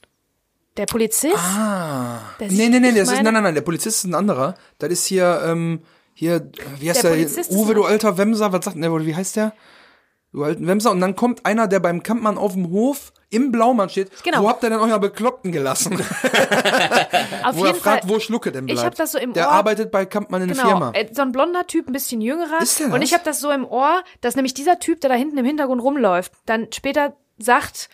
Der 0.77 0.87
Polizist? 0.87 1.37
Ah. 1.37 2.21
Der 2.41 2.51
Nee, 2.51 2.69
nee, 2.69 2.81
nee, 2.81 2.93
das 2.93 3.09
ist, 3.09 3.23
nein, 3.23 3.33
nein, 3.33 3.45
nein, 3.45 3.55
der 3.55 3.63
Polizist 3.63 3.99
ist 3.99 4.05
ein 4.05 4.15
anderer. 4.15 4.57
Das 4.79 4.91
ist 4.91 5.07
hier, 5.07 5.43
ähm, 5.47 5.83
hier, 6.15 6.51
wie 6.81 6.91
heißt 6.91 7.05
Der 7.05 7.15
der? 7.15 7.51
Uwe, 7.51 7.75
du 7.75 7.85
alter 7.85 8.19
Wemser, 8.19 8.53
was 8.53 8.65
sagt 8.65 8.77
wohl, 8.77 9.07
wie 9.07 9.15
heißt 9.15 9.37
der? 9.37 9.53
Du 10.33 10.43
alten 10.43 10.67
Wemser. 10.67 10.91
Und 10.91 11.01
dann 11.01 11.15
kommt 11.15 11.47
einer, 11.47 11.69
der 11.69 11.79
beim 11.79 12.03
Kampmann 12.03 12.39
auf 12.39 12.55
dem 12.55 12.71
Hof 12.71 13.13
im 13.35 13.53
Blaumann 13.53 13.89
steht. 13.89 14.11
Genau. 14.23 14.43
Wo 14.43 14.49
habt 14.49 14.63
ihr 14.63 14.71
denn 14.71 14.79
euer 14.79 14.99
Bekloppten 14.99 15.53
gelassen? 15.53 15.95
Auf 17.45 17.57
wo 17.57 17.65
er 17.65 17.69
jeden 17.73 17.81
fragt, 17.81 18.05
Fall. 18.05 18.11
wo 18.15 18.21
Schlucke 18.21 18.53
denn 18.53 18.67
bleibt. 18.67 18.79
Ich 18.81 18.85
hab 18.87 18.95
das 18.95 19.13
so 19.13 19.19
im 19.19 19.33
Der 19.33 19.47
Ohr. 19.49 19.53
arbeitet 19.53 19.91
bei 19.91 20.07
Kampmann 20.07 20.43
in 20.43 20.49
der 20.49 20.57
Genau, 20.57 20.69
Firma. 20.69 20.91
äh, 20.95 21.09
so 21.13 21.23
ein 21.23 21.33
blonder 21.33 21.67
Typ, 21.67 21.89
ein 21.89 21.93
bisschen 21.93 22.21
jüngerer. 22.21 22.61
Ist 22.61 22.81
der 22.81 22.87
Und 22.87 22.95
das? 23.01 23.03
ich 23.05 23.13
habe 23.15 23.25
das 23.25 23.41
so 23.41 23.51
im 23.51 23.65
Ohr, 23.67 24.03
dass 24.21 24.37
nämlich 24.37 24.55
dieser 24.55 24.79
Typ, 24.79 25.01
der 25.01 25.11
da 25.11 25.17
hinten 25.17 25.39
im 25.39 25.45
Hintergrund 25.47 25.83
rumläuft, 25.83 26.33
dann 26.47 26.69
später 26.73 27.15
sagt, 27.39 27.89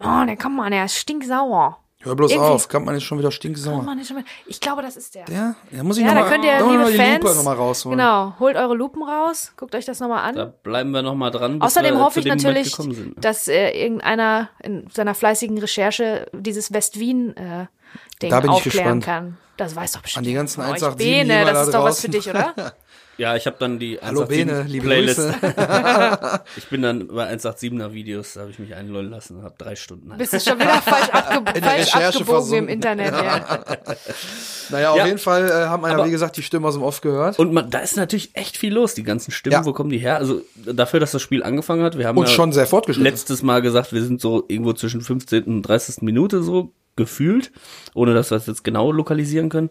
oh, 0.00 0.24
der 0.26 0.36
kann 0.36 0.54
man, 0.54 0.70
der 0.72 0.84
ist 0.86 0.96
stinksauer. 0.96 1.78
Hör 2.02 2.16
bloß 2.16 2.30
irgendwie- 2.32 2.48
auf, 2.48 2.68
Kampmann 2.68 2.94
ist 2.94 3.02
schon 3.04 3.18
wieder 3.18 3.30
stinksauer. 3.30 3.86
Ist 4.00 4.08
schon 4.08 4.24
ich 4.46 4.58
glaube, 4.58 4.80
das 4.80 4.96
ist 4.96 5.14
der. 5.14 5.26
Der? 5.26 5.54
Ja, 5.70 5.82
muss 5.82 5.98
ich 5.98 6.02
ja, 6.04 6.08
noch 6.08 6.14
da 6.14 6.20
mal, 6.22 6.30
könnt 6.30 6.44
ihr, 6.46 6.58
da 6.58 6.66
liebe 6.66 6.82
mal 6.82 6.90
die 6.92 6.96
Fans, 6.96 7.22
Lupe 7.24 7.34
noch 7.36 7.42
mal 7.44 7.54
rausholen. 7.56 7.98
genau, 7.98 8.34
holt 8.38 8.56
eure 8.56 8.74
Lupen 8.74 9.02
raus, 9.02 9.52
guckt 9.56 9.74
euch 9.74 9.84
das 9.84 10.00
nochmal 10.00 10.24
an. 10.28 10.34
Da 10.34 10.46
bleiben 10.46 10.92
wir 10.92 11.02
noch 11.02 11.14
mal 11.14 11.30
dran. 11.30 11.58
bis 11.58 11.66
Außerdem 11.66 11.96
wir 11.96 12.02
hoffe 12.02 12.14
zu 12.22 12.28
ich 12.28 12.34
natürlich, 12.34 12.74
dass 13.20 13.48
äh, 13.48 13.70
irgendeiner 13.70 14.48
in 14.62 14.88
seiner 14.90 15.14
fleißigen 15.14 15.58
Recherche 15.58 16.26
dieses 16.32 16.72
West-Wien 16.72 17.36
äh, 17.36 17.66
Ding 18.22 18.30
Da 18.30 18.40
bin 18.40 18.50
ich 18.50 18.56
aufklären 18.56 19.00
gespannt. 19.00 19.04
kann. 19.04 19.36
Das 19.58 19.76
weiß 19.76 19.92
doch 19.92 20.00
bestimmt. 20.00 20.18
An 20.18 20.24
die 20.24 20.32
ganzen 20.32 20.62
von 20.62 20.70
euch. 20.72 20.82
187 20.82 21.06
Bene, 21.28 21.44
das 21.44 21.52
da 21.52 21.62
ist 21.64 21.74
doch 21.74 21.84
was 21.84 22.00
für 22.00 22.08
dich, 22.08 22.30
oder? 22.30 22.54
Ja, 23.20 23.36
ich 23.36 23.44
habe 23.46 23.56
dann 23.60 23.78
die 23.78 23.98
Hallo 24.00 24.22
187 24.22 24.28
Bene, 24.46 24.62
liebe 24.66 24.86
Playlist. 24.86 25.18
Grüße. 25.18 26.40
Ich 26.56 26.68
bin 26.68 26.80
dann 26.80 27.06
bei 27.08 27.30
187er 27.34 27.92
Videos, 27.92 28.32
da 28.32 28.40
habe 28.40 28.50
ich 28.50 28.58
mich 28.58 28.74
einlullen 28.74 29.10
lassen 29.10 29.36
und 29.36 29.42
habe 29.42 29.54
drei 29.58 29.76
Stunden. 29.76 30.10
Bist 30.16 30.32
du 30.32 30.40
schon 30.40 30.58
wieder 30.58 30.70
falsch, 30.82 31.10
abge 31.10 31.52
der 31.52 31.62
falsch 31.62 31.80
Recherche 31.94 32.06
abgebogen 32.06 32.20
im 32.20 32.26
versunken. 32.26 32.68
Internet, 32.70 33.12
ja. 33.12 33.58
Naja, 34.70 34.90
auf 34.92 34.96
Ja. 34.96 35.06
jeden 35.06 35.18
Fall 35.18 35.48
äh, 35.50 35.52
haben 35.66 35.84
einer, 35.84 35.96
Aber- 35.96 36.06
wie 36.06 36.10
gesagt, 36.10 36.38
die 36.38 36.42
Stimme 36.42 36.66
aus 36.66 36.74
dem 36.74 36.82
Off 36.82 37.02
gehört. 37.02 37.38
Und 37.38 37.52
man, 37.52 37.68
da 37.70 37.80
ist 37.80 37.94
natürlich 37.96 38.30
echt 38.34 38.56
viel 38.56 38.72
los, 38.72 38.94
die 38.94 39.02
ganzen 39.02 39.32
Stimmen, 39.32 39.52
Ja. 39.52 39.64
wo 39.66 39.74
kommen 39.74 39.90
die 39.90 39.98
her? 39.98 40.16
Also 40.16 40.40
dafür, 40.54 40.98
dass 40.98 41.10
das 41.10 41.20
Spiel 41.20 41.42
angefangen 41.42 41.82
hat, 41.84 41.98
wir 41.98 42.06
haben 42.08 42.16
Und 42.16 42.26
ja 42.26 42.32
schon 42.32 42.52
sehr 42.52 42.66
fortgeschritten. 42.66 43.04
letztes 43.04 43.42
Mal 43.42 43.60
gesagt, 43.60 43.92
wir 43.92 44.02
sind 44.02 44.22
so 44.22 44.44
irgendwo 44.48 44.72
zwischen 44.72 45.02
15. 45.02 45.44
und 45.44 45.62
30. 45.62 46.00
Minute 46.00 46.42
so 46.42 46.72
gefühlt, 46.96 47.52
ohne 47.92 48.14
dass 48.14 48.30
wir 48.30 48.36
es 48.38 48.46
jetzt 48.46 48.64
genau 48.64 48.90
lokalisieren 48.92 49.50
können, 49.50 49.68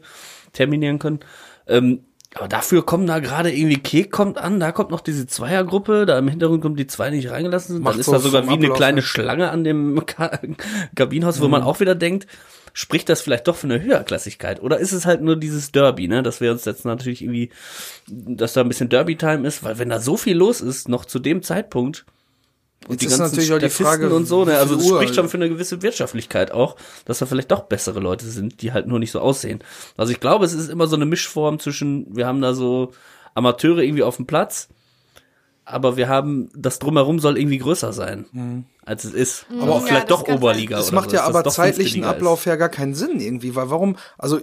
terminieren 0.53 0.99
können. 0.99 1.21
Ähm, 1.67 2.03
aber 2.35 2.47
dafür 2.47 2.85
kommen 2.85 3.07
da 3.07 3.19
gerade 3.19 3.51
irgendwie 3.51 3.77
Kek 3.77 4.11
kommt 4.11 4.37
an, 4.37 4.59
da 4.59 4.71
kommt 4.71 4.91
noch 4.91 5.01
diese 5.01 5.25
Zweiergruppe, 5.25 6.05
da 6.05 6.19
im 6.19 6.27
Hintergrund 6.27 6.61
kommen 6.61 6.75
die 6.75 6.85
zwei, 6.85 7.09
die 7.09 7.17
nicht 7.17 7.31
reingelassen 7.31 7.75
sind. 7.75 7.83
Macht 7.83 7.95
Dann 7.95 7.99
ist 8.01 8.05
so 8.05 8.11
da 8.11 8.19
sogar 8.19 8.47
wie 8.47 8.53
eine 8.53 8.69
kleine. 8.69 9.01
Schlange 9.01 9.49
an 9.49 9.63
dem 9.63 10.05
Ka 10.05 10.39
Kabinenhaus, 10.95 11.41
wo 11.41 11.47
man 11.47 11.63
auch 11.63 11.79
wieder 11.79 11.95
denkt, 11.95 12.27
spricht 12.73 13.09
das 13.09 13.21
vielleicht 13.21 13.47
doch 13.47 13.55
für 13.55 13.65
eine 13.65 13.81
Höherklassigkeit? 13.81 14.61
Oder 14.61 14.77
ist 14.77 14.91
es 14.91 15.07
halt 15.07 15.21
nur 15.21 15.37
dieses 15.37 15.71
Derby, 15.71 16.07
ne? 16.07 16.21
Dass 16.21 16.39
wir 16.39 16.51
uns 16.51 16.65
jetzt 16.65 16.85
natürlich 16.85 17.23
irgendwie, 17.23 17.49
dass 18.07 18.53
da 18.53 18.61
ein 18.61 18.67
bisschen 18.67 18.89
Derby-Time 18.89 19.47
ist, 19.47 19.63
weil 19.63 19.79
wenn 19.79 19.89
da 19.89 19.99
so 19.99 20.15
viel 20.15 20.37
los 20.37 20.61
ist, 20.61 20.87
noch 20.87 21.05
zu 21.05 21.17
dem 21.17 21.41
Zeitpunkt, 21.41 22.05
Jetzt 22.87 23.01
die 23.01 23.05
ist 23.07 23.17
ganzen 23.17 23.35
natürlich 23.35 23.53
auch 23.53 23.59
die 23.59 23.69
Frage, 23.69 24.09
und 24.15 24.25
so, 24.25 24.45
ne? 24.45 24.57
Also 24.57 24.75
Uhr- 24.75 24.97
spricht 24.97 25.15
schon 25.15 25.27
für 25.29 25.37
eine 25.37 25.49
gewisse 25.49 25.81
Wirtschaftlichkeit 25.81 26.51
auch, 26.51 26.75
dass 27.05 27.19
da 27.19 27.25
vielleicht 27.25 27.51
doch 27.51 27.63
bessere 27.63 27.99
Leute 27.99 28.25
sind, 28.25 28.61
die 28.61 28.71
halt 28.71 28.87
nur 28.87 28.99
nicht 28.99 29.11
so 29.11 29.19
aussehen. 29.19 29.59
Also 29.97 30.11
ich 30.13 30.19
glaube, 30.19 30.45
es 30.45 30.53
ist 30.53 30.69
immer 30.69 30.87
so 30.87 30.95
eine 30.95 31.05
Mischform 31.05 31.59
zwischen, 31.59 32.15
wir 32.15 32.25
haben 32.25 32.41
da 32.41 32.53
so 32.53 32.91
Amateure 33.35 33.79
irgendwie 33.83 34.03
auf 34.03 34.15
dem 34.15 34.25
Platz, 34.27 34.69
aber 35.65 35.97
wir 35.97 36.07
haben, 36.07 36.49
das 36.55 36.79
drumherum 36.79 37.19
soll 37.19 37.37
irgendwie 37.37 37.59
größer 37.59 37.93
sein, 37.93 38.65
als 38.85 39.03
es 39.03 39.13
ist. 39.13 39.45
Aber 39.51 39.63
Aber 39.63 39.71
auch- 39.75 39.79
vielleicht 39.85 40.09
Ja, 40.09 40.15
das 40.17 40.25
doch 40.25 40.33
Oberliga 40.33 40.77
Das 40.77 40.87
oder 40.87 40.95
macht 40.95 41.09
so, 41.11 41.15
ja 41.17 41.23
aber 41.25 41.43
zeitlichen. 41.43 42.03
Ablauf 42.05 42.45
ja 42.45 42.55
gar 42.55 42.69
keinen 42.69 42.95
Sinn 42.95 43.19
irgendwie, 43.19 43.55
weil 43.55 43.69
warum, 43.69 43.97
also 44.17 44.39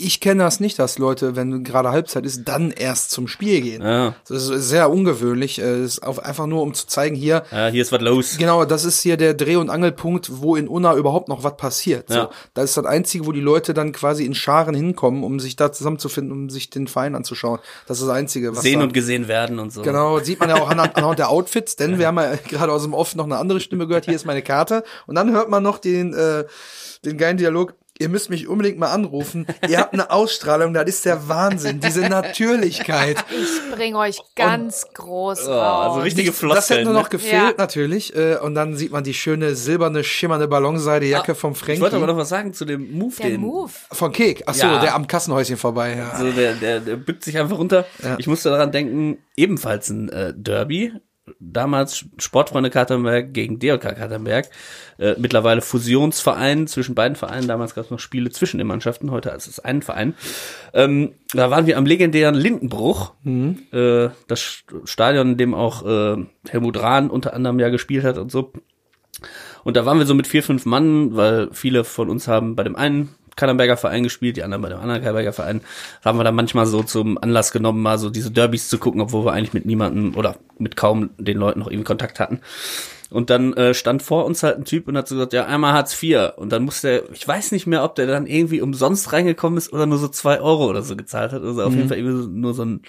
ich 0.00 0.20
kenne 0.20 0.42
das 0.44 0.60
nicht, 0.60 0.78
dass 0.78 0.98
Leute, 0.98 1.36
wenn 1.36 1.64
gerade 1.64 1.90
Halbzeit 1.90 2.24
ist, 2.24 2.44
dann 2.46 2.70
erst 2.70 3.10
zum 3.10 3.28
Spiel 3.28 3.60
gehen. 3.60 3.82
Ja. 3.82 4.14
Das 4.28 4.48
ist 4.48 4.68
sehr 4.68 4.90
ungewöhnlich, 4.90 5.60
äh, 5.60 5.82
ist 5.84 6.02
auf, 6.02 6.18
einfach 6.24 6.46
nur 6.46 6.62
um 6.62 6.74
zu 6.74 6.86
zeigen, 6.86 7.16
hier, 7.16 7.44
Ja, 7.50 7.68
hier 7.68 7.82
ist 7.82 7.92
was 7.92 8.00
los. 8.00 8.36
Genau, 8.38 8.64
das 8.64 8.84
ist 8.84 9.00
hier 9.00 9.16
der 9.16 9.34
Dreh- 9.34 9.56
und 9.56 9.70
Angelpunkt, 9.70 10.40
wo 10.40 10.56
in 10.56 10.68
Unna 10.68 10.94
überhaupt 10.94 11.28
noch 11.28 11.42
was 11.44 11.56
passiert. 11.56 12.08
So, 12.08 12.14
Ja. 12.14 12.30
das 12.54 12.66
ist 12.66 12.76
das 12.76 12.84
Einzige, 12.86 13.26
wo 13.26 13.32
die 13.32 13.40
Leute 13.40 13.74
dann 13.74 13.92
quasi 13.92 14.24
in 14.24 14.34
Scharen 14.34 14.74
hinkommen, 14.74 15.22
um 15.24 15.40
sich 15.40 15.56
da 15.56 15.72
zusammenzufinden, 15.72 16.32
um 16.32 16.50
sich 16.50 16.70
den 16.70 16.86
Verein 16.88 17.14
anzuschauen. 17.14 17.58
Das 17.86 17.98
ist 18.00 18.06
das 18.06 18.14
Einzige, 18.14 18.54
was 18.54 18.62
Sehen 18.62 18.80
da, 18.80 18.84
und 18.86 18.92
gesehen 18.94 19.28
werden 19.28 19.58
und 19.58 19.72
so. 19.72 19.82
Genau, 19.82 20.18
sieht 20.20 20.40
man 20.40 20.48
ja 20.48 20.56
auch 20.60 20.68
anhand, 20.70 20.96
anhand 20.96 21.18
der 21.18 21.30
Outfits, 21.30 21.76
denn 21.76 21.98
wir 21.98 22.06
haben 22.06 22.18
ja 22.18 22.34
gerade 22.48 22.72
aus 22.72 22.82
dem 22.82 22.94
Off 22.94 23.14
noch 23.16 23.24
eine 23.24 23.38
andere 23.38 23.60
Stimme 23.60 23.86
gehört, 23.86 24.04
hier 24.04 24.14
ist 24.14 24.26
meine 24.26 24.42
Karte. 24.42 24.84
Und 25.06 25.14
dann 25.14 25.32
hört 25.32 25.48
man 25.50 25.62
noch 25.62 25.78
den, 25.78 26.14
äh, 26.14 26.44
den 27.04 27.18
geilen 27.18 27.36
Dialog, 27.36 27.74
ihr 27.98 28.08
müsst 28.08 28.30
mich 28.30 28.48
unbedingt 28.48 28.78
mal 28.78 28.88
anrufen. 28.92 29.46
Ihr 29.68 29.78
habt 29.78 29.92
eine 29.92 30.10
Ausstrahlung, 30.10 30.74
das 30.74 30.88
ist 30.88 31.04
der 31.04 31.28
Wahnsinn, 31.28 31.80
diese 31.80 32.00
Natürlichkeit. 32.08 33.24
Ich 33.30 33.74
bring 33.76 33.94
euch 33.96 34.18
ganz 34.36 34.86
groß 34.94 35.46
Ja, 35.46 35.80
also 35.82 35.96
raus. 35.98 36.04
richtige 36.04 36.30
Das 36.30 36.36
hätte 36.40 36.52
Floskeln. 36.54 36.84
nur 36.84 36.92
noch 36.94 37.04
ne? 37.04 37.08
gefehlt, 37.10 37.32
Ja. 37.32 37.54
natürlich. 37.56 38.14
Äh, 38.16 38.36
und 38.36 38.54
dann 38.54 38.76
sieht 38.76 38.92
man 38.92 39.04
die 39.04 39.14
schöne, 39.14 39.54
silberne, 39.54 40.04
schimmernde 40.04 40.48
Ballonseidejacke 40.48 41.34
vom 41.34 41.52
Ich 41.52 41.58
Frankie. 41.58 41.80
wollte 41.80 41.96
aber 41.96 42.06
noch 42.06 42.16
was 42.16 42.28
sagen 42.28 42.52
zu 42.52 42.64
dem 42.64 42.92
Move, 42.98 43.14
der 43.18 43.30
den 43.30 43.40
Move. 43.40 43.70
Von 43.92 44.12
Kek. 44.12 44.42
Ach 44.46 44.54
so, 44.54 44.66
Ja. 44.66 44.80
der 44.80 44.94
am 44.94 45.06
Kassenhäuschen 45.06 45.56
vorbei. 45.56 45.96
Ja. 45.96 46.10
Also 46.10 46.30
der, 46.32 46.54
der, 46.54 46.80
der 46.80 46.96
bückt 46.96 47.24
sich 47.24 47.38
einfach 47.38 47.58
runter. 47.58 47.84
Ich 48.18 48.26
musste 48.26 48.50
daran 48.50 48.72
denken, 48.72 49.18
ebenfalls 49.36 49.88
ein 49.90 50.08
äh, 50.08 50.32
Derby. 50.36 50.92
Damals 51.40 52.04
Sportfreunde 52.18 52.70
Katernberg 52.70 53.32
gegen 53.32 53.58
DLK 53.58 53.96
Katernberg. 53.96 54.48
Äh, 54.98 55.14
mittlerweile 55.18 55.60
Fusionsverein 55.60 56.66
zwischen 56.66 56.94
beiden 56.94 57.16
Vereinen. 57.16 57.46
Damals 57.46 57.74
gab 57.74 57.84
es 57.84 57.90
noch 57.90 58.00
Spiele 58.00 58.30
zwischen 58.30 58.58
den 58.58 58.66
Mannschaften. 58.66 59.10
Heute 59.10 59.30
ist 59.30 59.46
es 59.46 59.60
ein 59.60 59.82
Verein. 59.82 60.14
Ähm, 60.74 61.14
da 61.32 61.50
waren 61.50 61.66
wir 61.66 61.78
am 61.78 61.86
legendären 61.86 62.34
Lindenbruch. 62.34 63.12
Äh, 63.24 64.08
das 64.26 64.64
Stadion, 64.84 65.32
in 65.32 65.36
dem 65.36 65.54
auch 65.54 65.86
äh, 65.86 66.24
Helmut 66.48 66.80
Rahn 66.80 67.10
unter 67.10 67.34
anderem 67.34 67.60
ja 67.60 67.68
gespielt 67.68 68.04
hat 68.04 68.18
und 68.18 68.32
so. 68.32 68.52
Und 69.64 69.76
da 69.76 69.84
waren 69.84 69.98
wir 69.98 70.06
so 70.06 70.14
mit 70.14 70.26
vier, 70.26 70.42
fünf 70.42 70.66
Mann, 70.66 71.16
weil 71.16 71.50
viele 71.52 71.84
von 71.84 72.08
uns 72.08 72.28
haben 72.28 72.56
bei 72.56 72.64
dem 72.64 72.76
einen 72.76 73.14
Kannenberger 73.38 73.78
Verein 73.78 74.02
gespielt, 74.02 74.36
die 74.36 74.42
anderen 74.42 74.62
bei 74.62 74.68
dem 74.68 74.80
anderen 74.80 75.00
Kannenberger 75.00 75.32
Verein. 75.32 75.62
Haben 76.04 76.18
wir 76.18 76.24
dann 76.24 76.34
manchmal 76.34 76.66
so 76.66 76.82
zum 76.82 77.16
Anlass 77.16 77.52
genommen, 77.52 77.80
mal 77.80 77.98
so 77.98 78.10
diese 78.10 78.30
Derbys 78.30 78.68
zu 78.68 78.78
gucken, 78.78 79.00
obwohl 79.00 79.24
wir 79.24 79.32
eigentlich 79.32 79.54
mit 79.54 79.64
niemandem 79.64 80.14
oder 80.14 80.36
mit 80.58 80.76
kaum 80.76 81.10
den 81.16 81.38
Leuten 81.38 81.60
noch 81.60 81.68
irgendwie 81.68 81.84
Kontakt 81.84 82.20
hatten. 82.20 82.40
Und 83.10 83.30
dann 83.30 83.54
äh, 83.54 83.72
stand 83.72 84.02
vor 84.02 84.26
uns 84.26 84.42
halt 84.42 84.58
ein 84.58 84.64
Typ 84.66 84.86
und 84.86 84.96
hat 84.96 85.08
so 85.08 85.14
gesagt, 85.14 85.32
ja, 85.32 85.46
einmal 85.46 85.72
Hartz 85.72 86.00
IV. 86.02 86.32
Und 86.36 86.52
dann 86.52 86.64
musste 86.64 86.88
er, 86.88 87.12
ich 87.12 87.26
weiß 87.26 87.52
nicht 87.52 87.66
mehr, 87.66 87.82
ob 87.82 87.94
der 87.94 88.06
dann 88.06 88.26
irgendwie 88.26 88.60
umsonst 88.60 89.12
reingekommen 89.12 89.56
ist 89.56 89.72
oder 89.72 89.86
nur 89.86 89.98
so 89.98 90.08
zwei 90.08 90.40
Euro 90.40 90.68
oder 90.68 90.82
so 90.82 90.94
gezahlt 90.94 91.32
hat. 91.32 91.42
Also 91.42 91.62
auf 91.62 91.74
jeden 91.74 91.88
Fall 91.88 91.96
irgendwie 91.96 92.22
so, 92.22 92.28
nur 92.28 92.52
so 92.52 92.64
ein, 92.64 92.82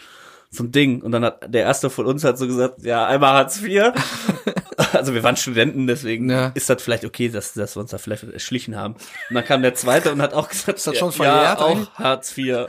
so 0.52 0.64
ein 0.64 0.72
Ding. 0.72 1.02
Und 1.02 1.12
dann 1.12 1.24
hat 1.24 1.54
der 1.54 1.64
erste 1.64 1.90
von 1.90 2.06
uns 2.06 2.24
hat 2.24 2.38
so 2.38 2.48
gesagt, 2.48 2.84
ja, 2.84 3.06
einmal 3.06 3.34
Hartz 3.34 3.62
IV. 3.62 3.92
also 4.94 5.14
wir 5.14 5.22
waren 5.24 5.36
Studenten, 5.36 5.86
deswegen 5.88 6.30
Ja. 6.30 6.52
ist 6.56 6.70
das 6.70 6.82
vielleicht 6.82 7.06
okay, 7.06 7.30
dass, 7.30 7.54
dass 7.54 7.76
wir 7.76 7.82
uns 7.82 7.92
da 7.92 7.98
vielleicht 8.00 8.24
erschlichen 8.24 8.76
haben. 8.76 8.96
Und 9.30 9.36
dann 9.36 9.46
kam 9.46 9.62
der 9.62 9.76
zweite 9.76 10.12
und 10.12 10.22
hat 10.22 10.34
auch 10.34 10.50
gesagt, 10.50 10.78
Ist 10.80 10.88
das 10.88 10.98
schon 10.98 11.12
ja, 11.12 11.16
verjährt 11.16 11.60
auch 11.60 11.94
Hartz 11.96 12.36
IV. 12.38 12.68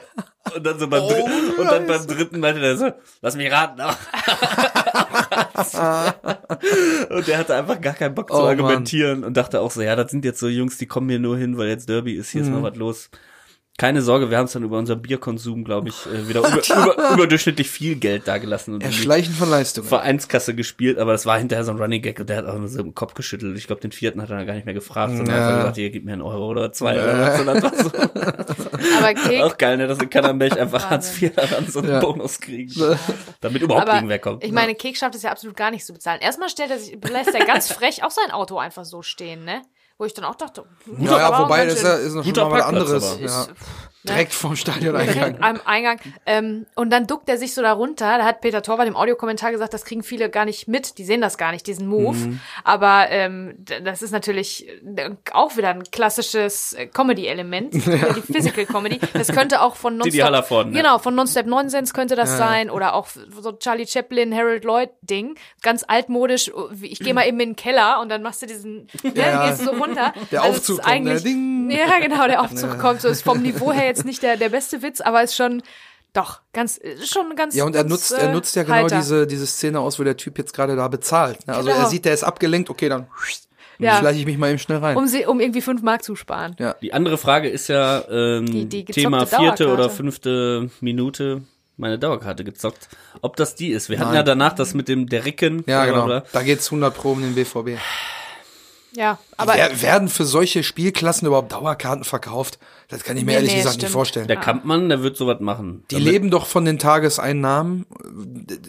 Und 0.55 0.67
dann 0.67 0.79
so 0.79 0.89
beim, 0.89 1.03
Oh, 1.03 1.29
und 1.61 1.67
dann 1.71 1.87
beim 1.87 2.07
dritten 2.07 2.41
meinte 2.41 2.61
der 2.61 2.77
so, 2.77 2.91
lass 3.23 3.37
mich 3.37 3.51
raten. 3.53 3.81
Und 7.11 7.27
der 7.29 7.39
hatte 7.39 7.55
einfach 7.55 7.81
gar 7.81 7.95
keinen 7.95 8.15
Bock 8.15 8.31
zu 8.31 8.37
Oh, 8.37 8.41
Mann. 8.43 8.49
argumentieren 8.49 9.25
und 9.25 9.37
dachte 9.37 9.61
auch 9.61 9.71
so, 9.71 9.83
ja, 9.83 9.97
das 9.97 10.11
sind 10.11 10.25
jetzt 10.25 10.41
so 10.41 10.49
Jungs, 10.49 10.79
die 10.79 10.87
kommen 10.87 11.09
hier 11.09 11.19
nur 11.19 11.37
hin, 11.37 11.59
weil 11.59 11.69
jetzt 11.69 11.89
Derby 11.89 12.15
ist, 12.15 12.31
hier 12.31 12.43
ist 12.43 12.49
Mhm. 12.49 12.61
mal 12.63 12.71
was 12.71 12.77
los. 12.77 13.11
Keine 13.81 14.03
Sorge, 14.03 14.29
wir 14.29 14.37
haben 14.37 14.45
es 14.45 14.53
dann 14.53 14.63
über 14.63 14.77
unser 14.77 14.95
Bierkonsum, 14.95 15.65
glaube 15.65 15.89
ich, 15.89 16.05
äh, 16.05 16.29
wieder 16.29 16.41
über, 16.47 16.59
über, 16.59 17.15
überdurchschnittlich 17.15 17.71
viel 17.71 17.95
Geld 17.97 18.29
dagelassen 18.29 18.75
und 18.75 18.83
Erschleichen 18.85 19.33
von 19.33 19.49
Leistungen. 19.49 19.89
Vereinskasse 19.89 20.55
gespielt, 20.55 20.99
aber 20.99 21.13
das 21.13 21.25
war 21.25 21.39
hinterher 21.39 21.65
so 21.65 21.71
ein 21.73 21.79
Running 21.79 22.03
Gag 22.03 22.21
und 22.21 22.29
der 22.29 22.37
hat 22.37 22.45
auch 22.45 22.59
nur 22.59 22.69
so 22.69 22.79
im 22.81 22.95
Kopf 22.95 23.15
geschüttelt. 23.15 23.57
Ich 23.57 23.67
glaube, 23.67 23.81
den 23.81 23.91
vierten 23.91 24.21
hat 24.21 24.29
er 24.29 24.37
dann 24.37 24.47
gar 24.47 24.53
nicht 24.53 24.67
mehr 24.67 24.75
gefragt, 24.75 25.17
sondern 25.17 25.35
Ja. 25.35 25.43
einfach 25.47 25.59
gesagt, 25.61 25.77
hier, 25.77 25.89
gib 25.89 26.05
mir 26.05 26.13
einen 26.13 26.21
Euro 26.21 26.49
oder 26.49 26.73
zwei 26.73 26.93
oder 27.03 27.43
dann 27.43 27.63
war 27.63 27.75
so, 27.75 27.91
Aber 28.99 29.15
Kek, 29.29 29.43
auch 29.45 29.57
geil, 29.57 29.79
ne, 29.79 29.87
dass 29.87 29.99
in 29.99 30.11
Kannenberg 30.11 30.61
einfach. 30.61 30.91
Hartz 30.91 31.17
IV 31.23 31.33
dann 31.35 31.67
so 31.67 31.79
einen 31.79 31.89
Ja. 31.89 32.01
Bonus 32.01 32.39
kriegen. 32.39 32.71
Damit 33.41 33.63
überhaupt 33.63 33.85
aber 33.89 33.95
irgendwer 33.95 34.19
kommt. 34.19 34.45
ich 34.45 34.53
meine, 34.53 34.75
Kek 34.75 34.99
schafft 34.99 35.15
es 35.15 35.23
ja 35.23 35.31
absolut 35.31 35.57
gar 35.57 35.71
nicht 35.71 35.87
zu 35.87 35.95
bezahlen. 35.95 36.21
Erstmal 36.21 36.51
stellt 36.51 36.71
er 36.71 36.79
sich, 36.79 36.99
lässt 37.11 37.35
er 37.35 37.47
ganz 37.47 37.73
frech 37.73 38.05
auch 38.05 38.11
sein 38.11 38.31
Auto 38.31 38.59
einfach 38.59 38.85
so 38.85 39.01
stehen, 39.01 39.47
ne? 39.47 39.63
Wo 39.99 40.07
ich 40.07 40.15
dann 40.15 40.25
auch 40.25 40.35
dachte, 40.35 40.65
ja, 40.99 41.19
ja, 41.19 41.27
aber 41.29 41.45
wobei, 41.45 41.67
das 41.67 41.75
ist, 41.75 41.83
ja, 41.83 41.99
noch 42.15 42.25
Guter 42.25 42.41
schon 42.43 42.51
mal 42.51 42.59
was 42.59 42.67
anderes. 42.67 43.19
Ja. 43.21 43.27
Ist- 43.27 43.51
Direkt 44.03 44.33
vom 44.33 44.57
Stadioneingang. 44.57 45.15
Direkt 45.15 45.43
am 45.43 45.61
Eingang. 45.67 46.01
Ähm, 46.25 46.65
und 46.75 46.89
dann 46.89 47.07
duckt 47.07 47.29
er 47.29 47.37
sich 47.37 47.53
so 47.53 47.61
da 47.61 47.73
runter. 47.73 48.17
Da 48.17 48.25
hat 48.25 48.41
Peter 48.41 48.63
Torwart 48.63 48.89
im 48.89 48.97
Audiokommentar 48.97 49.51
gesagt, 49.51 49.75
das 49.75 49.85
kriegen 49.85 50.03
viele 50.03 50.31
gar 50.31 50.47
nicht 50.47 50.67
mit. 50.69 50.97
Die 50.97 51.05
sehen 51.05 51.21
das 51.21 51.37
gar 51.37 51.53
nicht, 51.53 51.67
diesen 51.67 51.87
Move. 51.87 52.17
Mhm. 52.17 52.41
Aber 52.65 53.09
ähm, 53.11 53.57
das 53.85 54.01
ist 54.01 54.11
natürlich 54.13 54.67
äh, 54.71 55.11
auch 55.35 55.59
wieder 55.59 55.69
ein 55.69 55.83
klassisches 55.91 56.73
äh, 56.73 56.87
Comedy-Element. 56.87 57.75
Ja. 57.91 58.15
Die 58.15 58.23
Physical 58.23 58.65
Comedy. 58.65 59.01
Das 59.13 59.29
könnte 59.29 59.61
auch 59.61 59.77
von 59.77 59.99
Nonstop... 59.99 60.23
Hallervorden, 60.25 60.73
ja. 60.73 60.81
Genau, 60.81 60.99
von 60.99 61.15
Nonstop 61.15 61.45
Nonsense 61.45 61.93
könnte 61.93 62.15
das 62.17 62.39
sein. 62.39 62.71
Oder 62.71 62.95
auch 62.95 63.09
so 63.09 63.53
Charlie 63.53 63.87
Chaplin, 63.87 64.35
Harold 64.35 64.65
Lloyd-Ding. 64.65 65.35
Ganz 65.61 65.85
altmodisch. 65.87 66.51
wie 66.71 66.87
Ich 66.87 67.01
gehe 67.01 67.13
mal 67.13 67.27
eben 67.27 67.39
in 67.41 67.51
den 67.51 67.57
Keller 67.57 68.01
und 68.01 68.09
dann 68.09 68.23
machst 68.23 68.41
du 68.41 68.47
diesen... 68.47 68.87
Ja, 69.03 69.11
Ja. 69.31 69.51
gehst 69.51 69.67
du 69.67 69.70
so 69.73 69.83
runter. 69.83 70.13
Der 70.31 70.43
Also 70.43 70.57
Aufzug 70.59 70.83
kommt, 70.83 71.05
ne? 71.05 71.21
Ding. 71.21 71.71
Ja, 71.71 71.99
genau, 72.01 72.27
der 72.27 72.41
Aufzug 72.43 72.79
kommt. 72.81 73.01
So 73.01 73.09
ist 73.09 73.23
vom 73.23 73.43
Niveau 73.43 73.73
her 73.73 73.87
jetzt 73.87 74.05
nicht 74.05 74.23
der, 74.23 74.37
der 74.37 74.49
beste 74.49 74.83
Witz, 74.83 75.01
aber 75.01 75.23
ist 75.23 75.37
schon, 75.37 75.63
doch, 76.13 76.41
ganz, 76.53 76.77
ist 76.77 77.13
schon 77.13 77.37
ganz. 77.37 77.55
Ja, 77.55 77.65
und 77.65 77.77
er 77.77 77.83
ganz, 77.85 77.91
nutzt, 77.91 78.13
äh, 78.13 78.27
er 78.27 78.33
nutzt 78.33 78.57
ja 78.57 78.65
genau 78.65 78.89
diese, 78.89 79.27
diese 79.27 79.47
Szene 79.47 79.79
aus, 79.81 79.99
wo 79.99 80.05
der 80.05 80.17
Typ 80.17 80.39
jetzt 80.39 80.53
gerade 80.55 80.75
da 80.77 80.89
bezahlt. 80.89 81.47
ne? 81.47 81.55
Also 81.55 81.69
Genau. 81.71 81.81
er 81.83 81.87
sieht, 81.89 82.05
der 82.05 82.15
ist 82.15 82.25
abgelenkt, 82.25 82.69
okay, 82.71 82.89
dann 82.89 83.07
Ja. 83.79 83.99
schleiche 83.99 84.19
ich 84.21 84.27
mich 84.27 84.37
mal 84.37 84.51
eben 84.51 84.59
schnell 84.59 84.79
rein. 84.79 84.97
Um, 84.97 85.07
sie, 85.07 85.25
um 85.27 85.39
irgendwie 85.41 85.61
fünf 85.61 85.83
Mark 85.83 86.03
zu 86.03 86.17
sparen. 86.17 86.57
Ja. 86.59 86.75
Die 86.83 86.93
andere 86.93 87.17
Frage 87.17 87.49
ist 87.49 87.69
ja 87.69 88.03
ähm, 88.11 88.47
Die- 88.47 88.65
die 88.69 88.85
Thema 88.85 89.25
vierte 89.27 89.73
oder 89.73 89.89
fünfte 89.89 90.71
Minute 90.81 91.43
meine 91.77 91.99
Dauerkarte 91.99 92.45
gezockt. 92.45 92.89
Ob 93.23 93.37
das 93.37 93.55
die 93.55 93.69
ist. 93.71 93.89
Wir 93.89 93.99
hatten 93.99 94.09
Nein. 94.09 94.17
ja 94.17 94.23
danach 94.23 94.53
das 94.53 94.75
mit 94.75 94.87
dem 94.89 95.09
der 95.09 95.25
Ricken. 95.25 95.65
Ja, 95.67 95.87
genau. 95.87 96.05
bla. 96.05 96.25
Da 96.33 96.43
geht's 96.43 96.67
100 96.71 96.95
Pro 96.95 97.13
um 97.13 97.23
den 97.23 97.35
BVB. 97.35 97.79
Ja, 98.93 99.19
aber. 99.37 99.55
Wer, 99.55 99.83
werden 99.83 100.09
für 100.09 100.25
solche 100.25 100.63
Spielklassen 100.63 101.27
überhaupt 101.27 101.53
Dauerkarten 101.53 102.05
verkauft? 102.05 102.59
Das 102.89 103.05
kann 103.05 103.17
ich 103.17 103.25
mir 103.25 103.31
Nee, 103.31 103.35
ehrlich 103.37 103.51
nee, 103.53 103.57
gesagt 103.59 103.75
stimmt. 103.75 103.83
nicht 103.85 103.93
vorstellen. 103.93 104.27
Der 104.27 104.37
Kampmann, 104.37 104.89
der 104.89 105.05
wird 105.05 105.17
sowas 105.17 105.39
machen. 105.39 105.85
Die 105.93 105.95
Damit- 105.97 106.13
leben 106.13 106.31
doch 106.31 106.47
von 106.47 106.65
den 106.65 106.77
Tageseinnahmen. 106.81 107.87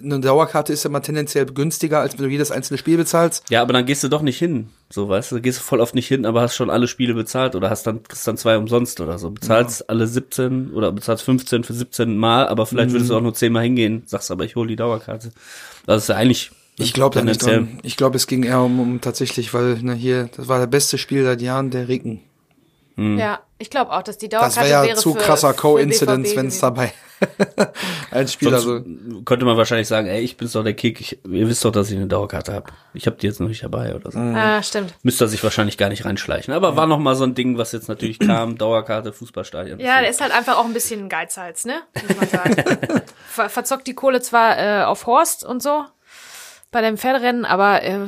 Eine 0.03 0.19
Dauerkarte 0.19 0.73
ist 0.73 0.83
ja 0.83 0.91
mal 0.91 0.99
tendenziell 0.99 1.45
günstiger, 1.47 2.01
als 2.01 2.13
wenn 2.19 2.25
du 2.25 2.29
jedes 2.31 2.51
einzelne 2.51 2.77
Spiel 2.77 2.97
bezahlst. 2.97 3.45
Ja, 3.49 3.63
aber 3.63 3.73
dann 3.73 3.85
gehst 3.87 4.03
du 4.03 4.09
doch 4.09 4.21
nicht 4.21 4.37
hin. 4.37 4.69
So, 4.91 5.09
weißt 5.09 5.31
du, 5.31 5.35
da 5.37 5.41
gehst 5.41 5.57
du 5.59 5.63
voll 5.63 5.79
oft 5.79 5.95
nicht 5.95 6.07
hin, 6.07 6.27
aber 6.27 6.41
hast 6.41 6.55
schon 6.55 6.69
alle 6.69 6.87
Spiele 6.87 7.15
bezahlt 7.15 7.55
oder 7.55 7.71
hast 7.71 7.87
dann, 7.87 8.03
kriegst 8.03 8.27
dann 8.27 8.37
zwei 8.37 8.57
umsonst 8.57 9.01
oder 9.01 9.17
so. 9.17 9.31
Bezahlst 9.31 9.89
alle 9.89 10.05
17 10.05 10.71
oder 10.73 10.91
bezahlst 10.91 11.23
15 11.23 11.63
für 11.63 11.73
17 11.73 12.15
Mal, 12.15 12.47
aber 12.47 12.67
vielleicht 12.67 12.89
Mhm. 12.89 12.93
würdest 12.93 13.09
du 13.09 13.15
auch 13.17 13.21
nur 13.21 13.33
10 13.33 13.51
Mal 13.53 13.63
hingehen, 13.63 14.03
sagst 14.05 14.29
aber, 14.29 14.43
ich 14.45 14.55
hole 14.55 14.67
die 14.67 14.75
Dauerkarte. 14.75 15.31
Das 15.87 16.03
ist 16.03 16.09
ja 16.09 16.15
eigentlich. 16.15 16.51
Ich 16.77 16.93
glaube 16.93 17.15
da 17.15 17.23
nicht 17.23 17.43
dran. 17.43 17.79
Ich 17.83 17.97
glaube, 17.97 18.17
es 18.17 18.27
ging 18.27 18.43
eher 18.43 18.61
um, 18.61 18.79
um 18.79 19.01
tatsächlich, 19.01 19.53
weil 19.53 19.81
ne, 19.81 19.93
hier, 19.93 20.29
das 20.35 20.47
war 20.47 20.59
der 20.59 20.67
beste 20.67 20.97
Spiel 20.97 21.23
seit 21.23 21.41
Jahren, 21.41 21.69
der 21.69 21.87
Ricken. 21.87 22.21
ja, 22.97 23.39
ich 23.57 23.69
glaube 23.69 23.91
auch, 23.91 24.03
dass 24.03 24.17
die 24.17 24.29
Das 24.29 24.55
Dauerkarte 24.55 24.69
wäre 24.69 24.81
ja 24.81 24.87
wäre 24.87 24.97
zu 24.97 25.13
für, 25.13 25.19
krasser 25.19 25.53
Co-Incidence, 25.53 26.35
wenn 26.35 26.47
es 26.47 26.59
dabei 26.59 26.93
ein 28.11 28.27
Spiel 28.27 28.49
Sonst 28.49 28.67
also. 28.67 29.23
könnte 29.25 29.45
man 29.45 29.57
wahrscheinlich 29.57 29.87
sagen, 29.87 30.07
ey, 30.07 30.21
ich 30.21 30.37
bin's 30.37 30.53
doch 30.53 30.63
der 30.63 30.73
Kick, 30.73 30.99
ich, 30.99 31.19
ihr 31.25 31.47
wisst 31.47 31.63
doch, 31.63 31.71
dass 31.71 31.89
ich 31.89 31.97
eine 31.97 32.07
Dauerkarte 32.07 32.53
habe. 32.53 32.71
Ich 32.93 33.05
habe 33.05 33.17
die 33.17 33.27
jetzt 33.27 33.39
noch 33.39 33.47
nicht 33.47 33.63
dabei 33.63 33.95
oder 33.95 34.11
so. 34.11 34.19
Ah, 34.19 34.61
stimmt. 34.63 34.93
Müsste 35.03 35.25
er 35.25 35.27
sich 35.27 35.43
wahrscheinlich 35.43 35.77
gar 35.77 35.89
nicht 35.89 36.05
reinschleichen. 36.05 36.53
Aber 36.53 36.75
war 36.75 36.87
noch 36.87 36.99
mal 36.99 37.15
so 37.15 37.23
ein 37.23 37.35
Ding, 37.35 37.57
was 37.57 37.71
jetzt 37.71 37.87
natürlich 37.87 38.19
kam, 38.19 38.57
Dauerkarte, 38.57 39.13
Fußballstadion. 39.13 39.79
Ja, 39.79 40.01
der 40.01 40.09
ist 40.09 40.21
halt 40.21 40.33
einfach 40.33 40.57
auch 40.57 40.65
ein 40.65 40.73
bisschen 40.73 41.01
ein 41.01 41.09
Geizhals, 41.09 41.65
ne? 41.65 41.81
Muss 42.07 42.17
man 42.17 42.29
sagen. 42.29 42.55
Ver 43.27 43.49
verzockt 43.49 43.87
die 43.87 43.93
Kohle 43.93 44.21
zwar 44.21 44.57
äh, 44.57 44.83
auf 44.83 45.05
Horst 45.05 45.45
und 45.45 45.63
so 45.63 45.85
bei 46.71 46.81
dem 46.81 46.97
Pferderennen, 46.97 47.43
aber 47.45 47.83
äh, 47.83 47.99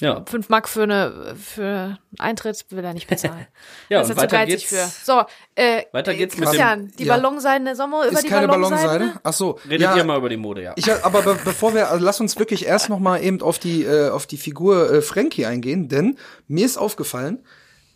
Ja. 0.00 0.24
fünf 0.28 0.48
Mark 0.48 0.68
für 0.68 0.82
eine 0.82 1.36
für 1.40 1.98
Eintritt 2.18 2.66
will 2.70 2.84
er 2.84 2.92
nicht 2.92 3.06
bezahlen. 3.08 3.46
Ja, 3.88 4.00
das 4.00 4.10
und 4.10 4.16
ist 4.16 4.22
er 4.22 4.28
zu 4.28 4.34
weiter 4.34 4.46
geizig 4.46 4.68
geht's. 4.68 4.94
für. 5.04 5.04
So, 5.04 5.22
äh, 5.54 5.82
Weiter 5.92 6.14
geht's 6.14 6.36
mit 6.36 6.48
Christian, 6.48 6.90
die 6.98 7.04
Ja. 7.04 7.14
Ballonseide, 7.14 7.76
sollen 7.76 7.90
wir 7.90 8.06
über 8.08 8.12
Ist 8.12 8.24
die 8.24 8.28
keine 8.28 8.48
Ballonseide? 8.48 8.86
Ballonseide? 8.88 9.20
Ach 9.22 9.32
so. 9.32 9.58
Redet 9.66 9.80
ja, 9.80 9.96
ihr 9.96 10.04
mal 10.04 10.18
über 10.18 10.28
die 10.28 10.36
Mode, 10.36 10.62
ja. 10.62 10.72
Ich, 10.76 10.92
aber 11.04 11.22
be 11.22 11.38
bevor 11.44 11.74
wir, 11.74 11.90
also 11.90 12.04
lass 12.04 12.20
uns 12.20 12.38
wirklich 12.38 12.66
erst 12.66 12.88
noch 12.88 12.98
mal 12.98 13.22
eben 13.22 13.40
auf 13.40 13.58
die, 13.58 13.84
äh, 13.84 14.10
auf 14.10 14.26
die 14.26 14.36
Figur 14.36 14.90
äh, 14.92 15.00
Frankie 15.02 15.46
eingehen, 15.46 15.88
denn 15.88 16.18
mir 16.48 16.66
ist 16.66 16.76
aufgefallen, 16.76 17.44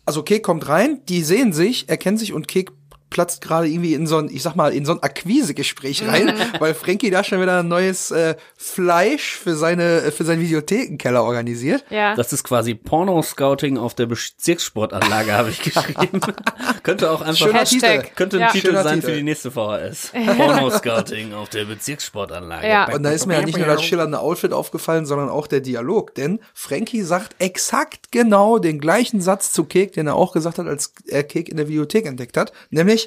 also 0.05 0.21
Kek 0.23 0.43
kommt 0.43 0.67
rein, 0.67 1.01
die 1.07 1.23
sehen 1.23 1.53
sich, 1.53 1.87
erkennen 1.89 2.17
sich 2.17 2.33
und 2.33 2.47
Kek 2.47 2.71
platzt 3.13 3.41
gerade 3.41 3.67
irgendwie 3.67 3.93
in 3.93 4.07
so 4.07 4.17
ein, 4.17 4.27
ich 4.29 4.41
sag 4.41 4.55
mal, 4.55 4.73
in 4.73 4.85
so 4.85 4.93
ein 4.93 5.03
Akquisegespräch 5.03 6.05
rein, 6.07 6.33
weil 6.59 6.73
Frankie 6.73 7.11
da 7.11 7.23
schon 7.23 7.39
wieder 7.39 7.59
ein 7.59 7.67
neues 7.67 8.09
äh, 8.09 8.35
Fleisch 8.57 9.37
für 9.37 9.55
seine, 9.55 10.01
äh, 10.01 10.11
für 10.11 10.23
seinen 10.23 10.41
Videothekenkeller 10.41 11.23
organisiert. 11.23 11.85
Ja. 11.91 12.15
Das 12.15 12.33
ist 12.33 12.43
quasi 12.43 12.73
Porno-Scouting 12.73 13.77
auf 13.77 13.93
der 13.93 14.07
Bezirkssportanlage, 14.07 15.31
habe 15.31 15.51
ich 15.51 15.61
geschrieben. 15.61 16.21
könnte 16.83 17.11
auch 17.11 17.21
einfach 17.21 17.45
Schöner 17.45 17.59
Hashtag. 17.59 18.01
Titel. 18.01 18.15
könnte 18.15 18.37
ein 18.37 18.41
Ja. 18.41 18.51
Titel 18.51 18.67
Schöner 18.67 18.83
sein 18.83 18.95
Titel. 18.95 19.11
für 19.11 19.15
die 19.17 19.23
nächste 19.23 19.51
VHS. 19.51 20.11
Porno-Scouting 20.37 21.33
auf 21.33 21.49
der 21.49 21.65
Bezirkssportanlage. 21.65 22.67
Ja. 22.67 22.91
Und 22.91 23.03
da 23.03 23.11
ist 23.11 23.27
mir 23.27 23.35
ja 23.35 23.45
nicht 23.45 23.57
nur 23.59 23.67
das 23.67 23.83
schillernde 23.83 24.19
Outfit 24.19 24.53
aufgefallen, 24.53 25.05
sondern 25.05 25.29
auch 25.29 25.45
der 25.45 25.61
Dialog. 25.61 26.15
Denn 26.15 26.39
Frankie 26.55 27.03
sagt 27.03 27.35
exakt 27.37 28.11
genau 28.11 28.57
den 28.57 28.79
gleichen 28.79 29.21
Satz 29.21 29.51
zu 29.51 29.65
Kek, 29.65 29.93
den 29.93 30.07
er 30.07 30.15
auch 30.15 30.33
gesagt 30.33 30.57
hat, 30.57 30.65
als 30.65 30.93
er 31.07 31.23
Kek 31.23 31.47
in 31.49 31.57
der 31.57 31.67
Videothek 31.67 32.07
entdeckt 32.07 32.37
hat. 32.37 32.51
Nämlich, 32.71 33.02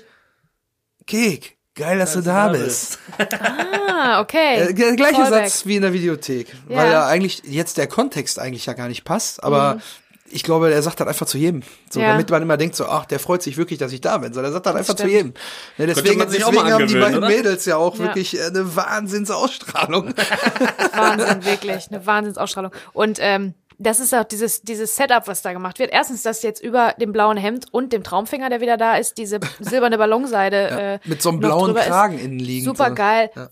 Kek, 1.06 1.56
geil, 1.74 1.98
dass 1.98 2.14
du 2.14 2.20
da 2.20 2.48
bist. 2.48 2.98
Ah, 3.88 4.20
okay. 4.20 4.56
Äh, 4.70 4.74
der 4.74 4.96
gleiche 4.96 5.14
Callback. 5.22 5.44
Satz 5.50 5.66
wie 5.66 5.76
in 5.76 5.82
der 5.82 5.92
Videothek. 5.92 6.48
Ja. 6.68 6.76
Weil 6.76 6.92
er 6.92 7.06
eigentlich 7.06 7.42
jetzt 7.44 7.76
der 7.78 7.86
Kontext 7.86 8.38
eigentlich 8.38 8.66
ja 8.66 8.72
gar 8.72 8.88
nicht 8.88 9.04
passt, 9.04 9.42
aber 9.44 9.78
ich 10.28 10.42
glaube, 10.42 10.72
er 10.72 10.82
sagt 10.82 10.98
das 10.98 11.06
einfach 11.06 11.26
zu 11.26 11.38
jedem. 11.38 11.62
So, 11.88 12.00
Mhm. 12.00 12.04
Ja. 12.04 12.12
damit 12.12 12.28
man 12.30 12.42
immer 12.42 12.56
denkt, 12.56 12.74
so, 12.74 12.86
ach, 12.86 13.04
der 13.06 13.20
freut 13.20 13.42
sich 13.42 13.56
wirklich, 13.56 13.78
dass 13.78 13.92
ich 13.92 14.00
da 14.00 14.18
bin. 14.18 14.32
So, 14.32 14.42
der 14.42 14.50
sagt 14.50 14.66
das 14.66 14.74
einfach 14.74 14.94
zu 14.94 15.06
jedem. 15.06 15.34
Ne, 15.78 15.86
deswegen 15.86 16.18
man 16.18 16.28
sich 16.28 16.44
auch 16.44 16.50
deswegen 16.50 16.68
mal 16.68 16.72
haben 16.74 16.86
die 16.88 16.94
beiden 16.98 17.18
oder? 17.18 17.28
Mädels 17.28 17.64
ja 17.64 17.76
auch 17.76 17.94
Ja. 17.96 18.06
wirklich 18.06 18.36
äh, 18.36 18.46
eine 18.46 18.74
Wahnsinnsausstrahlung. 18.74 20.12
Wahnsinn, 20.96 21.44
wirklich. 21.44 21.88
Eine 21.90 22.04
Wahnsinnsausstrahlung. 22.04 22.72
Und 22.92 23.18
ähm, 23.20 23.54
das 23.78 24.00
ist 24.00 24.14
auch 24.14 24.24
dieses, 24.24 24.62
dieses 24.62 24.96
Setup, 24.96 25.26
was 25.28 25.42
da 25.42 25.52
gemacht 25.52 25.78
wird. 25.78 25.90
Erstens, 25.92 26.22
dass 26.22 26.42
jetzt 26.42 26.62
über 26.62 26.94
dem 27.00 27.12
blauen 27.12 27.36
Hemd 27.36 27.66
und 27.72 27.92
dem 27.92 28.02
Traumfänger, 28.02 28.48
der 28.48 28.60
wieder 28.60 28.76
da 28.76 28.96
ist, 28.96 29.18
diese 29.18 29.40
silberne 29.60 29.98
Ballonseide 29.98 31.00
äh, 31.04 31.08
mit 31.08 31.20
so 31.22 31.30
einem 31.30 31.40
blauen. 31.40 31.74
Kragen 31.74 32.18
innen 32.18 32.38
liegend. 32.38 32.66
Super 32.66 32.90
geil. 32.90 33.30
Ja. 33.34 33.48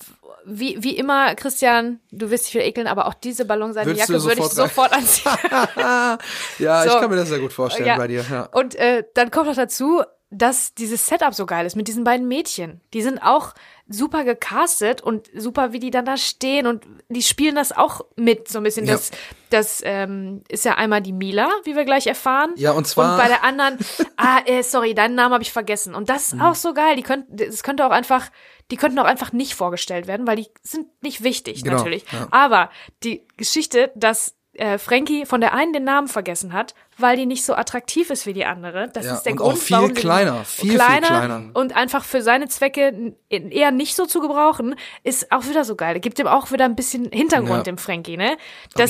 Wie, 0.46 0.82
wie 0.82 0.96
immer, 0.96 1.34
Christian, 1.36 2.00
du 2.10 2.30
wirst 2.30 2.44
dich 2.44 2.52
viel 2.52 2.60
ekeln, 2.60 2.86
aber 2.86 3.06
auch 3.06 3.14
diese 3.14 3.46
Ballonseidenjacke 3.46 4.22
würde 4.24 4.40
ich 4.40 4.46
sofort 4.48 4.92
anziehen. 4.92 5.32
Ja, 6.58 6.84
ich 6.84 6.90
So. 6.90 6.98
kann 7.00 7.10
mir 7.10 7.16
das 7.16 7.28
sehr 7.28 7.38
gut 7.38 7.52
vorstellen 7.52 7.86
Ja. 7.86 7.96
bei 7.96 8.08
dir. 8.08 8.24
Ja. 8.30 8.48
Und 8.52 8.74
äh, 8.74 9.04
dann 9.14 9.30
kommt 9.30 9.46
noch 9.46 9.56
dazu, 9.56 10.02
dass 10.30 10.74
dieses 10.74 11.06
Setup 11.06 11.32
so 11.34 11.46
geil 11.46 11.64
ist 11.64 11.76
mit 11.76 11.88
diesen 11.88 12.04
beiden 12.04 12.26
Mädchen. 12.28 12.80
Die 12.92 13.02
sind 13.02 13.20
auch 13.20 13.54
super 13.88 14.24
gecastet 14.24 15.02
und 15.02 15.28
super, 15.34 15.72
wie 15.72 15.78
die 15.78 15.90
dann 15.90 16.04
da 16.06 16.16
stehen 16.16 16.66
und 16.66 16.86
die 17.08 17.22
spielen 17.22 17.54
das 17.54 17.70
auch 17.72 18.00
mit 18.16 18.48
so 18.48 18.58
ein 18.58 18.64
bisschen. 18.64 18.86
Ja. 18.86 18.92
Das, 18.94 19.10
das 19.50 19.82
ähm, 19.84 20.42
ist 20.48 20.64
ja 20.64 20.74
einmal 20.76 21.02
die 21.02 21.12
Mila, 21.12 21.48
wie 21.64 21.76
wir 21.76 21.84
gleich 21.84 22.06
erfahren. 22.06 22.52
Ja, 22.56 22.72
und 22.72 22.86
zwar- 22.86 23.12
Und 23.12 23.18
bei 23.22 23.28
der 23.28 23.44
anderen, 23.44 23.78
ah, 24.16 24.38
äh, 24.46 24.62
sorry, 24.62 24.94
deinen 24.94 25.14
Namen 25.14 25.34
habe 25.34 25.42
ich 25.42 25.52
vergessen. 25.52 25.94
Und 25.94 26.08
das 26.08 26.28
ist 26.28 26.34
Mhm. 26.36 26.40
auch 26.42 26.54
so 26.54 26.72
geil. 26.72 26.96
Die 26.96 27.02
könnten, 27.02 27.36
das 27.36 27.62
könnte 27.62 27.86
auch 27.86 27.90
einfach, 27.90 28.30
die 28.70 28.76
könnten 28.76 28.98
auch 28.98 29.04
einfach 29.04 29.32
nicht 29.32 29.54
vorgestellt 29.54 30.06
werden, 30.06 30.26
weil 30.26 30.36
die 30.36 30.48
sind 30.62 30.86
nicht 31.02 31.22
wichtig, 31.22 31.62
Genau, 31.62 31.76
natürlich. 31.76 32.04
ja. 32.10 32.26
Aber 32.30 32.70
die 33.02 33.26
Geschichte, 33.36 33.92
dass 33.94 34.34
äh, 34.54 34.78
Frankie 34.78 35.26
von 35.26 35.40
der 35.40 35.54
einen 35.54 35.72
den 35.72 35.84
Namen 35.84 36.08
vergessen 36.08 36.52
hat, 36.52 36.74
weil 36.98 37.16
die 37.16 37.26
nicht 37.26 37.44
so 37.44 37.54
attraktiv 37.54 38.10
ist 38.10 38.26
wie 38.26 38.32
die 38.32 38.44
andere. 38.44 38.88
Das 38.92 39.06
Ja, 39.06 39.14
ist 39.14 39.22
der 39.24 39.32
und 39.32 39.38
Grund, 39.38 39.54
auch 39.54 39.58
viel 39.60 39.76
warum 39.76 39.94
kleiner, 39.94 40.44
viel, 40.44 40.70
viel 40.70 40.78
kleiner, 40.78 41.06
kleiner. 41.06 41.42
und 41.54 41.74
einfach 41.76 42.04
für 42.04 42.22
seine 42.22 42.48
Zwecke 42.48 43.14
eher 43.28 43.70
nicht 43.72 43.96
so 43.96 44.06
zu 44.06 44.20
gebrauchen, 44.20 44.76
ist 45.02 45.32
auch 45.32 45.44
wieder 45.46 45.64
so 45.64 45.74
geil. 45.76 45.98
Gibt 46.00 46.18
ihm 46.18 46.26
auch 46.28 46.52
wieder 46.52 46.64
ein 46.64 46.76
bisschen 46.76 47.10
Hintergrund 47.10 47.50
Ja. 47.58 47.62
dem 47.62 47.78
Frankie, 47.78 48.16
ne? 48.16 48.36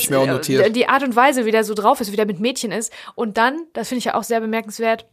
ich 0.03 0.09
mir 0.09 0.19
auch 0.19 0.27
notiert. 0.27 0.75
die 0.75 0.87
Art 0.87 1.03
und 1.03 1.15
Weise, 1.15 1.45
wie 1.45 1.51
der 1.51 1.63
so 1.63 1.73
drauf 1.73 1.99
ist, 2.01 2.11
wie 2.11 2.15
der 2.15 2.25
mit 2.27 2.39
Mädchen 2.39 2.71
ist. 2.71 2.93
Und 3.15 3.37
dann, 3.37 3.65
das 3.73 3.89
finde 3.89 3.99
ich 3.99 4.05
ja 4.05 4.13
auch 4.15 4.23
sehr 4.23 4.39
bemerkenswert, 4.41 5.05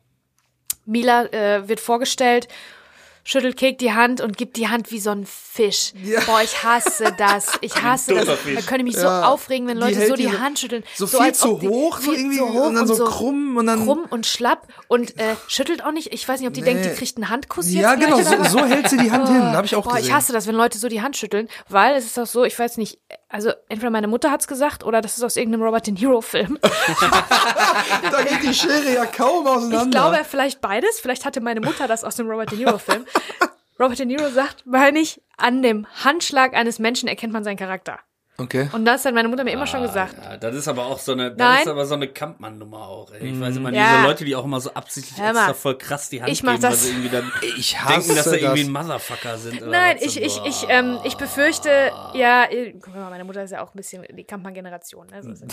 Mila 0.84 1.24
äh, 1.26 1.68
wird 1.68 1.80
vorgestellt, 1.80 2.48
schüttelt 3.24 3.56
Kek 3.56 3.78
die 3.78 3.92
Hand 3.92 4.20
und 4.20 4.37
gibt 4.37 4.56
die 4.56 4.68
Hand 4.68 4.90
wie 4.90 4.98
so 5.00 5.11
ein 5.11 5.26
Fisch. 5.26 5.92
Ja. 6.02 6.20
Boah, 6.26 6.40
ich 6.42 6.62
hasse 6.64 7.14
das. 7.16 7.52
Ich 7.61 7.74
hasse 7.82 8.14
das. 8.14 8.38
Fisch. 8.40 8.54
Da 8.56 8.61
könnte 8.62 8.78
ich 8.87 8.94
mich 8.94 9.02
Ja. 9.02 9.20
so 9.22 9.26
aufregen, 9.26 9.66
wenn 9.68 9.76
Leute 9.78 10.06
so 10.06 10.14
die 10.14 10.24
so- 10.24 10.40
Hand 10.40 10.58
schütteln. 10.58 10.82
so 10.94 11.06
viel 11.06 11.20
als 11.20 11.38
zu 11.38 11.61
hoch, 11.61 11.98
so 12.00 12.11
viel 12.11 12.20
irgendwie, 12.20 12.38
zu 12.38 12.52
hoch 12.52 12.66
und 12.66 12.74
dann 12.74 12.87
so 12.87 13.04
krumm 13.04 13.56
und 13.56 13.66
dann- 13.66 13.85
krumm 13.85 14.04
und 14.11 14.26
schlapp 14.26 14.66
und 14.88 15.18
äh, 15.18 15.37
schüttelt 15.48 15.85
auch 15.85 15.92
nicht. 15.92 16.12
Ich 16.12 16.26
weiß 16.28 16.40
nicht, 16.40 16.48
ob 16.48 16.54
die 16.54 16.62
denkt, 16.62 16.85
die 16.85 16.90
kriegt 16.90 17.16
einen 17.16 17.28
Handkuss 17.28 17.66
jetzt. 17.70 17.82
Ja, 17.82 17.94
genau, 17.94 18.20
so, 18.20 18.42
so 18.44 18.64
hält 18.64 18.88
sie 18.88 18.96
die 18.98 19.11
Hand 19.12 19.28
hin. 19.28 19.42
Habe 19.42 19.66
ich 19.66 19.76
auch 19.76 19.85
Boah, 19.85 19.94
gesehen. 19.94 20.08
ich 20.08 20.12
hasse 20.14 20.32
das, 20.32 20.46
wenn 20.46 20.54
Leute 20.56 20.78
so 20.78 20.88
die 20.88 21.02
Hand 21.02 21.16
schütteln, 21.16 21.48
weil 21.68 21.94
es 21.96 22.06
ist 22.06 22.18
doch 22.18 22.26
so, 22.26 22.44
ich 22.44 22.58
weiß 22.58 22.76
nicht, 22.78 22.98
also 23.33 23.51
entweder 23.71 23.90
meine 23.90 24.09
Mutter 24.09 24.31
hat's 24.31 24.47
gesagt 24.47 24.85
oder 24.85 25.01
das 25.01 25.16
ist 25.16 25.23
aus 25.23 25.37
irgendeinem 25.37 25.62
Robert 25.62 25.87
De 25.87 25.95
Niro 25.95 26.21
Film. 26.21 26.59
da 28.11 28.23
geht 28.25 28.42
die 28.42 28.53
Schere 28.53 28.92
ja 28.92 29.07
kaum 29.07 29.47
auseinander. 29.47 29.85
Ich 29.85 29.90
glaube, 29.90 30.25
vielleicht 30.29 30.61
beides. 30.61 31.01
Vielleicht 31.01 31.25
hatte 31.25 31.40
meine 31.40 31.62
Mutter 31.62 31.88
das 31.88 32.05
aus 32.05 32.16
dem 32.16 32.29
Robert 32.29 32.51
De 32.51 32.59
Niro 32.59 32.77
Film. 32.77 33.07
Robert 33.81 33.99
De 33.99 34.05
Niro 34.05 34.29
sagt, 34.29 34.66
meine 34.66 34.99
ich, 34.99 35.22
an 35.39 35.62
dem 35.62 35.87
Handschlag 36.05 36.53
eines 36.53 36.78
Menschen 36.78 37.09
erkennt 37.09 37.33
man 37.33 37.43
seinen 37.43 37.57
Charakter. 37.57 38.01
Okay. 38.39 38.68
Und 38.72 38.87
das 38.87 39.05
hat 39.05 39.14
meine 39.14 39.28
Mutter 39.28 39.45
mir 39.45 39.53
immer 39.53 39.66
schon 39.66 39.83
gesagt. 39.83 40.16
Ja, 40.20 40.37
das 40.39 40.55
ist 40.57 40.66
aber 40.66 40.87
auch 40.87 40.99
so 40.99 41.12
eine, 41.12 41.30
das 41.30 41.39
Nein. 41.39 41.61
ist 41.62 41.68
aber 41.68 41.85
so 41.85 41.95
eine 41.95 42.09
Kampmann-Nummer 42.09 42.78
auch, 42.89 43.12
ey. 43.12 43.28
Ich 43.28 43.39
weiß 43.41 43.57
immer, 43.57 43.70
Ja. 43.72 43.97
diese 43.97 44.07
Leute, 44.09 44.24
die 44.24 44.35
auch 44.35 44.45
immer 44.47 44.59
so 44.59 44.72
absichtlich 44.72 45.18
Hör 45.20 45.33
mal. 45.35 45.41
extra 45.41 45.55
voll 45.55 45.76
krass 45.78 46.09
die 46.09 46.22
Hand 46.22 46.33
Ich 46.33 46.43
mach 46.43 46.53
geben, 46.53 46.62
weil 46.62 46.70
das- 46.70 46.83
sie 46.83 46.89
irgendwie 46.91 47.09
dann 47.11 47.30
Ich 47.59 47.72
denken, 47.76 47.93
dass 47.95 48.05
sie 48.07 48.18
hasse 48.18 48.37
irgendwie 48.39 48.61
das. 48.62 48.68
ein 48.68 48.72
Motherfucker 48.72 49.39
sind. 49.39 49.62
Oder 49.62 49.70
Nein, 49.70 49.97
was 50.01 50.05
ich, 50.16 50.22
ich, 50.22 50.33
so. 50.33 50.45
ich, 50.47 50.64
ähm, 50.68 50.99
ich 51.05 51.16
befürchte, 51.16 51.68
ja, 52.14 52.45
äh, 52.51 52.72
guck 52.83 52.95
mal, 52.95 53.11
meine 53.11 53.24
Mutter 53.24 53.45
ist 53.45 53.51
ja 53.51 53.62
auch 53.62 53.74
ein 53.74 53.76
bisschen 53.76 54.05
die 54.11 54.24
Kampmann-Generation. 54.24 55.09
Ne? 55.09 55.22
So. 55.22 55.45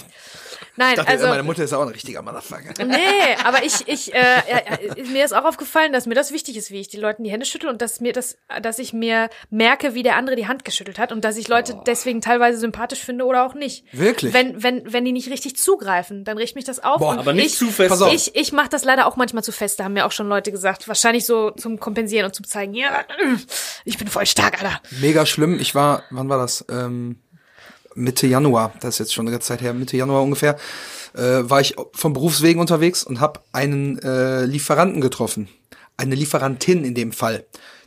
Nein, 0.77 0.91
Ich 0.91 0.95
dachte, 0.95 1.09
also. 1.11 1.27
meine 1.27 1.43
Mutter 1.43 1.63
ist 1.65 1.73
auch 1.73 1.81
ein 1.81 1.89
richtiger 1.89 2.21
Motherfucker. 2.21 2.85
Nee, 2.85 2.97
aber 3.43 3.63
ich, 3.65 3.87
ich, 3.89 4.13
äh, 4.15 4.19
ja, 4.19 5.03
mir 5.11 5.25
ist 5.25 5.33
auch 5.33 5.43
aufgefallen, 5.43 5.91
dass 5.91 6.05
mir 6.05 6.15
das 6.15 6.31
wichtig 6.31 6.55
ist, 6.55 6.71
wie 6.71 6.79
ich 6.79 6.87
die 6.87 6.97
Leuten 6.97 7.23
die 7.25 7.29
Hände 7.31 7.45
schüttel 7.45 7.69
und 7.69 7.81
dass 7.81 7.99
mir 7.99 8.13
das, 8.13 8.37
dass 8.61 8.79
ich 8.79 8.93
mir 8.93 9.29
merke, 9.49 9.93
wie 9.95 10.01
der 10.03 10.15
andere 10.15 10.37
die 10.37 10.47
Hand 10.47 10.63
geschüttelt 10.63 10.97
hat 10.97 11.11
und 11.11 11.25
dass 11.25 11.35
ich 11.35 11.49
Leute 11.49 11.77
deswegen 11.85 12.21
teilweise 12.21 12.68
sympathisch 12.69 12.99
finde 12.99 13.25
oder 13.25 13.45
auch 13.45 13.55
nicht. 13.55 13.83
Wirklich? 13.91 14.33
Wenn, 14.33 14.61
wenn, 14.61 14.93
wenn 14.93 15.03
die 15.03 15.11
nicht 15.11 15.29
richtig 15.29 15.57
zugreifen, 15.57 16.23
dann 16.23 16.37
riecht 16.37 16.55
mich 16.55 16.65
das 16.65 16.83
auf. 16.83 16.99
Boah, 16.99 17.17
aber 17.17 17.33
nicht 17.33 17.47
ich, 17.47 17.57
zu 17.57 17.67
fest. 17.67 17.89
Pass 17.89 18.01
auf. 18.01 18.13
Ich, 18.13 18.35
ich 18.35 18.51
mache 18.51 18.69
das 18.69 18.83
leider 18.83 19.07
auch 19.07 19.15
manchmal 19.15 19.43
zu 19.43 19.51
fest. 19.51 19.79
Da 19.79 19.85
haben 19.85 19.93
mir 19.93 20.05
auch 20.05 20.11
schon 20.11 20.29
Leute 20.29 20.51
gesagt, 20.51 20.87
wahrscheinlich 20.87 21.25
so 21.25 21.51
zum 21.51 21.79
Kompensieren 21.79 22.25
und 22.25 22.35
zum 22.35 22.45
zeigen, 22.45 22.73
ja, 22.75 23.03
ich 23.85 23.97
bin 23.97 24.07
voll 24.07 24.25
stark, 24.25 24.61
Alter. 24.61 24.79
Mega 25.01 25.25
schlimm. 25.25 25.59
Ich 25.59 25.73
war, 25.73 26.03
wann 26.11 26.29
war 26.29 26.37
das? 26.37 26.63
Ähm, 26.69 27.17
Mitte 27.95 28.27
Januar, 28.27 28.73
das 28.79 28.95
ist 28.95 28.99
jetzt 28.99 29.13
schon 29.13 29.25
eine 29.25 29.31
ganze 29.31 29.47
Zeit 29.47 29.61
her, 29.61 29.73
Mitte 29.73 29.97
Januar 29.97 30.21
ungefähr, 30.21 30.57
äh, 31.15 31.21
war 31.41 31.59
ich 31.59 31.75
vom 31.93 32.13
Berufswegen 32.13 32.61
unterwegs 32.61 33.03
und 33.03 33.19
habe 33.19 33.41
einen 33.51 33.97
äh, 33.99 34.45
Lieferanten 34.45 35.01
getroffen. 35.01 35.49
Eine 35.97 36.15
Lieferantin 36.15 36.85
in 36.85 36.93
dem 36.93 37.11
Fall, 37.11 37.45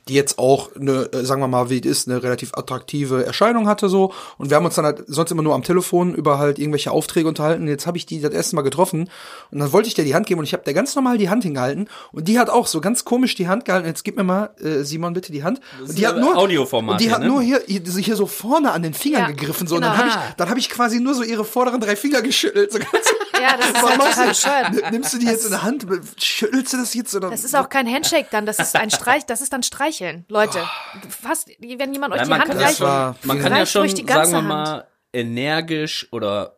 die 0.09 0.15
jetzt 0.15 0.39
auch 0.39 0.75
eine, 0.75 1.13
äh, 1.13 1.25
sagen 1.25 1.41
wir 1.41 1.49
mal, 1.49 1.71
wie 1.71 1.79
es 1.79 1.87
ist, 1.87 2.09
eine 2.09 2.23
relativ 2.23 2.53
attraktive 2.55 3.25
Erscheinung 3.25 3.69
hatte 3.69 3.89
so. 3.89 4.13
Und 4.37 4.51
wir 4.51 4.57
haben 4.57 4.65
uns 4.65 4.75
dann 4.75 4.85
halt 4.85 5.05
sonst 5.07 5.31
immer 5.31 5.43
nur 5.43 5.55
am 5.55 5.63
Telefon 5.63 6.15
über 6.15 6.39
halt 6.39 6.59
irgendwelche 6.59 6.91
Aufträge 6.91 7.29
unterhalten. 7.29 7.69
Jetzt 7.69 7.87
habe 7.87 7.97
ich 7.97 8.07
die 8.07 8.21
das 8.21 8.33
erste 8.33 8.57
Mal 8.57 8.63
getroffen 8.63 9.09
und 9.51 9.59
dann 9.59 9.73
wollte 9.73 9.89
ich 9.89 9.95
der 9.95 10.05
die 10.05 10.15
Hand 10.15 10.27
geben 10.27 10.41
und 10.41 10.45
ich 10.45 10.53
habe 10.53 10.65
der 10.65 10.75
ganz 10.75 10.95
normal 10.97 11.19
die 11.19 11.29
Hand 11.29 11.45
hingehalten 11.45 11.89
und 12.11 12.27
die 12.27 12.39
hat 12.39 12.51
auch 12.51 12.67
so 12.67 12.81
ganz 12.81 13.05
komisch 13.05 13.35
die 13.35 13.49
Hand 13.49 13.65
gehalten. 13.65 13.87
Jetzt 13.87 14.05
gib 14.05 14.17
mir 14.17 14.25
mal, 14.25 14.51
äh, 14.61 14.83
Simon, 14.83 15.13
bitte 15.13 15.31
die 15.31 15.45
Hand. 15.45 15.61
Und 15.81 15.97
die 15.97 16.03
ist 16.03 16.09
hat 16.09 16.19
nur 16.19 16.37
Audioformat 16.37 16.95
und 16.95 17.01
die 17.01 17.05
hier, 17.05 17.15
hat 17.15 17.21
ne? 17.21 17.29
nur 17.29 17.43
hier, 17.43 17.63
hier, 17.67 17.83
hier 17.83 18.17
so 18.17 18.27
vorne 18.27 18.73
an 18.73 18.83
den 18.83 18.95
Fingern 18.95 19.23
Ja, 19.23 19.29
gegriffen 19.29 19.67
so. 19.67 19.77
Und 19.77 19.83
genau. 19.83 19.95
dann 19.95 20.01
habe 20.01 20.09
ich, 20.09 20.35
dann 20.37 20.49
habe 20.49 20.59
ich 20.59 20.69
quasi 20.69 21.01
nur 21.01 21.15
so 21.15 21.23
ihre 21.23 21.45
vorderen 21.45 21.81
drei 21.81 21.95
Finger 21.95 22.23
geschüttelt. 22.23 22.73
So 22.73 22.79
ganz, 22.79 22.91
Ja, 23.43 23.57
das 23.57 23.71
ist 23.71 23.83
halt 23.83 23.99
machst 23.99 24.43
total 24.43 24.71
du? 24.71 24.91
Nimmst 24.91 25.13
du 25.13 25.19
die 25.19 25.27
jetzt 25.27 25.45
in 25.45 25.51
der 25.51 25.63
Hand? 25.63 25.87
Schüttelst 26.17 26.73
du 26.73 26.77
das 26.77 26.95
jetzt 26.95 27.15
oder? 27.15 27.31
Das 27.31 27.45
ist 27.45 27.57
auch 27.57 27.69
kein 27.69 27.93
Handshake 27.93 28.29
dann, 28.31 28.47
das 28.47 28.59
ist 28.59 28.77
ein 28.77 28.91
Streich, 28.93 29.27
das 29.27 29.41
ist 29.41 29.53
dann 29.53 29.63
Streicheln. 29.93 30.25
Leute, 30.29 30.59
fast, 31.09 31.51
wenn 31.59 31.93
jemand 31.93 32.15
euch 32.15 32.21
Ja, 32.21 32.25
die 32.27 32.33
Hand 32.33 32.55
reicht, 32.55 32.81
man 32.81 33.41
kann 33.41 33.53
ja 33.57 33.67
schon, 33.67 33.89
sagen 33.89 34.33
wir 34.33 34.43
mal, 34.43 34.87
energisch 35.13 36.09
oder 36.13 36.57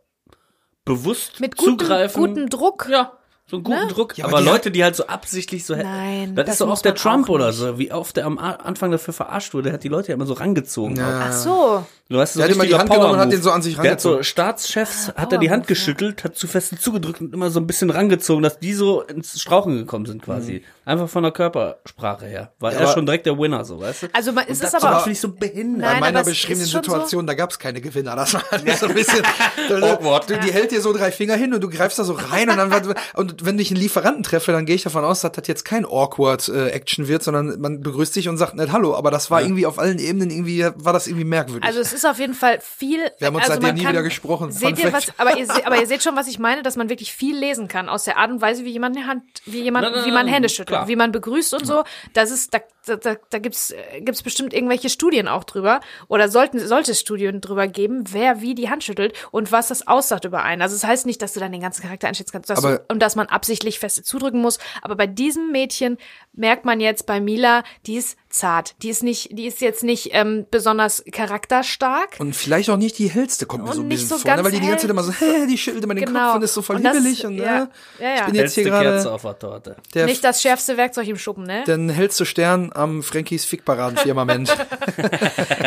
bewusst 0.85 1.41
mit 1.41 1.57
gutem, 1.57 1.79
zugreifen. 1.79 2.21
gutem 2.23 2.49
Druck. 2.49 2.89
Ja, 2.91 3.13
so 3.47 3.57
einen 3.57 3.65
guten 3.65 3.89
Druck. 3.89 4.17
Ja, 4.17 4.25
aber 4.25 4.39
aber 4.39 4.43
die 4.43 4.49
Leute, 4.51 4.71
die 4.71 4.83
halt 4.83 4.97
so 4.97 5.07
absichtlich 5.07 5.67
so 5.67 5.75
Nein, 5.77 6.35
das, 6.35 6.47
das 6.47 6.55
ist 6.55 6.59
so 6.61 6.69
auch 6.71 6.81
der 6.81 6.95
Trump 6.95 7.27
auch 7.29 7.35
oder 7.35 7.49
nicht. 7.49 7.57
so, 7.59 7.79
wie 7.79 7.93
oft 7.93 8.17
der 8.17 8.25
am 8.25 8.39
Anfang 8.39 8.91
dafür 8.91 9.13
verarscht 9.13 9.53
wurde, 9.53 9.65
der 9.65 9.73
hat 9.75 9.85
die 9.85 9.89
Leute 9.89 10.09
ja 10.09 10.15
immer 10.15 10.25
so 10.27 10.33
rangezogen. 10.35 10.97
Ja. 10.97 11.27
Ach 11.29 11.33
so. 11.33 11.87
Du 12.09 12.19
weißt, 12.19 12.35
so 12.35 12.41
Der 12.41 12.49
hat 12.49 12.55
immer 12.55 12.65
die 12.67 12.75
Hand 12.75 12.91
genommen 12.91 13.13
und 13.15 13.19
hat 13.19 13.33
den 13.33 13.41
so 13.43 13.51
an 13.51 13.63
sich 13.63 13.77
Der 13.77 13.93
hat 13.93 14.01
so 14.01 14.11
rangezogen. 14.11 14.25
Staatschefs, 14.25 15.11
Ah, 15.15 15.23
hat 15.23 15.33
er 15.33 15.39
die 15.39 15.51
Hand 15.51 15.67
geschüttelt, 15.67 16.25
hat 16.25 16.37
zu 16.37 16.47
fest 16.47 16.75
zugedrückt 16.81 17.21
und 17.23 17.33
immer 17.35 17.51
so 17.51 17.61
ein 17.61 17.67
bisschen 17.67 17.89
rangezogen, 17.91 18.43
dass 18.43 18.59
die 18.59 18.73
so 18.75 19.01
ins 19.03 19.41
Strauchen 19.41 19.77
gekommen 19.79 20.05
sind 20.07 20.23
quasi. 20.23 20.63
Einfach 20.87 21.09
von 21.09 21.23
der 21.23 21.33
Körpersprache 21.33 22.27
her. 22.27 22.53
War 22.61 22.73
Ja, 22.75 22.81
er 22.81 22.87
schon 22.89 23.07
direkt 23.07 23.25
der 23.27 23.39
Winner, 23.39 23.65
so, 23.65 23.81
weißt 23.81 24.03
du? 24.05 24.07
Also 24.13 24.33
man- 24.33 24.45
es 24.45 24.61
ist 24.61 24.65
das 24.65 24.75
aber 24.83 24.99
auch- 25.03 25.07
ich 25.07 25.19
so 25.21 25.29
behindert. 25.33 25.81
Nein, 25.83 25.95
Bei 25.95 26.01
meiner 26.01 26.19
aber 26.21 26.29
es 26.29 26.35
beschriebenen 26.35 26.65
ist 26.65 26.73
schon 26.73 26.85
so- 26.85 26.91
Situation, 26.93 27.27
da 27.27 27.33
gab's 27.35 27.59
keine 27.59 27.81
Gewinner. 27.81 28.17
Das 28.17 28.35
war 28.35 28.43
so 28.79 28.87
ein 28.87 28.95
bisschen 28.95 29.23
Awkward. 29.83 30.29
Du, 30.31 30.39
die 30.41 30.53
hält 30.53 30.73
dir 30.73 30.81
so 30.83 30.93
drei 30.93 31.11
Finger 31.11 31.37
hin 31.37 31.55
und 31.55 31.63
du 31.63 31.69
greifst 31.71 31.99
da 31.99 32.05
so 32.05 32.13
rein 32.15 32.51
und 32.51 32.57
dann 32.59 32.95
und 33.15 33.34
wenn 33.43 33.59
ich 33.59 33.71
einen 33.71 33.81
Lieferanten 33.81 34.23
treffe, 34.23 34.53
dann 34.53 34.67
gehe 34.67 34.77
ich 34.77 34.83
davon 34.83 35.05
aus, 35.05 35.23
dass 35.23 35.33
das 35.33 35.47
jetzt 35.49 35.65
kein 35.65 35.85
awkward 35.85 36.49
äh, 36.49 36.69
Action 36.69 37.09
wird, 37.09 37.23
sondern 37.23 37.61
man 37.61 37.81
begrüßt 37.81 38.13
sich 38.15 38.29
und 38.29 38.37
sagt 38.37 38.55
nicht 38.55 38.73
Hallo. 38.73 38.95
Aber 38.95 39.11
das 39.11 39.31
war 39.31 39.43
irgendwie 39.43 39.67
auf 39.67 39.79
allen 39.79 39.99
Ebenen 39.99 40.31
irgendwie 40.31 40.65
war 40.77 40.93
das 40.93 41.07
irgendwie 41.07 41.25
merkwürdig. 41.25 41.65
Also 41.65 41.81
es 41.81 41.93
ist 41.93 42.05
auf 42.07 42.19
jeden 42.19 42.35
Fall 42.35 42.59
viel. 42.61 43.01
Wir 43.19 43.27
haben 43.29 43.35
uns 43.37 43.45
also 43.49 43.61
seitdem 43.61 43.75
nie 43.77 43.83
kann- 43.83 43.93
wieder 43.93 44.03
gesprochen. 44.03 44.53
Seht 44.53 44.79
ihr 44.79 44.93
was? 44.93 45.07
Aber 45.19 45.37
ihr, 45.39 45.47
se- 45.53 45.67
aber 45.67 45.81
ihr 45.81 45.87
seht 45.87 46.03
schon, 46.03 46.17
was 46.17 46.29
ich 46.29 46.39
meine, 46.39 46.63
dass 46.63 46.77
man 46.77 46.89
wirklich 46.89 47.13
viel 47.13 47.37
lesen 47.37 47.69
kann 47.69 47.89
aus 47.89 48.05
der 48.05 48.17
Art 48.19 48.31
und 48.31 48.41
Weise, 48.41 48.65
wie 48.65 48.71
jemand 48.71 48.97
eine 48.97 49.07
Hand, 49.07 49.23
wie 49.47 49.63
jemand, 49.63 49.85
Nein, 49.87 49.95
nein, 49.95 50.05
wie 50.07 50.13
man 50.13 50.27
Hände 50.27 50.49
schüttelt, 50.49 50.69
klar. 50.69 50.89
wie 50.89 50.97
man 50.97 51.13
begrüßt 51.13 51.55
und 51.55 51.67
so. 51.67 51.85
Das 52.13 52.31
ist, 52.31 52.53
da, 52.55 52.61
da, 52.87 52.97
da, 52.97 53.17
da 53.31 53.39
gibt's, 53.39 53.71
äh, 53.71 54.01
gibt's 54.01 54.23
bestimmt 54.23 54.53
irgendwelche 54.53 54.89
Studien 54.89 55.29
auch 55.29 55.45
drüber 55.45 55.81
oder 56.09 56.29
sollten, 56.29 56.59
sollte 56.59 56.93
es 56.93 57.01
Studien 57.01 57.41
drüber 57.41 57.69
geben, 57.69 58.05
wer 58.13 58.41
wie 58.41 58.55
die 58.55 58.71
Hand 58.71 58.85
schüttelt 58.85 59.15
und 59.31 59.53
was 59.53 59.69
das 59.69 59.87
aussagt 59.87 60.25
über 60.25 60.43
einen. 60.43 60.63
Also 60.63 60.75
es 60.75 60.83
das 60.83 60.91
heißt 60.91 61.07
nicht, 61.07 61.23
dass 61.23 61.33
du 61.33 61.41
dann 61.41 61.53
den 61.53 61.61
ganzen 61.61 61.83
Charakter 61.83 62.09
einschätzen 62.09 62.33
kannst, 62.33 62.51
dass 62.51 62.61
du, 62.61 62.85
und 62.89 63.01
dass 63.01 63.17
man 63.17 63.27
absichtlich 63.27 63.79
feste 63.79 64.03
zudrücken 64.03 64.41
muss. 64.41 64.59
Aber 64.83 64.97
bei 64.97 65.07
diesem 65.07 65.51
Mädchen 65.51 65.99
merkt 66.33 66.65
man 66.65 66.81
jetzt 66.81 67.07
bei 67.07 67.21
Mila, 67.21 67.65
die 67.87 67.97
ist 67.97 68.19
zart. 68.35 68.75
Die 68.83 68.89
ist 68.89 69.03
nicht, 69.03 69.29
die 69.39 69.47
ist 69.47 69.61
jetzt 69.61 69.83
nicht 69.85 70.11
ähm, 70.13 70.47
besonders 70.51 71.05
charakterstark. 71.13 72.17
und 72.19 72.35
vielleicht 72.35 72.69
auch 72.71 72.77
nicht 72.77 72.99
die 72.99 73.09
hellste, 73.09 73.47
kommt 73.47 73.65
mir 73.65 73.71
Und 73.71 73.77
so 73.77 73.83
ein 73.83 73.89
nicht 73.89 74.01
bisschen 74.03 74.19
so 74.19 74.23
vor, 74.23 74.31
ne? 74.31 74.37
ganz 74.37 74.45
weil 74.45 74.53
die 74.53 74.61
die 74.61 74.67
ganze 74.69 74.83
Zeit 74.83 74.91
immer 74.91 75.03
so, 75.03 75.13
hä, 75.19 75.47
die 75.49 75.57
schüttelt 75.59 75.85
immer 75.85 75.95
den 75.95 76.05
Genau. 76.07 76.27
Kopf 76.27 76.37
und 76.37 76.43
ist 76.43 76.55
so 76.55 76.63
voll 76.63 76.77
Und 76.77 76.83
das- 76.85 76.95
hibbelig 76.97 77.25
und 77.27 77.37
ja. 77.39 77.45
äh, 77.45 78.03
Ja, 78.03 78.09
ja. 78.09 78.15
ich 78.17 78.25
bin 78.27 78.35
jetzt 78.35 78.57
Hellste 78.57 78.61
hier 78.63 78.71
gerade 78.71 79.11
auf 79.13 79.23
der 79.23 79.39
Torte. 79.39 79.77
der, 79.95 80.07
Nicht 80.07 80.25
das 80.25 80.43
schärfste 80.43 80.77
Werkzeug 80.77 81.09
im 81.09 81.17
Schuppen, 81.17 81.45
ne? 81.45 81.65
der 81.67 81.79
hellste 81.95 82.27
Stern 82.27 82.71
am 82.75 83.03
Frankies 83.03 83.45
Fickparadenfirmament. 83.45 84.55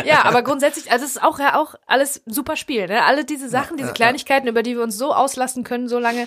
Ja, 0.04 0.24
aber 0.24 0.42
grundsätzlich, 0.42 0.90
also 0.90 1.04
es 1.04 1.12
ist 1.12 1.22
auch 1.22 1.38
ja 1.38 1.56
auch 1.60 1.74
alles 1.86 2.22
super 2.26 2.56
Spiel, 2.56 2.86
ne? 2.86 3.04
Alle 3.04 3.24
diese 3.24 3.48
Sachen, 3.48 3.76
diese 3.76 3.92
Kleinigkeiten, 3.92 4.46
über 4.48 4.62
die 4.62 4.74
wir 4.76 4.82
uns 4.82 4.96
so 4.96 5.12
auslassen 5.14 5.64
können, 5.64 5.88
so 5.88 5.98
lange, 5.98 6.26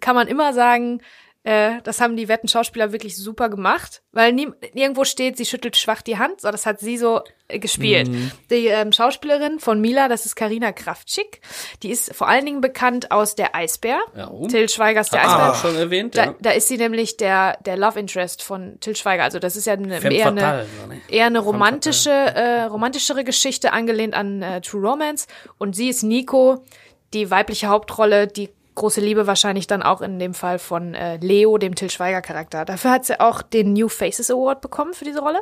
kann 0.00 0.14
man 0.14 0.28
immer 0.28 0.52
sagen, 0.52 1.00
äh, 1.46 1.80
das 1.84 2.00
haben 2.00 2.16
die 2.16 2.26
wetten 2.26 2.48
Schauspieler 2.48 2.90
wirklich 2.90 3.16
super 3.16 3.48
gemacht, 3.48 4.02
weil 4.10 4.32
nie, 4.32 4.48
irgendwo 4.74 5.04
steht, 5.04 5.36
sie 5.36 5.44
schüttelt 5.46 5.76
schwach 5.76 6.02
die 6.02 6.18
Hand, 6.18 6.40
so 6.40 6.50
das 6.50 6.66
hat 6.66 6.80
sie 6.80 6.98
so 6.98 7.20
äh, 7.46 7.60
gespielt. 7.60 8.10
Die 8.50 8.66
ähm, 8.66 8.90
Schauspielerin 8.90 9.60
von 9.60 9.80
Mila, 9.80 10.08
das 10.08 10.26
ist 10.26 10.34
Karina 10.34 10.72
Kraftschick, 10.72 11.40
die 11.84 11.90
ist 11.90 12.12
vor 12.16 12.26
allen 12.26 12.44
Dingen 12.46 12.60
bekannt 12.60 13.12
aus 13.12 13.36
der 13.36 13.54
Eisbär, 13.54 14.00
Ja, 14.16 14.28
oh. 14.28 14.48
Till 14.48 14.68
Schweigers 14.68 15.10
der 15.10 15.22
Hat 15.22 15.52
Eisbär. 15.52 15.70
schon 15.70 15.76
erwähnt, 15.78 16.16
Da, 16.16 16.24
ja. 16.24 16.34
da 16.40 16.50
ist 16.50 16.66
sie 16.66 16.78
nämlich 16.78 17.16
der, 17.16 17.58
der 17.64 17.76
Love 17.76 18.00
Interest 18.00 18.42
von 18.42 18.80
Till 18.80 18.96
Schweiger. 18.96 19.22
Also 19.22 19.38
das 19.38 19.54
ist 19.54 19.66
ja 19.66 19.74
eine, 19.74 20.00
Femme 20.00 20.16
eher, 20.16 20.24
fatale, 20.24 20.66
eine, 20.84 20.94
ne? 20.96 21.00
eher 21.08 21.26
eine 21.26 21.38
romantische, 21.38 22.10
äh, 22.10 22.62
romantischere 22.64 23.22
Geschichte, 23.22 23.72
angelehnt 23.72 24.14
an 24.14 24.42
äh, 24.42 24.60
True 24.62 24.82
Romance. 24.82 25.28
Und 25.58 25.76
sie 25.76 25.90
ist 25.90 26.02
Nico, 26.02 26.64
die 27.12 27.30
weibliche 27.30 27.68
Hauptrolle, 27.68 28.26
die 28.26 28.50
große 28.76 29.00
Liebe 29.00 29.26
wahrscheinlich 29.26 29.66
dann 29.66 29.82
auch 29.82 30.00
in 30.00 30.20
dem 30.20 30.34
Fall 30.34 30.60
von 30.60 30.94
äh, 30.94 31.16
Leo, 31.16 31.58
dem 31.58 31.74
Till 31.74 31.90
Schweiger 31.90 32.22
Charakter. 32.22 32.64
Dafür 32.64 32.92
hat 32.92 33.04
sie 33.04 33.18
auch 33.18 33.42
den 33.42 33.72
New 33.72 33.88
Faces 33.88 34.30
Award 34.30 34.60
bekommen 34.60 34.94
für 34.94 35.04
diese 35.04 35.20
Rolle. 35.20 35.40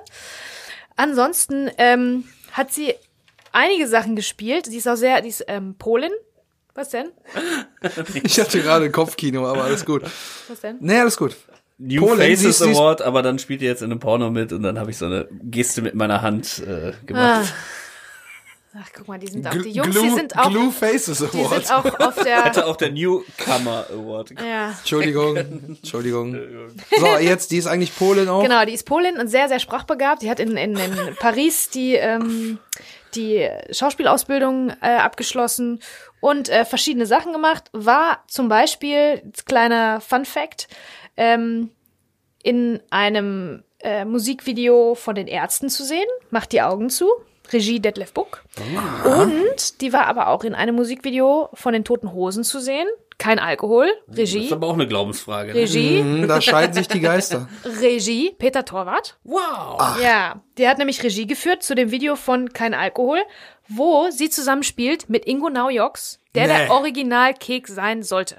Ansonsten 0.96 1.70
ähm, 1.76 2.24
hat 2.52 2.72
sie 2.72 2.94
einige 3.52 3.86
Sachen 3.86 4.16
gespielt. 4.16 4.66
Sie 4.66 4.78
ist 4.78 4.88
auch 4.88 4.96
sehr, 4.96 5.20
die 5.20 5.28
ist 5.28 5.44
ähm, 5.48 5.74
Polin. 5.78 6.12
Was 6.74 6.88
denn? 6.88 7.10
ich 8.24 8.40
hatte 8.40 8.60
gerade 8.60 8.90
Kopfkino, 8.90 9.46
aber 9.46 9.64
alles 9.64 9.84
gut. 9.84 10.02
Was 10.48 10.60
denn? 10.60 10.78
Nee, 10.80 10.98
alles 10.98 11.16
gut. 11.16 11.36
New 11.78 12.00
Polen, 12.02 12.18
Faces 12.18 12.58
sie 12.58 12.64
sie 12.64 12.70
Award, 12.70 13.02
aber 13.02 13.22
dann 13.22 13.38
spielt 13.38 13.62
ihr 13.62 13.68
jetzt 13.68 13.82
in 13.82 13.90
einem 13.90 14.00
Porno 14.00 14.30
mit 14.30 14.52
und 14.52 14.62
dann 14.62 14.78
habe 14.78 14.90
ich 14.90 14.98
so 14.98 15.06
eine 15.06 15.28
Geste 15.42 15.82
mit 15.82 15.94
meiner 15.94 16.22
Hand 16.22 16.62
äh, 16.66 16.92
gemacht. 17.04 17.52
Ach, 18.76 18.88
guck 18.92 19.06
mal, 19.06 19.20
die 19.20 19.28
sind 19.28 19.46
auch, 19.46 19.52
die 19.52 19.70
Jungs, 19.70 19.90
Glue, 19.90 20.02
die 20.02 20.10
sind 20.10 20.36
auch, 20.36 20.50
Glue 20.50 20.72
Faces 20.72 21.18
die 21.18 21.38
Award. 21.38 21.66
sind 21.66 21.76
auch 21.76 22.00
auf 22.00 22.24
der, 22.24 22.44
Hatte 22.44 22.66
auch 22.66 22.74
der 22.76 22.90
Newcomer 22.90 23.86
Award. 23.92 24.32
ja. 24.44 24.70
Entschuldigung, 24.70 25.36
Entschuldigung. 25.36 26.36
So, 26.98 27.06
jetzt, 27.18 27.52
die 27.52 27.58
ist 27.58 27.68
eigentlich 27.68 27.96
Polin 27.96 28.28
auch. 28.28 28.42
Genau, 28.42 28.64
die 28.64 28.72
ist 28.72 28.84
Polin 28.84 29.16
und 29.18 29.28
sehr, 29.28 29.48
sehr 29.48 29.60
sprachbegabt. 29.60 30.22
Die 30.22 30.30
hat 30.30 30.40
in, 30.40 30.56
in, 30.56 30.76
in 30.76 31.14
Paris 31.20 31.70
die, 31.70 31.94
ähm, 31.94 32.58
die 33.14 33.48
Schauspielausbildung 33.70 34.70
äh, 34.80 34.96
abgeschlossen 34.96 35.78
und 36.18 36.48
äh, 36.48 36.64
verschiedene 36.64 37.06
Sachen 37.06 37.32
gemacht. 37.32 37.70
War 37.72 38.24
zum 38.26 38.48
Beispiel, 38.48 39.22
kleiner 39.46 40.00
Fun 40.00 40.24
Fact, 40.24 40.66
ähm, 41.16 41.70
in 42.42 42.80
einem 42.90 43.62
äh, 43.78 44.04
Musikvideo 44.04 44.96
von 44.96 45.14
den 45.14 45.28
Ärzten 45.28 45.68
zu 45.70 45.84
sehen. 45.84 46.08
Macht 46.30 46.50
die 46.50 46.60
Augen 46.62 46.90
zu. 46.90 47.06
Regie 47.52 47.80
Detlef 47.80 48.12
Book. 48.12 48.42
Und 49.04 49.80
die 49.80 49.92
war 49.92 50.06
aber 50.06 50.28
auch 50.28 50.44
in 50.44 50.54
einem 50.54 50.74
Musikvideo 50.74 51.50
von 51.54 51.72
den 51.72 51.84
Toten 51.84 52.12
Hosen 52.12 52.44
zu 52.44 52.60
sehen. 52.60 52.86
Kein 53.16 53.38
Alkohol. 53.38 53.88
Das 54.08 54.18
Regie. 54.18 54.46
ist 54.46 54.52
aber 54.52 54.66
auch 54.66 54.74
eine 54.74 54.88
Glaubensfrage. 54.88 55.52
Ne? 55.52 55.60
Regie. 55.60 56.00
Hm, 56.00 56.26
Da 56.26 56.40
scheiden 56.40 56.74
sich 56.74 56.88
die 56.88 57.00
Geister. 57.00 57.48
Regie. 57.80 58.34
Peter 58.38 58.64
Torwart. 58.64 59.18
Wow. 59.22 59.98
Ja, 60.02 60.40
der 60.58 60.68
hat 60.70 60.78
nämlich 60.78 61.02
Regie 61.02 61.26
geführt 61.26 61.62
zu 61.62 61.74
dem 61.76 61.90
Video 61.92 62.16
von 62.16 62.52
Kein 62.52 62.74
Alkohol, 62.74 63.20
wo 63.68 64.08
sie 64.10 64.30
zusammenspielt 64.30 65.08
mit 65.08 65.26
Ingo 65.26 65.48
Naujoks, 65.48 66.18
der 66.34 66.48
Nee. 66.48 66.58
der 66.66 66.70
Original-Kek 66.72 67.68
sein 67.68 68.02
sollte. 68.02 68.38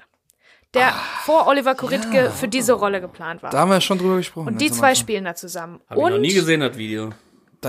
Der 0.74 0.92
vor 1.24 1.46
Oliver 1.46 1.74
Koritke 1.74 2.30
für 2.30 2.48
diese 2.48 2.74
Rolle 2.74 3.00
geplant 3.00 3.42
war. 3.42 3.50
Da 3.50 3.60
haben 3.60 3.70
wir 3.70 3.80
schon 3.80 3.96
drüber 3.98 4.16
gesprochen. 4.16 4.48
und 4.48 4.60
die 4.60 4.70
zwei 4.70 4.94
spielen 4.94 5.24
da 5.24 5.34
zusammen. 5.34 5.80
Habe 5.88 6.00
ich 6.00 6.04
und 6.06 6.12
noch 6.12 6.18
nie 6.18 6.34
gesehen, 6.34 6.60
das 6.60 6.76
Video. 6.76 7.12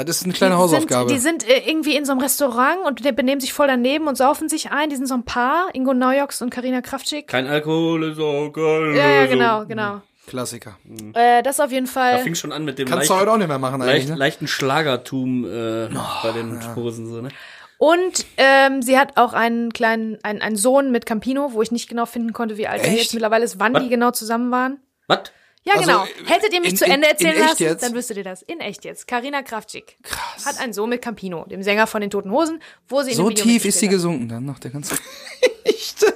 Das 0.03 0.17
ist 0.17 0.23
eine 0.25 0.33
kleine 0.33 0.55
die 0.55 0.59
Hausaufgabe. 0.59 1.09
Sind, 1.09 1.43
die 1.43 1.49
sind 1.49 1.49
äh, 1.49 1.69
irgendwie 1.69 1.95
in 1.95 2.05
so 2.05 2.11
einem 2.11 2.21
Restaurant 2.21 2.79
und 2.85 3.03
die 3.05 3.11
benehmen 3.11 3.41
sich 3.41 3.53
voll 3.53 3.67
daneben 3.67 4.07
und 4.07 4.15
saufen 4.17 4.49
sich 4.49 4.71
ein. 4.71 4.89
Die 4.89 4.95
sind 4.95 5.07
so 5.07 5.13
ein 5.15 5.23
Paar, 5.23 5.67
Ingo 5.73 5.93
Neujoks 5.93 6.41
und 6.41 6.49
Karina 6.49 6.81
Kraftschick. 6.81 7.27
Kein 7.27 7.47
Alkohol 7.47 8.11
ist 8.11 8.19
auch 8.19 8.49
geil. 8.51 8.95
Ja, 8.95 9.09
ja, 9.09 9.25
genau, 9.25 9.65
genau. 9.65 10.01
Klassiker. 10.27 10.77
Äh, 11.13 11.41
das 11.41 11.59
auf 11.59 11.71
jeden 11.71 11.85
Da 11.85 11.91
Fall. 11.91 12.19
fing 12.19 12.35
schon 12.35 12.51
an 12.51 12.65
mit 12.65 12.77
dem 12.79 12.87
Kannst 12.87 13.09
du 13.09 13.13
leichten, 13.13 13.21
heute 13.21 13.31
auch 13.31 13.37
nicht 13.37 13.47
mehr 13.47 13.59
machen 13.59 13.81
eigentlich, 13.81 13.93
leicht, 13.95 14.09
ne? 14.09 14.15
leichten 14.15 14.47
Schlagertum 14.47 15.45
äh, 15.45 15.89
bei 16.21 16.31
den 16.33 16.61
Sposen. 16.61 17.07
So, 17.07 17.21
ne? 17.21 17.29
Und 17.77 18.25
ähm, 18.37 18.81
sie 18.81 18.97
hat 18.97 19.17
auch 19.17 19.33
einen 19.33 19.71
kleinen, 19.71 20.17
einen, 20.23 20.41
einen 20.41 20.55
Sohn 20.57 20.91
mit 20.91 21.05
Campino, 21.05 21.53
wo 21.53 21.61
ich 21.61 21.71
nicht 21.71 21.87
genau 21.87 22.05
finden 22.05 22.33
konnte, 22.33 22.57
wie 22.57 22.67
alt 22.67 22.81
er 22.83 22.89
Echt? 22.89 23.03
jetzt 23.03 23.13
mittlerweile 23.13 23.45
ist, 23.45 23.59
wann 23.59 23.73
die 23.73 23.81
Was? 23.81 23.89
genau 23.89 24.11
zusammen 24.11 24.51
waren. 24.51 24.79
Was? 25.07 25.31
Ja, 25.67 25.73
Also, 25.73 25.85
genau. 25.85 26.03
äh, 26.05 26.07
Hättet 26.25 26.53
ihr 26.53 26.61
mich 26.61 26.69
in- 26.71 26.77
zu 26.77 26.85
Ende 26.85 27.07
erzählen 27.09 27.33
echt 27.35 27.49
lassen, 27.49 27.63
jetzt? 27.63 27.83
dann 27.83 27.93
wüsstet 27.93 28.17
ihr 28.17 28.23
das. 28.23 28.41
In 28.43 28.59
echt 28.61 28.85
jetzt. 28.85 29.07
Karina 29.07 29.41
Kraftschick 29.41 29.97
Krass. 30.03 30.45
hat 30.45 30.59
einen 30.59 30.71
Sohn 30.73 30.89
mit 30.89 31.01
Campino, 31.01 31.45
dem 31.45 31.61
Sänger 31.63 31.87
von 31.87 31.99
den 32.01 32.09
Toten 32.09 32.31
Hosen, 32.31 32.61
wo 32.87 33.01
sie 33.03 33.11
in 33.11 33.17
So 33.17 33.23
dem 33.29 33.31
Video 33.37 33.43
tief 33.43 33.65
ist 33.65 33.79
sie 33.79 33.87
gesunken 33.89 34.29
dann 34.29 34.45
nach 34.45 34.59
der 34.59 34.71
ganzen 34.71 34.97
Geschichte. 35.65 36.15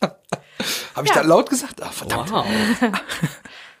Habe 0.94 1.06
ich 1.06 1.10
Ja. 1.10 1.16
das 1.20 1.26
laut 1.26 1.48
gesagt? 1.50 1.80
Ach, 1.82 1.92
verdammt. 1.92 2.30
Wow. 2.32 2.46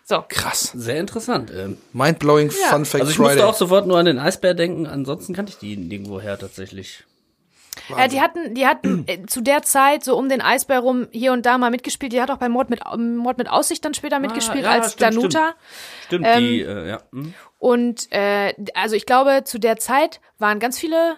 So. 0.04 0.22
Krass. 0.28 0.70
Sehr 0.74 1.00
interessant. 1.00 1.50
Ähm, 1.50 1.78
Mindblowing 1.92 2.50
Ja. 2.50 2.68
Fun 2.68 2.84
Fact 2.84 3.00
also 3.02 3.10
ich 3.10 3.16
Friday. 3.16 3.34
musste 3.36 3.46
auch 3.48 3.54
sofort 3.56 3.86
nur 3.88 3.98
an 3.98 4.04
den 4.06 4.18
Eisbär 4.20 4.54
denken, 4.54 4.86
ansonsten 4.86 5.34
kannte 5.34 5.50
ich 5.50 5.58
die 5.58 5.76
nirgendwo 5.76 6.20
her 6.20 6.38
tatsächlich. 6.38 7.02
Äh, 7.96 8.08
die 8.08 8.20
hatten, 8.20 8.54
die 8.54 8.66
hatten 8.66 9.04
äh, 9.06 9.26
zu 9.26 9.40
der 9.40 9.62
Zeit 9.62 10.04
so 10.04 10.16
um 10.16 10.28
den 10.28 10.40
Eisbär 10.40 10.80
rum 10.80 11.08
hier 11.10 11.32
und 11.32 11.46
da 11.46 11.58
mal 11.58 11.70
mitgespielt. 11.70 12.12
Die 12.12 12.20
hat 12.20 12.30
auch 12.30 12.38
bei 12.38 12.48
Mord 12.48 12.70
mit, 12.70 12.80
Mord 12.96 13.38
mit 13.38 13.48
Aussicht 13.48 13.84
dann 13.84 13.94
später 13.94 14.18
mitgespielt 14.18 14.64
Ah, 14.64 14.76
ja, 14.76 14.82
als 14.82 14.92
stimmt, 14.92 15.14
Danuta. 15.14 15.54
Stimmt, 16.06 16.26
Ähm, 16.28 16.38
die, 16.40 16.60
äh, 16.62 16.88
ja. 16.88 17.02
hm. 17.12 17.34
Und 17.58 18.12
äh, 18.12 18.54
also 18.74 18.96
ich 18.96 19.06
glaube, 19.06 19.42
zu 19.44 19.58
der 19.58 19.76
Zeit 19.76 20.20
waren 20.38 20.58
ganz 20.58 20.78
viele, 20.78 21.16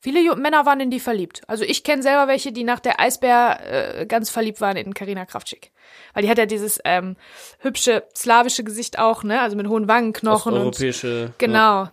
viele 0.00 0.36
Männer 0.36 0.66
waren 0.66 0.80
in 0.80 0.90
die 0.90 1.00
verliebt. 1.00 1.42
Also 1.46 1.64
ich 1.64 1.84
kenne 1.84 2.02
selber 2.02 2.28
welche, 2.28 2.52
die 2.52 2.64
nach 2.64 2.80
der 2.80 3.00
Eisbär 3.00 4.00
äh, 4.00 4.06
ganz 4.06 4.30
verliebt 4.30 4.60
waren 4.60 4.76
in 4.76 4.94
Karina 4.94 5.24
Kraftschick. 5.26 5.72
Weil 6.14 6.22
die 6.22 6.30
hat 6.30 6.38
ja 6.38 6.46
dieses 6.46 6.80
ähm, 6.84 7.16
hübsche 7.60 8.04
slawische 8.16 8.64
Gesicht 8.64 8.98
auch, 8.98 9.22
ne? 9.24 9.40
Also 9.40 9.56
mit 9.56 9.68
hohen 9.68 9.88
Wangenknochen 9.88 10.54
und 10.54 10.68
Osteuropäische. 10.68 11.32
genau. 11.38 11.88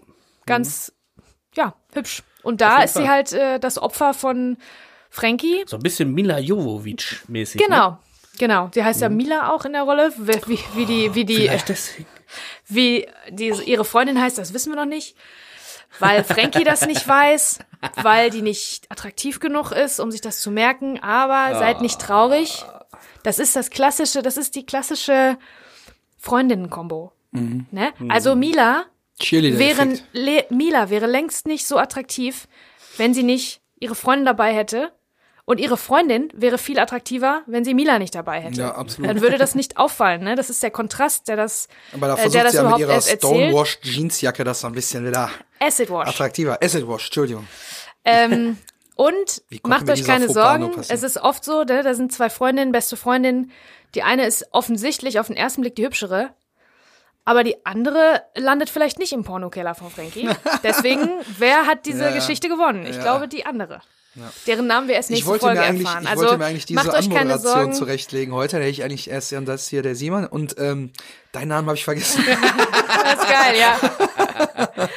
Ganz, 0.45 0.93
ja, 1.55 1.75
hübsch. 1.93 2.23
Und 2.43 2.61
da 2.61 2.83
ist 2.83 2.95
sie 2.95 3.09
halt 3.09 3.33
äh, 3.33 3.59
das 3.59 3.77
Opfer 3.77 4.13
von 4.13 4.57
Frankie. 5.09 5.63
So 5.65 5.77
ein 5.77 5.83
bisschen 5.83 6.13
Mila 6.13 6.37
Jovovic-mäßig. 6.37 7.57
Genau. 7.57 7.91
Ne? 7.91 7.97
Genau, 8.39 8.67
die 8.67 8.83
heißt 8.83 9.01
ja 9.01 9.09
Mila 9.09 9.51
auch 9.51 9.65
in 9.65 9.73
der 9.73 9.81
Rolle, 9.81 10.13
wie, 10.17 10.39
wie, 10.45 10.59
wie 10.75 10.85
die, 10.85 11.15
wie 11.15 11.25
die, 11.25 11.49
deswegen. 11.67 12.07
wie 12.67 13.07
die, 13.29 13.47
ihre 13.65 13.83
Freundin 13.85 14.21
heißt, 14.21 14.37
das 14.37 14.53
wissen 14.53 14.71
wir 14.71 14.75
noch 14.75 14.85
nicht. 14.85 15.15
Weil 15.99 16.23
Frankie 16.23 16.63
das 16.63 16.85
nicht 16.85 17.07
weiß, 17.07 17.59
weil 17.95 18.29
die 18.29 18.43
nicht 18.43 18.91
attraktiv 18.91 19.39
genug 19.39 19.71
ist, 19.71 19.99
um 19.99 20.11
sich 20.11 20.21
das 20.21 20.41
zu 20.41 20.51
merken. 20.51 21.01
Aber 21.01 21.57
seid 21.57 21.81
nicht 21.81 21.99
traurig. 21.99 22.65
Das 23.23 23.39
ist 23.39 23.55
das 23.55 23.71
klassische, 23.71 24.21
das 24.21 24.37
ist 24.37 24.55
die 24.55 24.65
klassische 24.65 25.37
Freundinnen-Kombo. 26.17 27.13
Ne? 27.31 27.93
Also 28.09 28.35
Mila 28.35 28.85
wäre, 29.19 29.25
Cheerleader-Effekt. 29.25 30.03
le, 30.13 30.45
Mila 30.49 30.89
wäre 30.89 31.07
längst 31.07 31.47
nicht 31.47 31.65
so 31.67 31.77
attraktiv, 31.77 32.47
wenn 32.97 33.13
sie 33.13 33.23
nicht 33.23 33.61
ihre 33.79 33.95
Freundin 33.95 34.25
dabei 34.25 34.53
hätte. 34.53 34.91
Und 35.49 35.61
ihre 35.61 35.77
Freundin 35.77 36.27
wäre 36.33 36.57
viel 36.57 36.77
attraktiver, 36.77 37.43
wenn 37.47 37.63
sie 37.63 37.73
Mila 37.73 37.99
nicht 37.99 38.13
dabei 38.13 38.41
hätte. 38.41 38.59
Ja, 38.59 38.75
absolut. 38.75 39.09
Dann 39.09 39.21
würde 39.21 39.37
das 39.37 39.55
nicht 39.55 39.77
auffallen, 39.77 40.21
ne? 40.21 40.35
Das 40.35 40.49
ist 40.49 40.61
der 40.61 40.71
Kontrast, 40.71 41.29
der 41.29 41.37
das, 41.37 41.69
Aber 41.93 42.07
da 42.07 42.15
äh, 42.15 42.17
versucht 42.17 42.35
der 42.35 42.43
das 42.43 42.51
sie 42.51 42.57
ja 42.57 42.69
mit 42.69 42.79
ihrer. 42.79 43.01
Stonewashed 43.01 43.85
Jeansjacke 43.85 44.43
das 44.43 44.59
so 44.59 44.67
ein 44.67 44.73
bisschen 44.73 45.05
wieder 45.07 45.31
Acid 45.59 45.89
Wash. 45.89 46.09
attraktiver. 46.09 46.61
Acid 46.61 46.85
Wash, 46.85 47.05
Entschuldigung. 47.05 47.47
Ähm, 48.03 48.57
und 48.95 49.41
macht 49.63 49.89
euch 49.89 50.03
keine 50.03 50.27
Sorgen, 50.27 50.69
es 50.89 51.01
ist 51.01 51.17
oft 51.17 51.45
so, 51.45 51.63
ne, 51.63 51.81
da 51.81 51.93
sind 51.93 52.11
zwei 52.11 52.29
Freundinnen, 52.29 52.73
beste 52.73 52.97
Freundinnen. 52.97 53.51
Die 53.95 54.03
eine 54.03 54.25
ist 54.27 54.47
offensichtlich 54.51 55.17
auf 55.17 55.27
den 55.27 55.37
ersten 55.37 55.61
Blick 55.61 55.77
die 55.77 55.85
hübschere, 55.85 56.31
aber 57.27 57.43
die 57.43 57.57
andere 57.65 58.21
landet 58.35 58.69
vielleicht 58.69 58.99
nicht 58.99 59.11
im 59.11 59.25
Pornokeller 59.25 59.75
von 59.75 59.91
Frankie. 59.91 60.29
Deswegen, 60.63 61.09
wer 61.37 61.65
hat 61.65 61.85
diese 61.85 62.03
Ja, 62.05 62.09
ja. 62.09 62.15
Geschichte 62.15 62.47
gewonnen? 62.47 62.85
Ich 62.85 62.95
Ja. 62.95 63.01
glaube, 63.01 63.27
die 63.27 63.45
andere. 63.45 63.81
Deren 64.47 64.65
Namen 64.65 64.87
wir 64.87 64.95
erst 64.95 65.11
nächste 65.11 65.37
Folge 65.37 65.59
erfahren. 65.59 66.03
ich 66.03 66.09
Also 66.09 66.23
wollte 66.23 66.37
mir 66.39 66.45
eigentlich 66.45 66.65
diese 66.65 66.79
Anmoderation 66.91 67.73
zurechtlegen 67.73 68.33
heute. 68.33 68.57
Hätte 68.57 68.67
ich 68.69 68.83
eigentlich 68.83 69.09
erst, 69.11 69.31
ja, 69.31 69.41
das 69.41 69.67
hier 69.67 69.83
der 69.83 69.93
Simon. 69.95 70.25
Und 70.25 70.55
ähm, 70.57 70.91
deinen 71.33 71.49
Namen 71.49 71.67
habe 71.67 71.77
ich 71.77 71.83
vergessen. 71.83 72.23
Das 73.03 73.19
ist 73.23 73.29
geil, 73.29 73.55
ja. 73.59 73.77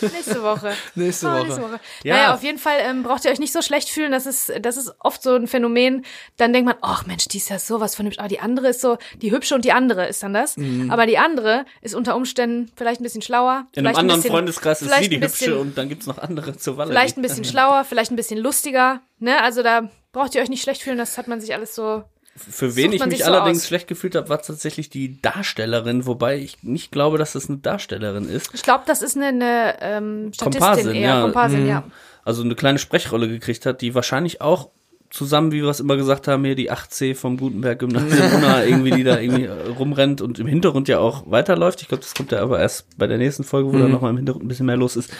nächste 0.00 0.42
Woche. 0.42 0.72
Nächste 0.94 1.28
Ah, 1.28 1.34
Woche. 1.34 1.42
nächste 1.44 1.62
Woche. 1.62 1.80
Ja. 2.04 2.14
Naja, 2.16 2.34
auf 2.34 2.42
jeden 2.42 2.58
Fall 2.58 2.76
ähm, 2.80 3.02
braucht 3.02 3.24
ihr 3.24 3.30
euch 3.30 3.38
nicht 3.38 3.52
so 3.52 3.62
schlecht 3.62 3.88
fühlen. 3.88 4.12
Das 4.12 4.26
ist, 4.26 4.52
das 4.62 4.76
ist 4.76 4.92
oft 5.00 5.22
so 5.22 5.34
ein 5.34 5.46
Phänomen. 5.46 6.04
Dann 6.36 6.52
denkt 6.52 6.66
man, 6.66 6.76
ach 6.82 7.06
Mensch, 7.06 7.26
die 7.28 7.38
ist 7.38 7.48
ja 7.50 7.58
sowas 7.58 7.94
von 7.94 8.06
hübsch. 8.06 8.18
Aber 8.18 8.28
die 8.28 8.40
andere 8.40 8.68
ist 8.68 8.80
so, 8.80 8.98
die 9.22 9.30
hübsche 9.32 9.54
und 9.54 9.64
die 9.64 9.72
andere 9.72 10.06
ist 10.06 10.22
dann 10.22 10.32
das. 10.34 10.56
Mhm. 10.56 10.90
Aber 10.90 11.06
die 11.06 11.18
andere 11.18 11.64
ist 11.82 11.94
unter 11.94 12.16
Umständen 12.16 12.70
vielleicht 12.76 13.00
ein 13.00 13.04
bisschen 13.04 13.22
schlauer. 13.22 13.48
In 13.50 13.54
einem 13.54 13.66
vielleicht 13.72 13.86
ein 13.96 14.00
anderen 14.00 14.20
bisschen- 14.22 14.30
Freundeskreis 14.32 14.82
ist 14.82 14.88
vielleicht 14.88 15.02
sie 15.04 15.08
die 15.10 15.16
ein 15.16 15.20
bisschen- 15.20 15.46
hübsche 15.52 15.60
und 15.60 15.78
dann 15.78 15.88
gibt's 15.88 16.06
noch 16.06 16.18
andere 16.18 16.56
zur 16.56 16.76
Walle. 16.76 16.90
Vielleicht 16.90 17.16
ein 17.16 17.22
bisschen 17.22 17.44
schlauer, 17.44 17.84
vielleicht 17.84 18.10
ein 18.10 18.16
bisschen 18.16 18.38
lustiger. 18.38 19.00
Ne? 19.18 19.40
Also 19.42 19.62
da 19.62 19.88
braucht 20.12 20.34
ihr 20.34 20.42
euch 20.42 20.48
nicht 20.48 20.62
schlecht 20.62 20.82
fühlen. 20.82 20.98
Das 20.98 21.18
hat 21.18 21.28
man 21.28 21.40
sich 21.40 21.54
alles 21.54 21.74
so. 21.74 22.02
Für 22.38 22.76
wen 22.76 22.92
ich 22.92 23.04
mich 23.06 23.18
so 23.20 23.24
allerdings 23.26 23.58
aus. 23.62 23.66
schlecht 23.68 23.88
gefühlt 23.88 24.14
habe, 24.14 24.28
war 24.28 24.40
tatsächlich 24.40 24.90
die 24.90 25.20
Darstellerin, 25.20 26.06
wobei 26.06 26.38
ich 26.38 26.62
nicht 26.62 26.92
glaube, 26.92 27.18
dass 27.18 27.32
das 27.32 27.48
eine 27.48 27.58
Darstellerin 27.58 28.28
ist. 28.28 28.50
Ich 28.54 28.62
glaube, 28.62 28.84
das 28.86 29.02
ist 29.02 29.16
eine, 29.16 29.26
eine 29.28 29.76
ähm, 29.80 30.32
Statistin 30.34 30.60
Komparsin, 30.62 30.94
eher. 30.94 31.00
ja. 31.08 31.20
Komparsin, 31.22 31.66
ja. 31.66 31.84
Also 32.24 32.42
eine 32.42 32.54
kleine 32.54 32.78
Sprechrolle 32.78 33.28
gekriegt 33.28 33.64
hat, 33.66 33.80
die 33.80 33.94
wahrscheinlich 33.94 34.40
auch 34.40 34.70
zusammen, 35.10 35.52
wie 35.52 35.62
wir 35.62 35.68
es 35.70 35.80
immer 35.80 35.96
gesagt 35.96 36.28
haben, 36.28 36.44
hier 36.44 36.54
die 36.54 36.70
8C 36.70 37.14
vom 37.14 37.38
Gutenberg 37.38 37.78
Gymnasium 37.78 38.30
Unna 38.36 38.64
irgendwie, 38.66 38.90
die 38.90 39.04
da 39.04 39.18
irgendwie 39.18 39.44
äh, 39.44 39.68
rumrennt 39.78 40.20
und 40.20 40.38
im 40.38 40.46
Hintergrund 40.46 40.86
ja 40.88 40.98
auch 40.98 41.30
weiterläuft. 41.30 41.80
Ich 41.80 41.88
glaube, 41.88 42.02
das 42.02 42.14
kommt 42.14 42.30
ja 42.32 42.40
aber 42.42 42.60
erst 42.60 42.98
bei 42.98 43.06
der 43.06 43.16
nächsten 43.16 43.44
Folge, 43.44 43.72
wo 43.72 43.76
Mhm. 43.76 43.80
da 43.80 43.88
nochmal 43.88 44.10
im 44.10 44.18
Hintergrund 44.18 44.44
ein 44.44 44.48
bisschen 44.48 44.66
mehr 44.66 44.76
los 44.76 44.96
ist. 44.96 45.10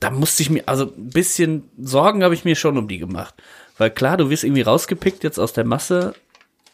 Da 0.00 0.10
musste 0.10 0.42
ich 0.42 0.50
mir, 0.50 0.62
also 0.66 0.84
ein 0.94 1.08
bisschen 1.08 1.70
Sorgen 1.78 2.22
habe 2.22 2.34
ich 2.34 2.44
mir 2.44 2.54
schon 2.56 2.76
um 2.76 2.86
die 2.88 2.98
gemacht. 2.98 3.34
Weil 3.78 3.90
klar, 3.90 4.18
du 4.18 4.28
wirst 4.28 4.44
irgendwie 4.44 4.62
rausgepickt 4.62 5.24
jetzt 5.24 5.38
aus 5.38 5.54
der 5.54 5.64
Masse, 5.64 6.14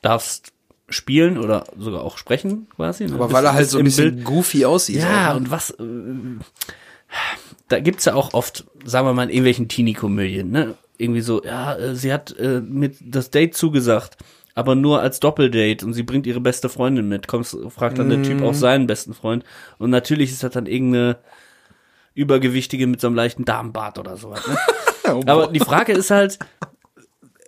darfst 0.03 0.53
spielen 0.89 1.39
oder 1.39 1.65
sogar 1.79 2.03
auch 2.03 2.19
sprechen 2.19 2.67
quasi. 2.77 3.05
ne? 3.07 3.15
Aber 3.15 3.25
Bist- 3.27 3.35
weil 3.35 3.45
er 3.47 3.55
halt 3.55 3.69
so 3.71 3.79
ein 3.79 3.85
bisschen 3.85 4.15
Bild. 4.17 4.25
goofy 4.27 4.65
aussieht. 4.67 4.97
Ja, 4.97 5.31
auch, 5.31 5.35
ne? 5.35 5.41
und 5.41 5.51
was, 5.51 5.71
äh, 5.71 5.85
da 7.69 7.81
gibt's 7.81 8.05
ja 8.05 8.15
auch 8.15 8.35
oft, 8.35 8.65
sagen 8.85 9.07
wir 9.07 9.15
mal, 9.15 9.25
in 9.25 9.31
irgendwelchen 9.31 9.69
Teenie-Komödien, 9.69 10.51
ne? 10.51 10.75
Irgendwie 10.99 11.23
so, 11.23 11.43
ja, 11.43 11.75
äh, 11.77 11.95
sie 11.97 12.13
hat 12.13 12.37
äh, 12.39 12.61
mit 12.61 12.97
das 13.01 13.31
Date 13.31 13.55
zugesagt, 13.57 14.19
aber 14.55 14.75
nur 14.75 15.01
als 15.01 15.19
Doppeldate 15.21 15.85
und 15.87 15.95
sie 15.95 16.03
bringt 16.03 16.27
ihre 16.27 16.41
beste 16.41 16.69
Freundin 16.69 17.09
mit. 17.09 17.27
Kommst, 17.27 17.57
fragt 17.71 17.99
dann 17.99 18.11
der 18.11 18.23
Typ 18.23 18.41
Mhm. 18.41 18.45
auch 18.47 18.55
seinen 18.55 18.87
besten 18.87 19.15
Freund. 19.15 19.45
Und 19.79 19.89
natürlich 19.91 20.31
ist 20.31 20.43
das 20.43 20.53
dann 20.53 20.67
irgendeine 20.67 21.17
Übergewichtige 22.15 22.87
mit 22.87 23.01
so 23.01 23.07
einem 23.07 23.17
leichten 23.17 23.45
Darmbart 23.47 23.99
oder 23.99 24.17
sowas. 24.17 24.47
Ne? 24.47 24.57
Oh, 25.05 25.21
Aber 25.27 25.49
die 25.49 25.59
Frage 25.59 25.93
ist 25.95 26.13
halt, 26.13 26.39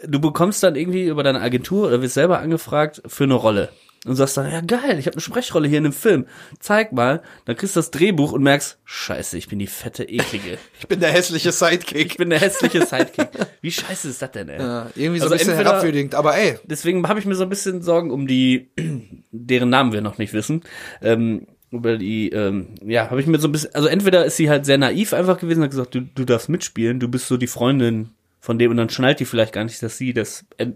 du 0.06 0.20
bekommst 0.20 0.62
dann 0.62 0.76
irgendwie 0.76 1.04
über 1.06 1.22
deine 1.22 1.40
Agentur 1.40 1.88
oder 1.88 2.02
wirst 2.02 2.14
selber 2.14 2.38
angefragt 2.40 3.02
für 3.06 3.24
eine 3.24 3.34
Rolle. 3.34 3.68
Und 4.06 4.16
sagst 4.16 4.36
dann, 4.36 4.52
ja 4.52 4.60
geil, 4.60 4.98
ich 4.98 5.06
habe 5.06 5.14
eine 5.14 5.22
Sprechrolle 5.22 5.66
hier 5.66 5.78
in 5.78 5.86
einem 5.86 5.94
Film. 5.94 6.26
Zeig 6.60 6.92
mal. 6.92 7.22
Dann 7.46 7.56
kriegst 7.56 7.74
du 7.74 7.78
das 7.78 7.90
Drehbuch 7.90 8.32
und 8.32 8.42
merkst, 8.42 8.76
scheiße, 8.84 9.38
ich 9.38 9.48
bin 9.48 9.58
die 9.58 9.66
fette, 9.66 10.04
eklige. 10.04 10.58
Ich 10.78 10.86
bin 10.88 11.00
der 11.00 11.10
hässliche 11.10 11.52
Sidekick. 11.52 12.12
Ich 12.12 12.16
bin 12.18 12.28
der 12.28 12.38
hässliche 12.38 12.84
Sidekick. 12.84 13.28
Wie 13.62 13.70
scheiße 13.70 14.10
ist 14.10 14.20
das 14.20 14.30
denn, 14.32 14.50
ey? 14.50 14.58
Ja, 14.60 14.90
irgendwie 14.94 15.20
so 15.20 15.24
Also 15.24 15.34
ein 15.36 15.38
bisschen 15.38 15.52
entweder- 15.54 15.70
herabwürdigend. 15.70 16.14
Aber 16.16 16.36
ey, 16.36 16.58
Deswegen 16.64 17.08
habe 17.08 17.18
ich 17.18 17.24
mir 17.24 17.34
so 17.34 17.44
ein 17.44 17.48
bisschen 17.48 17.80
Sorgen 17.80 18.10
um 18.10 18.26
die, 18.26 18.68
deren 19.30 19.70
Namen 19.70 19.94
wir 19.94 20.02
noch 20.02 20.18
nicht 20.18 20.34
wissen. 20.34 20.64
Ähm, 21.00 21.46
über 21.70 21.96
die, 21.96 22.28
ähm, 22.28 22.74
ja, 22.84 23.08
habe 23.08 23.20
ich 23.22 23.26
mir 23.26 23.38
so 23.38 23.48
ein 23.48 23.52
bisschen, 23.52 23.74
also 23.74 23.88
entweder 23.88 24.26
ist 24.26 24.36
sie 24.36 24.50
halt 24.50 24.66
sehr 24.66 24.76
naiv 24.76 25.14
einfach 25.14 25.38
gewesen 25.38 25.60
und 25.60 25.64
hat 25.64 25.70
gesagt, 25.70 25.94
du, 25.94 26.02
du 26.02 26.26
darfst 26.26 26.50
mitspielen, 26.50 27.00
du 27.00 27.08
bist 27.08 27.26
so 27.26 27.38
die 27.38 27.46
Freundin 27.46 28.10
von 28.44 28.58
dem 28.58 28.72
und 28.72 28.76
dann 28.76 28.90
schnallt 28.90 29.20
die 29.20 29.24
vielleicht 29.24 29.54
gar 29.54 29.64
nicht, 29.64 29.82
dass 29.82 29.96
sie 29.96 30.12
das, 30.12 30.44
äh, 30.58 30.66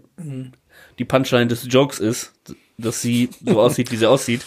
die 0.97 1.05
Punchline 1.05 1.45
des 1.45 1.67
Jokes 1.69 1.99
ist, 1.99 2.33
dass 2.79 2.99
sie 2.99 3.29
so 3.45 3.61
aussieht, 3.61 3.91
wie 3.91 3.95
sie 3.95 4.09
aussieht. 4.09 4.43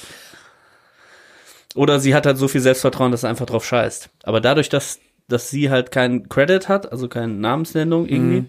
Oder 1.76 2.00
sie 2.00 2.16
hat 2.16 2.26
halt 2.26 2.36
so 2.36 2.48
viel 2.48 2.60
Selbstvertrauen, 2.60 3.12
dass 3.12 3.20
sie 3.20 3.28
einfach 3.28 3.46
drauf 3.46 3.64
scheißt. 3.64 4.10
Aber 4.24 4.40
dadurch, 4.40 4.70
dass, 4.70 4.98
dass 5.28 5.50
sie 5.50 5.70
halt 5.70 5.92
keinen 5.92 6.28
Credit 6.28 6.68
hat, 6.68 6.90
also 6.90 7.06
keine 7.06 7.32
Namensnennung 7.32 8.08
irgendwie, 8.08 8.44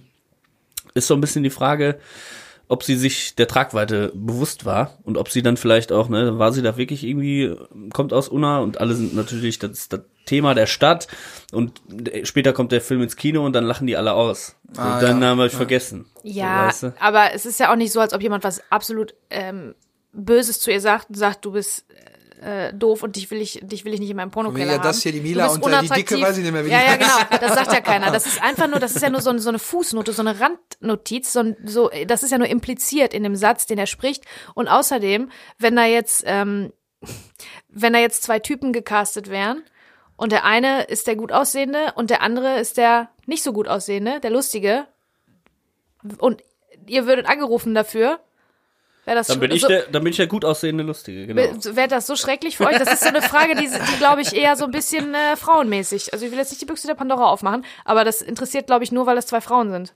ist 0.95 1.05
so 1.05 1.13
ein 1.13 1.21
bisschen 1.21 1.43
die 1.43 1.51
Frage, 1.51 1.99
ob 2.67 2.83
sie 2.83 2.95
sich 2.95 3.35
der 3.35 3.47
Tragweite 3.47 4.11
bewusst 4.15 4.65
war 4.65 4.97
und 5.03 5.17
ob 5.17 5.29
sie 5.29 5.41
dann 5.41 5.57
vielleicht 5.57 5.91
auch, 5.91 6.09
ne, 6.09 6.39
war 6.39 6.51
sie 6.51 6.61
da 6.61 6.77
wirklich 6.77 7.03
irgendwie, 7.03 7.55
kommt 7.91 8.13
aus 8.13 8.29
Unna 8.29 8.59
und 8.59 8.79
alle 8.79 8.95
sind 8.95 9.15
natürlich 9.15 9.59
das, 9.59 9.71
ist 9.71 9.93
das 9.93 10.01
Thema 10.25 10.53
der 10.53 10.67
Stadt 10.67 11.07
und 11.51 11.81
später 12.23 12.53
kommt 12.53 12.71
der 12.71 12.81
Film 12.81 13.01
ins 13.01 13.15
Kino 13.17 13.45
und 13.45 13.53
dann 13.53 13.65
lachen 13.65 13.87
die 13.87 13.97
alle 13.97 14.13
aus. 14.13 14.55
Ah, 14.77 14.95
und 14.95 15.03
dann 15.03 15.21
ja, 15.21 15.27
habe 15.27 15.45
ich 15.45 15.53
vergessen. 15.53 16.05
Ja, 16.23 16.61
So, 16.61 16.67
weißt 16.67 16.83
du? 16.83 16.93
aber 17.01 17.33
es 17.33 17.45
ist 17.45 17.59
ja 17.59 17.71
auch 17.71 17.75
nicht 17.75 17.91
so, 17.91 17.99
als 17.99 18.13
ob 18.13 18.21
jemand 18.21 18.43
was 18.43 18.61
absolut 18.71 19.13
ähm, 19.29 19.75
Böses 20.13 20.59
zu 20.59 20.71
ihr 20.71 20.79
sagt 20.79 21.09
und 21.09 21.15
sagt, 21.15 21.43
du 21.43 21.51
bist 21.51 21.85
äh, 22.43 22.73
doof 22.73 23.03
und 23.03 23.15
dich 23.15 23.31
will 23.31 23.41
ich, 23.41 23.59
dich 23.63 23.85
will 23.85 23.93
ich 23.93 23.99
nicht 23.99 24.09
in 24.09 24.17
meinem 24.17 24.31
Pornokeller 24.31 24.65
Ja, 24.65 24.73
haben. 24.73 24.83
das 24.83 25.01
hier 25.01 25.11
die 25.11 25.21
Mila 25.21 25.47
und 25.47 25.65
die. 25.65 25.89
Dicke 25.89 26.19
weiß 26.21 26.37
ich 26.37 26.43
nicht 26.43 26.51
mehr, 26.53 26.65
wie 26.65 26.69
Ja, 26.69 26.81
ja, 26.83 26.95
genau. 26.97 27.37
Das 27.39 27.53
sagt 27.55 27.71
ja 27.73 27.81
keiner. 27.81 28.11
Das 28.11 28.25
ist 28.25 28.41
einfach 28.41 28.67
nur, 28.67 28.79
das 28.79 28.95
ist 28.95 29.01
ja 29.01 29.09
nur 29.09 29.21
so, 29.21 29.29
eine- 29.29 29.39
so 29.39 29.49
eine 29.49 29.59
Fußnote, 29.59 30.11
so 30.13 30.21
eine 30.21 30.39
Randnotiz, 30.39 31.31
so, 31.33 31.39
ein- 31.39 31.57
so, 31.65 31.89
das 32.07 32.23
ist 32.23 32.31
ja 32.31 32.37
nur 32.37 32.47
impliziert 32.47 33.13
in 33.13 33.23
dem 33.23 33.35
Satz, 33.35 33.65
den 33.65 33.77
er 33.77 33.87
spricht. 33.87 34.25
Und 34.53 34.67
außerdem, 34.67 35.29
wenn 35.57 35.75
da 35.75 35.85
jetzt, 35.85 36.23
ähm, 36.27 36.73
wenn 37.69 37.93
da 37.93 37.99
jetzt 37.99 38.23
zwei 38.23 38.39
Typen 38.39 38.73
gecastet 38.73 39.29
wären 39.29 39.63
und 40.15 40.31
der 40.31 40.45
eine 40.45 40.83
ist 40.83 41.07
der 41.07 41.15
gut 41.15 41.31
aussehende 41.31 41.93
und 41.95 42.09
der 42.09 42.21
andere 42.21 42.59
ist 42.59 42.77
der 42.77 43.09
nicht 43.25 43.43
so 43.43 43.51
gut 43.53 43.67
aussehende, 43.67 44.19
der 44.19 44.29
lustige 44.31 44.85
und 46.17 46.41
ihr 46.87 47.05
würdet 47.05 47.27
angerufen 47.27 47.73
dafür, 47.73 48.19
das 49.05 49.27
Dann 49.27 49.39
bin 49.39 49.51
ich 49.51 49.61
so, 49.61 49.67
der, 49.67 49.83
dann 49.83 50.03
bin 50.03 50.11
ich 50.11 50.17
der 50.17 50.27
gut 50.27 50.45
aussehende 50.45 50.83
Lustige, 50.83 51.27
genau. 51.27 51.41
Wäre 51.41 51.87
das 51.87 52.07
so 52.07 52.15
schrecklich 52.15 52.57
für 52.57 52.67
euch? 52.67 52.77
Das 52.77 52.93
ist 52.93 53.03
so 53.03 53.09
eine 53.09 53.21
Frage, 53.21 53.55
die, 53.55 53.67
die 53.67 53.97
glaube 53.97 54.21
ich, 54.21 54.33
eher 54.33 54.55
so 54.55 54.65
ein 54.65 54.71
bisschen 54.71 55.13
äh, 55.13 55.35
frauenmäßig. 55.35 56.13
Also 56.13 56.25
ich 56.25 56.31
will 56.31 56.39
jetzt 56.39 56.51
nicht 56.51 56.61
die 56.61 56.65
Büchse 56.65 56.87
der 56.87 56.95
Pandora 56.95 57.25
aufmachen, 57.25 57.65
aber 57.83 58.05
das 58.05 58.21
interessiert, 58.21 58.67
glaube 58.67 58.83
ich, 58.83 58.91
nur, 58.91 59.05
weil 59.05 59.15
das 59.15 59.27
zwei 59.27 59.41
Frauen 59.41 59.71
sind. 59.71 59.93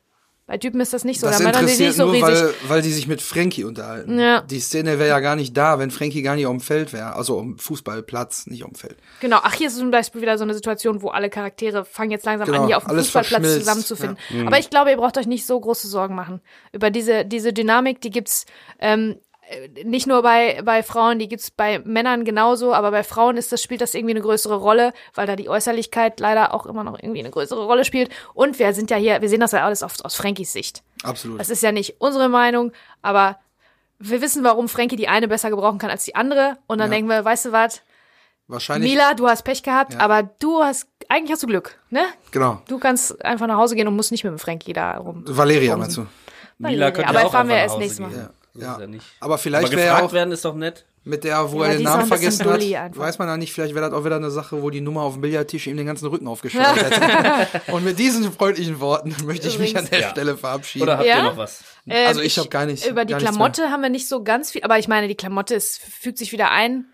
Bei 0.47 0.57
Typen 0.57 0.79
ist 0.79 0.93
das 0.93 1.03
nicht 1.03 1.19
so. 1.19 1.27
Das 1.27 1.39
da 1.39 1.43
Männer, 1.43 1.57
die 1.57 1.63
interessiert 1.65 1.89
nicht 1.89 1.97
so 1.97 2.05
nur, 2.05 2.13
riesig. 2.13 2.29
weil, 2.29 2.69
weil 2.69 2.81
die 2.81 2.93
sich 2.93 3.05
mit 3.05 3.21
Frankie 3.21 3.65
unterhalten. 3.65 4.17
Ja. 4.17 4.41
Die 4.41 4.61
Szene 4.61 4.97
wäre 4.97 5.09
ja 5.09 5.19
gar 5.19 5.35
nicht 5.35 5.57
da, 5.57 5.77
wenn 5.77 5.91
Frankie 5.91 6.21
gar 6.21 6.35
nicht 6.35 6.47
auf 6.47 6.55
dem 6.55 6.61
Feld 6.61 6.93
wäre. 6.93 7.15
Also 7.15 7.37
am 7.37 7.57
Fußballplatz, 7.57 8.47
nicht 8.47 8.63
auf 8.63 8.71
dem 8.71 8.75
Feld. 8.75 8.95
Genau. 9.19 9.39
Ach, 9.43 9.53
hier 9.53 9.67
ist 9.67 9.77
zum 9.77 9.91
Beispiel 9.91 10.21
wieder 10.21 10.37
so 10.37 10.45
eine 10.45 10.53
Situation, 10.53 11.01
wo 11.01 11.09
alle 11.09 11.29
Charaktere 11.29 11.83
fangen 11.83 12.11
jetzt 12.11 12.25
langsam 12.25 12.45
Genau, 12.45 12.61
an, 12.61 12.67
hier 12.67 12.77
auf 12.77 12.85
dem 12.85 12.97
Fußballplatz 12.97 13.55
zusammenzufinden. 13.55 14.17
Mhm. 14.29 14.47
Aber 14.47 14.57
ich 14.57 14.69
glaube, 14.69 14.89
ihr 14.89 14.97
braucht 14.97 15.17
euch 15.17 15.27
nicht 15.27 15.45
so 15.45 15.59
große 15.59 15.89
Sorgen 15.89 16.15
machen. 16.15 16.39
Über 16.71 16.91
diese, 16.91 17.25
diese 17.25 17.51
Dynamik, 17.51 17.99
die 17.99 18.09
gibt's 18.09 18.45
ähm, 18.79 19.17
äh, 19.17 19.26
nicht 19.83 20.07
nur 20.07 20.21
bei, 20.23 20.61
bei 20.63 20.83
Frauen, 20.83 21.19
die 21.19 21.27
gibt's 21.27 21.51
bei 21.51 21.79
Männern 21.79 22.25
genauso, 22.25 22.73
aber 22.73 22.91
bei 22.91 23.03
Frauen 23.03 23.37
ist 23.37 23.51
das, 23.51 23.61
spielt 23.63 23.81
das 23.81 23.93
irgendwie 23.93 24.13
eine 24.13 24.21
größere 24.21 24.55
Rolle, 24.55 24.93
weil 25.13 25.25
da 25.27 25.35
die 25.35 25.49
Äußerlichkeit 25.49 26.19
leider 26.19 26.53
auch 26.53 26.65
immer 26.65 26.83
noch 26.83 26.99
irgendwie 27.01 27.19
eine 27.19 27.29
größere 27.31 27.63
Rolle 27.65 27.85
spielt. 27.85 28.09
Und 28.33 28.59
wir 28.59 28.73
sind 28.73 28.91
ja 28.91 28.97
hier, 28.97 29.21
wir 29.21 29.29
sehen 29.29 29.39
das 29.39 29.51
ja 29.53 29.63
alles 29.65 29.83
aus, 29.83 30.01
aus 30.01 30.15
Frankies 30.15 30.51
Sicht. 30.53 30.83
Absolut. 31.03 31.39
Das 31.39 31.49
ist 31.49 31.63
ja 31.63 31.71
nicht 31.71 31.95
unsere 31.99 32.27
Meinung, 32.29 32.71
aber 33.01 33.39
wir 33.99 34.21
wissen, 34.21 34.43
warum 34.43 34.67
Frankie 34.69 34.95
die 34.95 35.07
eine 35.07 35.27
besser 35.27 35.49
gebrauchen 35.49 35.79
kann 35.79 35.89
als 35.89 36.03
die 36.03 36.15
andere. 36.15 36.57
Und 36.67 36.79
dann 36.79 36.91
Ja. 36.91 36.95
denken 36.97 37.09
wir, 37.09 37.23
weißt 37.25 37.45
du 37.45 37.51
was, 37.51 37.81
Wahrscheinlich. 38.49 38.91
Mila, 38.91 39.13
du 39.13 39.27
hast 39.27 39.43
Pech 39.43 39.61
gehabt, 39.63 39.93
Ja. 39.95 39.99
aber 39.99 40.23
du 40.23 40.63
hast, 40.63 40.87
eigentlich 41.09 41.31
hast 41.33 41.43
du 41.43 41.47
Glück, 41.47 41.79
ne? 41.89 42.05
Genau. 42.31 42.61
Du 42.69 42.79
kannst 42.79 43.23
einfach 43.25 43.45
nach 43.47 43.57
Hause 43.57 43.75
gehen 43.75 43.87
und 43.89 43.95
musst 43.97 44.11
nicht 44.11 44.23
mit 44.23 44.31
dem 44.31 44.39
Frankie 44.39 44.71
da 44.71 44.97
rum. 44.97 45.23
Valeria, 45.27 45.75
meinst 45.75 45.97
du? 45.97 46.05
Mila 46.57 46.91
könnte 46.91 47.09
aber 47.09 47.19
ja 47.19 47.25
auch 47.25 47.31
fahren 47.31 47.49
wir 47.49 47.55
erst 47.55 47.77
nächstes 47.77 47.99
Mal. 47.99 48.29
So 48.57 48.65
Ja. 48.65 48.73
ist 48.73 48.79
ja 48.81 48.87
nicht. 48.87 49.05
Aber 49.19 49.37
vielleicht 49.37 49.67
Aber 49.67 49.75
wäre 49.77 49.85
gefragt 49.87 50.03
auch 50.03 50.13
werden 50.13 50.31
ist 50.33 50.43
doch 50.43 50.55
nett. 50.55 50.85
mit 51.03 51.23
der, 51.23 51.51
wo 51.51 51.59
Ja, 51.61 51.67
er 51.67 51.71
den 51.73 51.77
ist 51.79 51.83
Namen 51.85 52.05
vergessen 52.07 52.45
hat, 52.49 52.97
weiß 52.97 53.17
man 53.19 53.27
ja 53.27 53.37
nicht, 53.37 53.53
vielleicht 53.53 53.75
wäre 53.75 53.89
das 53.89 53.97
auch 53.97 54.03
wieder 54.03 54.15
eine 54.17 54.31
Sache, 54.31 54.61
wo 54.61 54.69
die 54.69 54.81
Nummer 54.81 55.03
auf 55.03 55.13
dem 55.13 55.21
Billardtisch 55.21 55.67
ihm 55.67 55.77
den 55.77 55.85
ganzen 55.85 56.07
Rücken 56.07 56.27
aufgeschlagen 56.27 56.83
hätte. 56.83 57.61
Und 57.71 57.85
mit 57.85 57.97
diesen 57.99 58.31
freundlichen 58.33 58.79
Worten 58.79 59.15
möchte 59.25 59.47
ich 59.47 59.59
mich 59.59 59.77
an 59.77 59.87
der 59.89 59.99
Ja. 60.01 60.09
Stelle 60.09 60.35
verabschieden. 60.37 60.83
Oder 60.83 60.97
habt 60.97 61.07
Ja? 61.07 61.17
ihr 61.17 61.23
noch 61.23 61.37
was? 61.37 61.63
Ähm, 61.87 62.07
Also 62.07 62.21
ich 62.21 62.37
hab 62.39 62.49
gar 62.49 62.65
nicht- 62.65 62.85
Über 62.85 63.05
die 63.05 63.13
Klamotte 63.13 63.69
haben 63.69 63.81
wir 63.81 63.89
nicht 63.89 64.09
so 64.09 64.23
ganz 64.23 64.51
viel, 64.51 64.63
aber 64.63 64.79
ich 64.79 64.87
meine, 64.87 65.07
die 65.07 65.15
Klamotte 65.15 65.55
es 65.55 65.77
fügt 65.77 66.17
sich 66.17 66.31
wieder 66.31 66.51
ein 66.51 66.85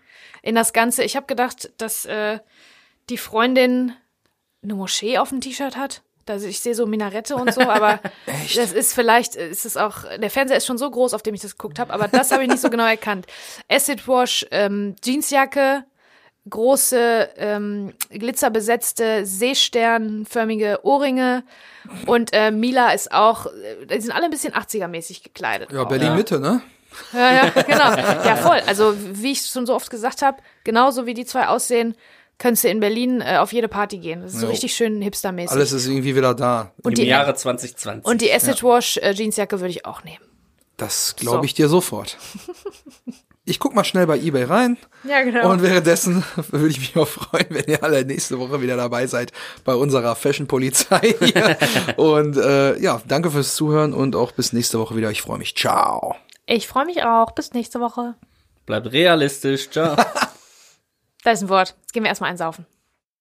in 0.42 0.54
das 0.54 0.72
Ganze. 0.74 1.02
Ich 1.02 1.16
habe 1.16 1.26
gedacht, 1.26 1.70
dass 1.78 2.04
äh, 2.04 2.38
die 3.10 3.16
Freundin 3.18 3.92
eine 4.62 4.74
Moschee 4.74 5.18
auf 5.18 5.30
dem 5.30 5.40
T-Shirt 5.40 5.76
hat. 5.76 6.02
Also 6.30 6.46
ich 6.46 6.60
sehe 6.60 6.74
so 6.74 6.86
Minarette 6.86 7.36
und 7.36 7.52
so, 7.52 7.62
aber 7.62 8.00
das 8.54 8.72
ist 8.72 8.94
vielleicht, 8.94 9.36
ist 9.36 9.64
es 9.64 9.76
auch, 9.76 10.04
der 10.18 10.30
Fernseher 10.30 10.56
ist 10.56 10.66
schon 10.66 10.78
so 10.78 10.90
groß, 10.90 11.14
auf 11.14 11.22
dem 11.22 11.34
ich 11.34 11.40
das 11.40 11.56
geguckt 11.56 11.78
habe, 11.78 11.92
aber 11.92 12.08
das 12.08 12.30
habe 12.30 12.42
ich 12.42 12.48
nicht 12.48 12.60
so 12.60 12.70
genau 12.70 12.86
erkannt. 12.86 13.26
Acid 13.68 14.06
Wash, 14.08 14.46
ähm, 14.50 14.96
Jeansjacke, 15.04 15.84
große 16.48 17.30
ähm, 17.36 17.94
glitzerbesetzte 18.10 19.24
Seesternförmige 19.24 20.80
Ohrringe 20.82 21.44
und 22.06 22.32
äh, 22.32 22.50
Mila 22.50 22.92
ist 22.92 23.12
auch, 23.12 23.46
die 23.90 24.00
sind 24.00 24.12
alle 24.12 24.26
ein 24.26 24.30
bisschen 24.30 24.52
80er-mäßig 24.52 25.22
gekleidet. 25.22 25.72
Ja. 25.72 25.84
Berlin-Mitte, 25.84 26.40
ne? 26.40 26.60
Ja, 27.12 27.32
ja, 27.32 27.50
genau. 27.50 27.96
Ja, 28.24 28.36
voll. 28.36 28.60
Also, 28.66 28.94
wie 28.96 29.32
ich 29.32 29.42
schon 29.42 29.66
so 29.66 29.74
oft 29.74 29.90
gesagt 29.90 30.22
habe, 30.22 30.38
genauso 30.62 31.06
wie 31.06 31.14
die 31.14 31.24
zwei 31.24 31.48
aussehen, 31.48 31.96
könntest 32.38 32.64
du 32.64 32.68
in 32.68 32.80
Berlin 32.80 33.20
äh, 33.20 33.36
auf 33.38 33.52
jede 33.52 33.68
Party 33.68 33.98
gehen. 33.98 34.22
Das 34.22 34.32
ist 34.34 34.40
so 34.40 34.46
Jo. 34.46 34.52
richtig 34.52 34.74
schön 34.74 35.00
hipstermäßig. 35.02 35.52
Alles 35.52 35.72
ist 35.72 35.86
irgendwie 35.86 36.16
wieder 36.16 36.34
da. 36.34 36.72
und 36.82 36.98
Im 36.98 37.04
die, 37.04 37.08
Jahre 37.10 37.34
2020. 37.34 38.04
und 38.04 38.20
die 38.20 38.32
Acid 38.32 38.62
Wash 38.62 38.96
äh, 38.98 39.12
Jeansjacke 39.12 39.60
würde 39.60 39.70
ich 39.70 39.86
auch 39.86 40.04
nehmen. 40.04 40.24
Das 40.76 41.14
glaube 41.16 41.38
So. 41.38 41.44
ich 41.44 41.54
dir 41.54 41.68
sofort. 41.68 42.18
Ich 43.46 43.58
guck 43.58 43.74
mal 43.74 43.84
schnell 43.84 44.06
bei 44.06 44.16
eBay 44.18 44.44
rein. 44.44 44.78
Ja, 45.06 45.22
genau. 45.22 45.50
Und 45.50 45.60
währenddessen 45.62 46.24
würde 46.48 46.68
ich 46.68 46.78
mich 46.78 46.96
auch 46.96 47.06
freuen, 47.06 47.44
wenn 47.50 47.66
ihr 47.66 47.84
alle 47.84 48.02
nächste 48.02 48.38
Woche 48.38 48.62
wieder 48.62 48.74
dabei 48.74 49.06
seid 49.06 49.32
bei 49.66 49.74
unserer 49.74 50.16
Fashion-Polizei. 50.16 51.14
hier. 51.20 51.58
und 51.98 52.38
äh, 52.38 52.78
ja, 52.80 53.02
danke 53.06 53.30
fürs 53.30 53.54
Zuhören 53.54 53.92
und 53.92 54.16
auch 54.16 54.32
bis 54.32 54.54
nächste 54.54 54.78
Woche 54.80 54.96
wieder. 54.96 55.10
Ich 55.10 55.20
freue 55.20 55.36
mich. 55.36 55.54
Ciao. 55.54 56.16
Ich 56.46 56.66
freue 56.66 56.86
mich 56.86 57.02
auch. 57.04 57.32
Bis 57.32 57.52
nächste 57.52 57.80
Woche. 57.80 58.14
Bleibt 58.64 58.90
realistisch. 58.92 59.68
Ciao. 59.70 59.94
Da 61.24 61.32
ist 61.32 61.42
ein 61.42 61.48
Wort. 61.48 61.74
Jetzt 61.80 61.92
gehen 61.92 62.04
wir 62.04 62.08
erstmal 62.08 62.30
einsaufen. 62.30 62.66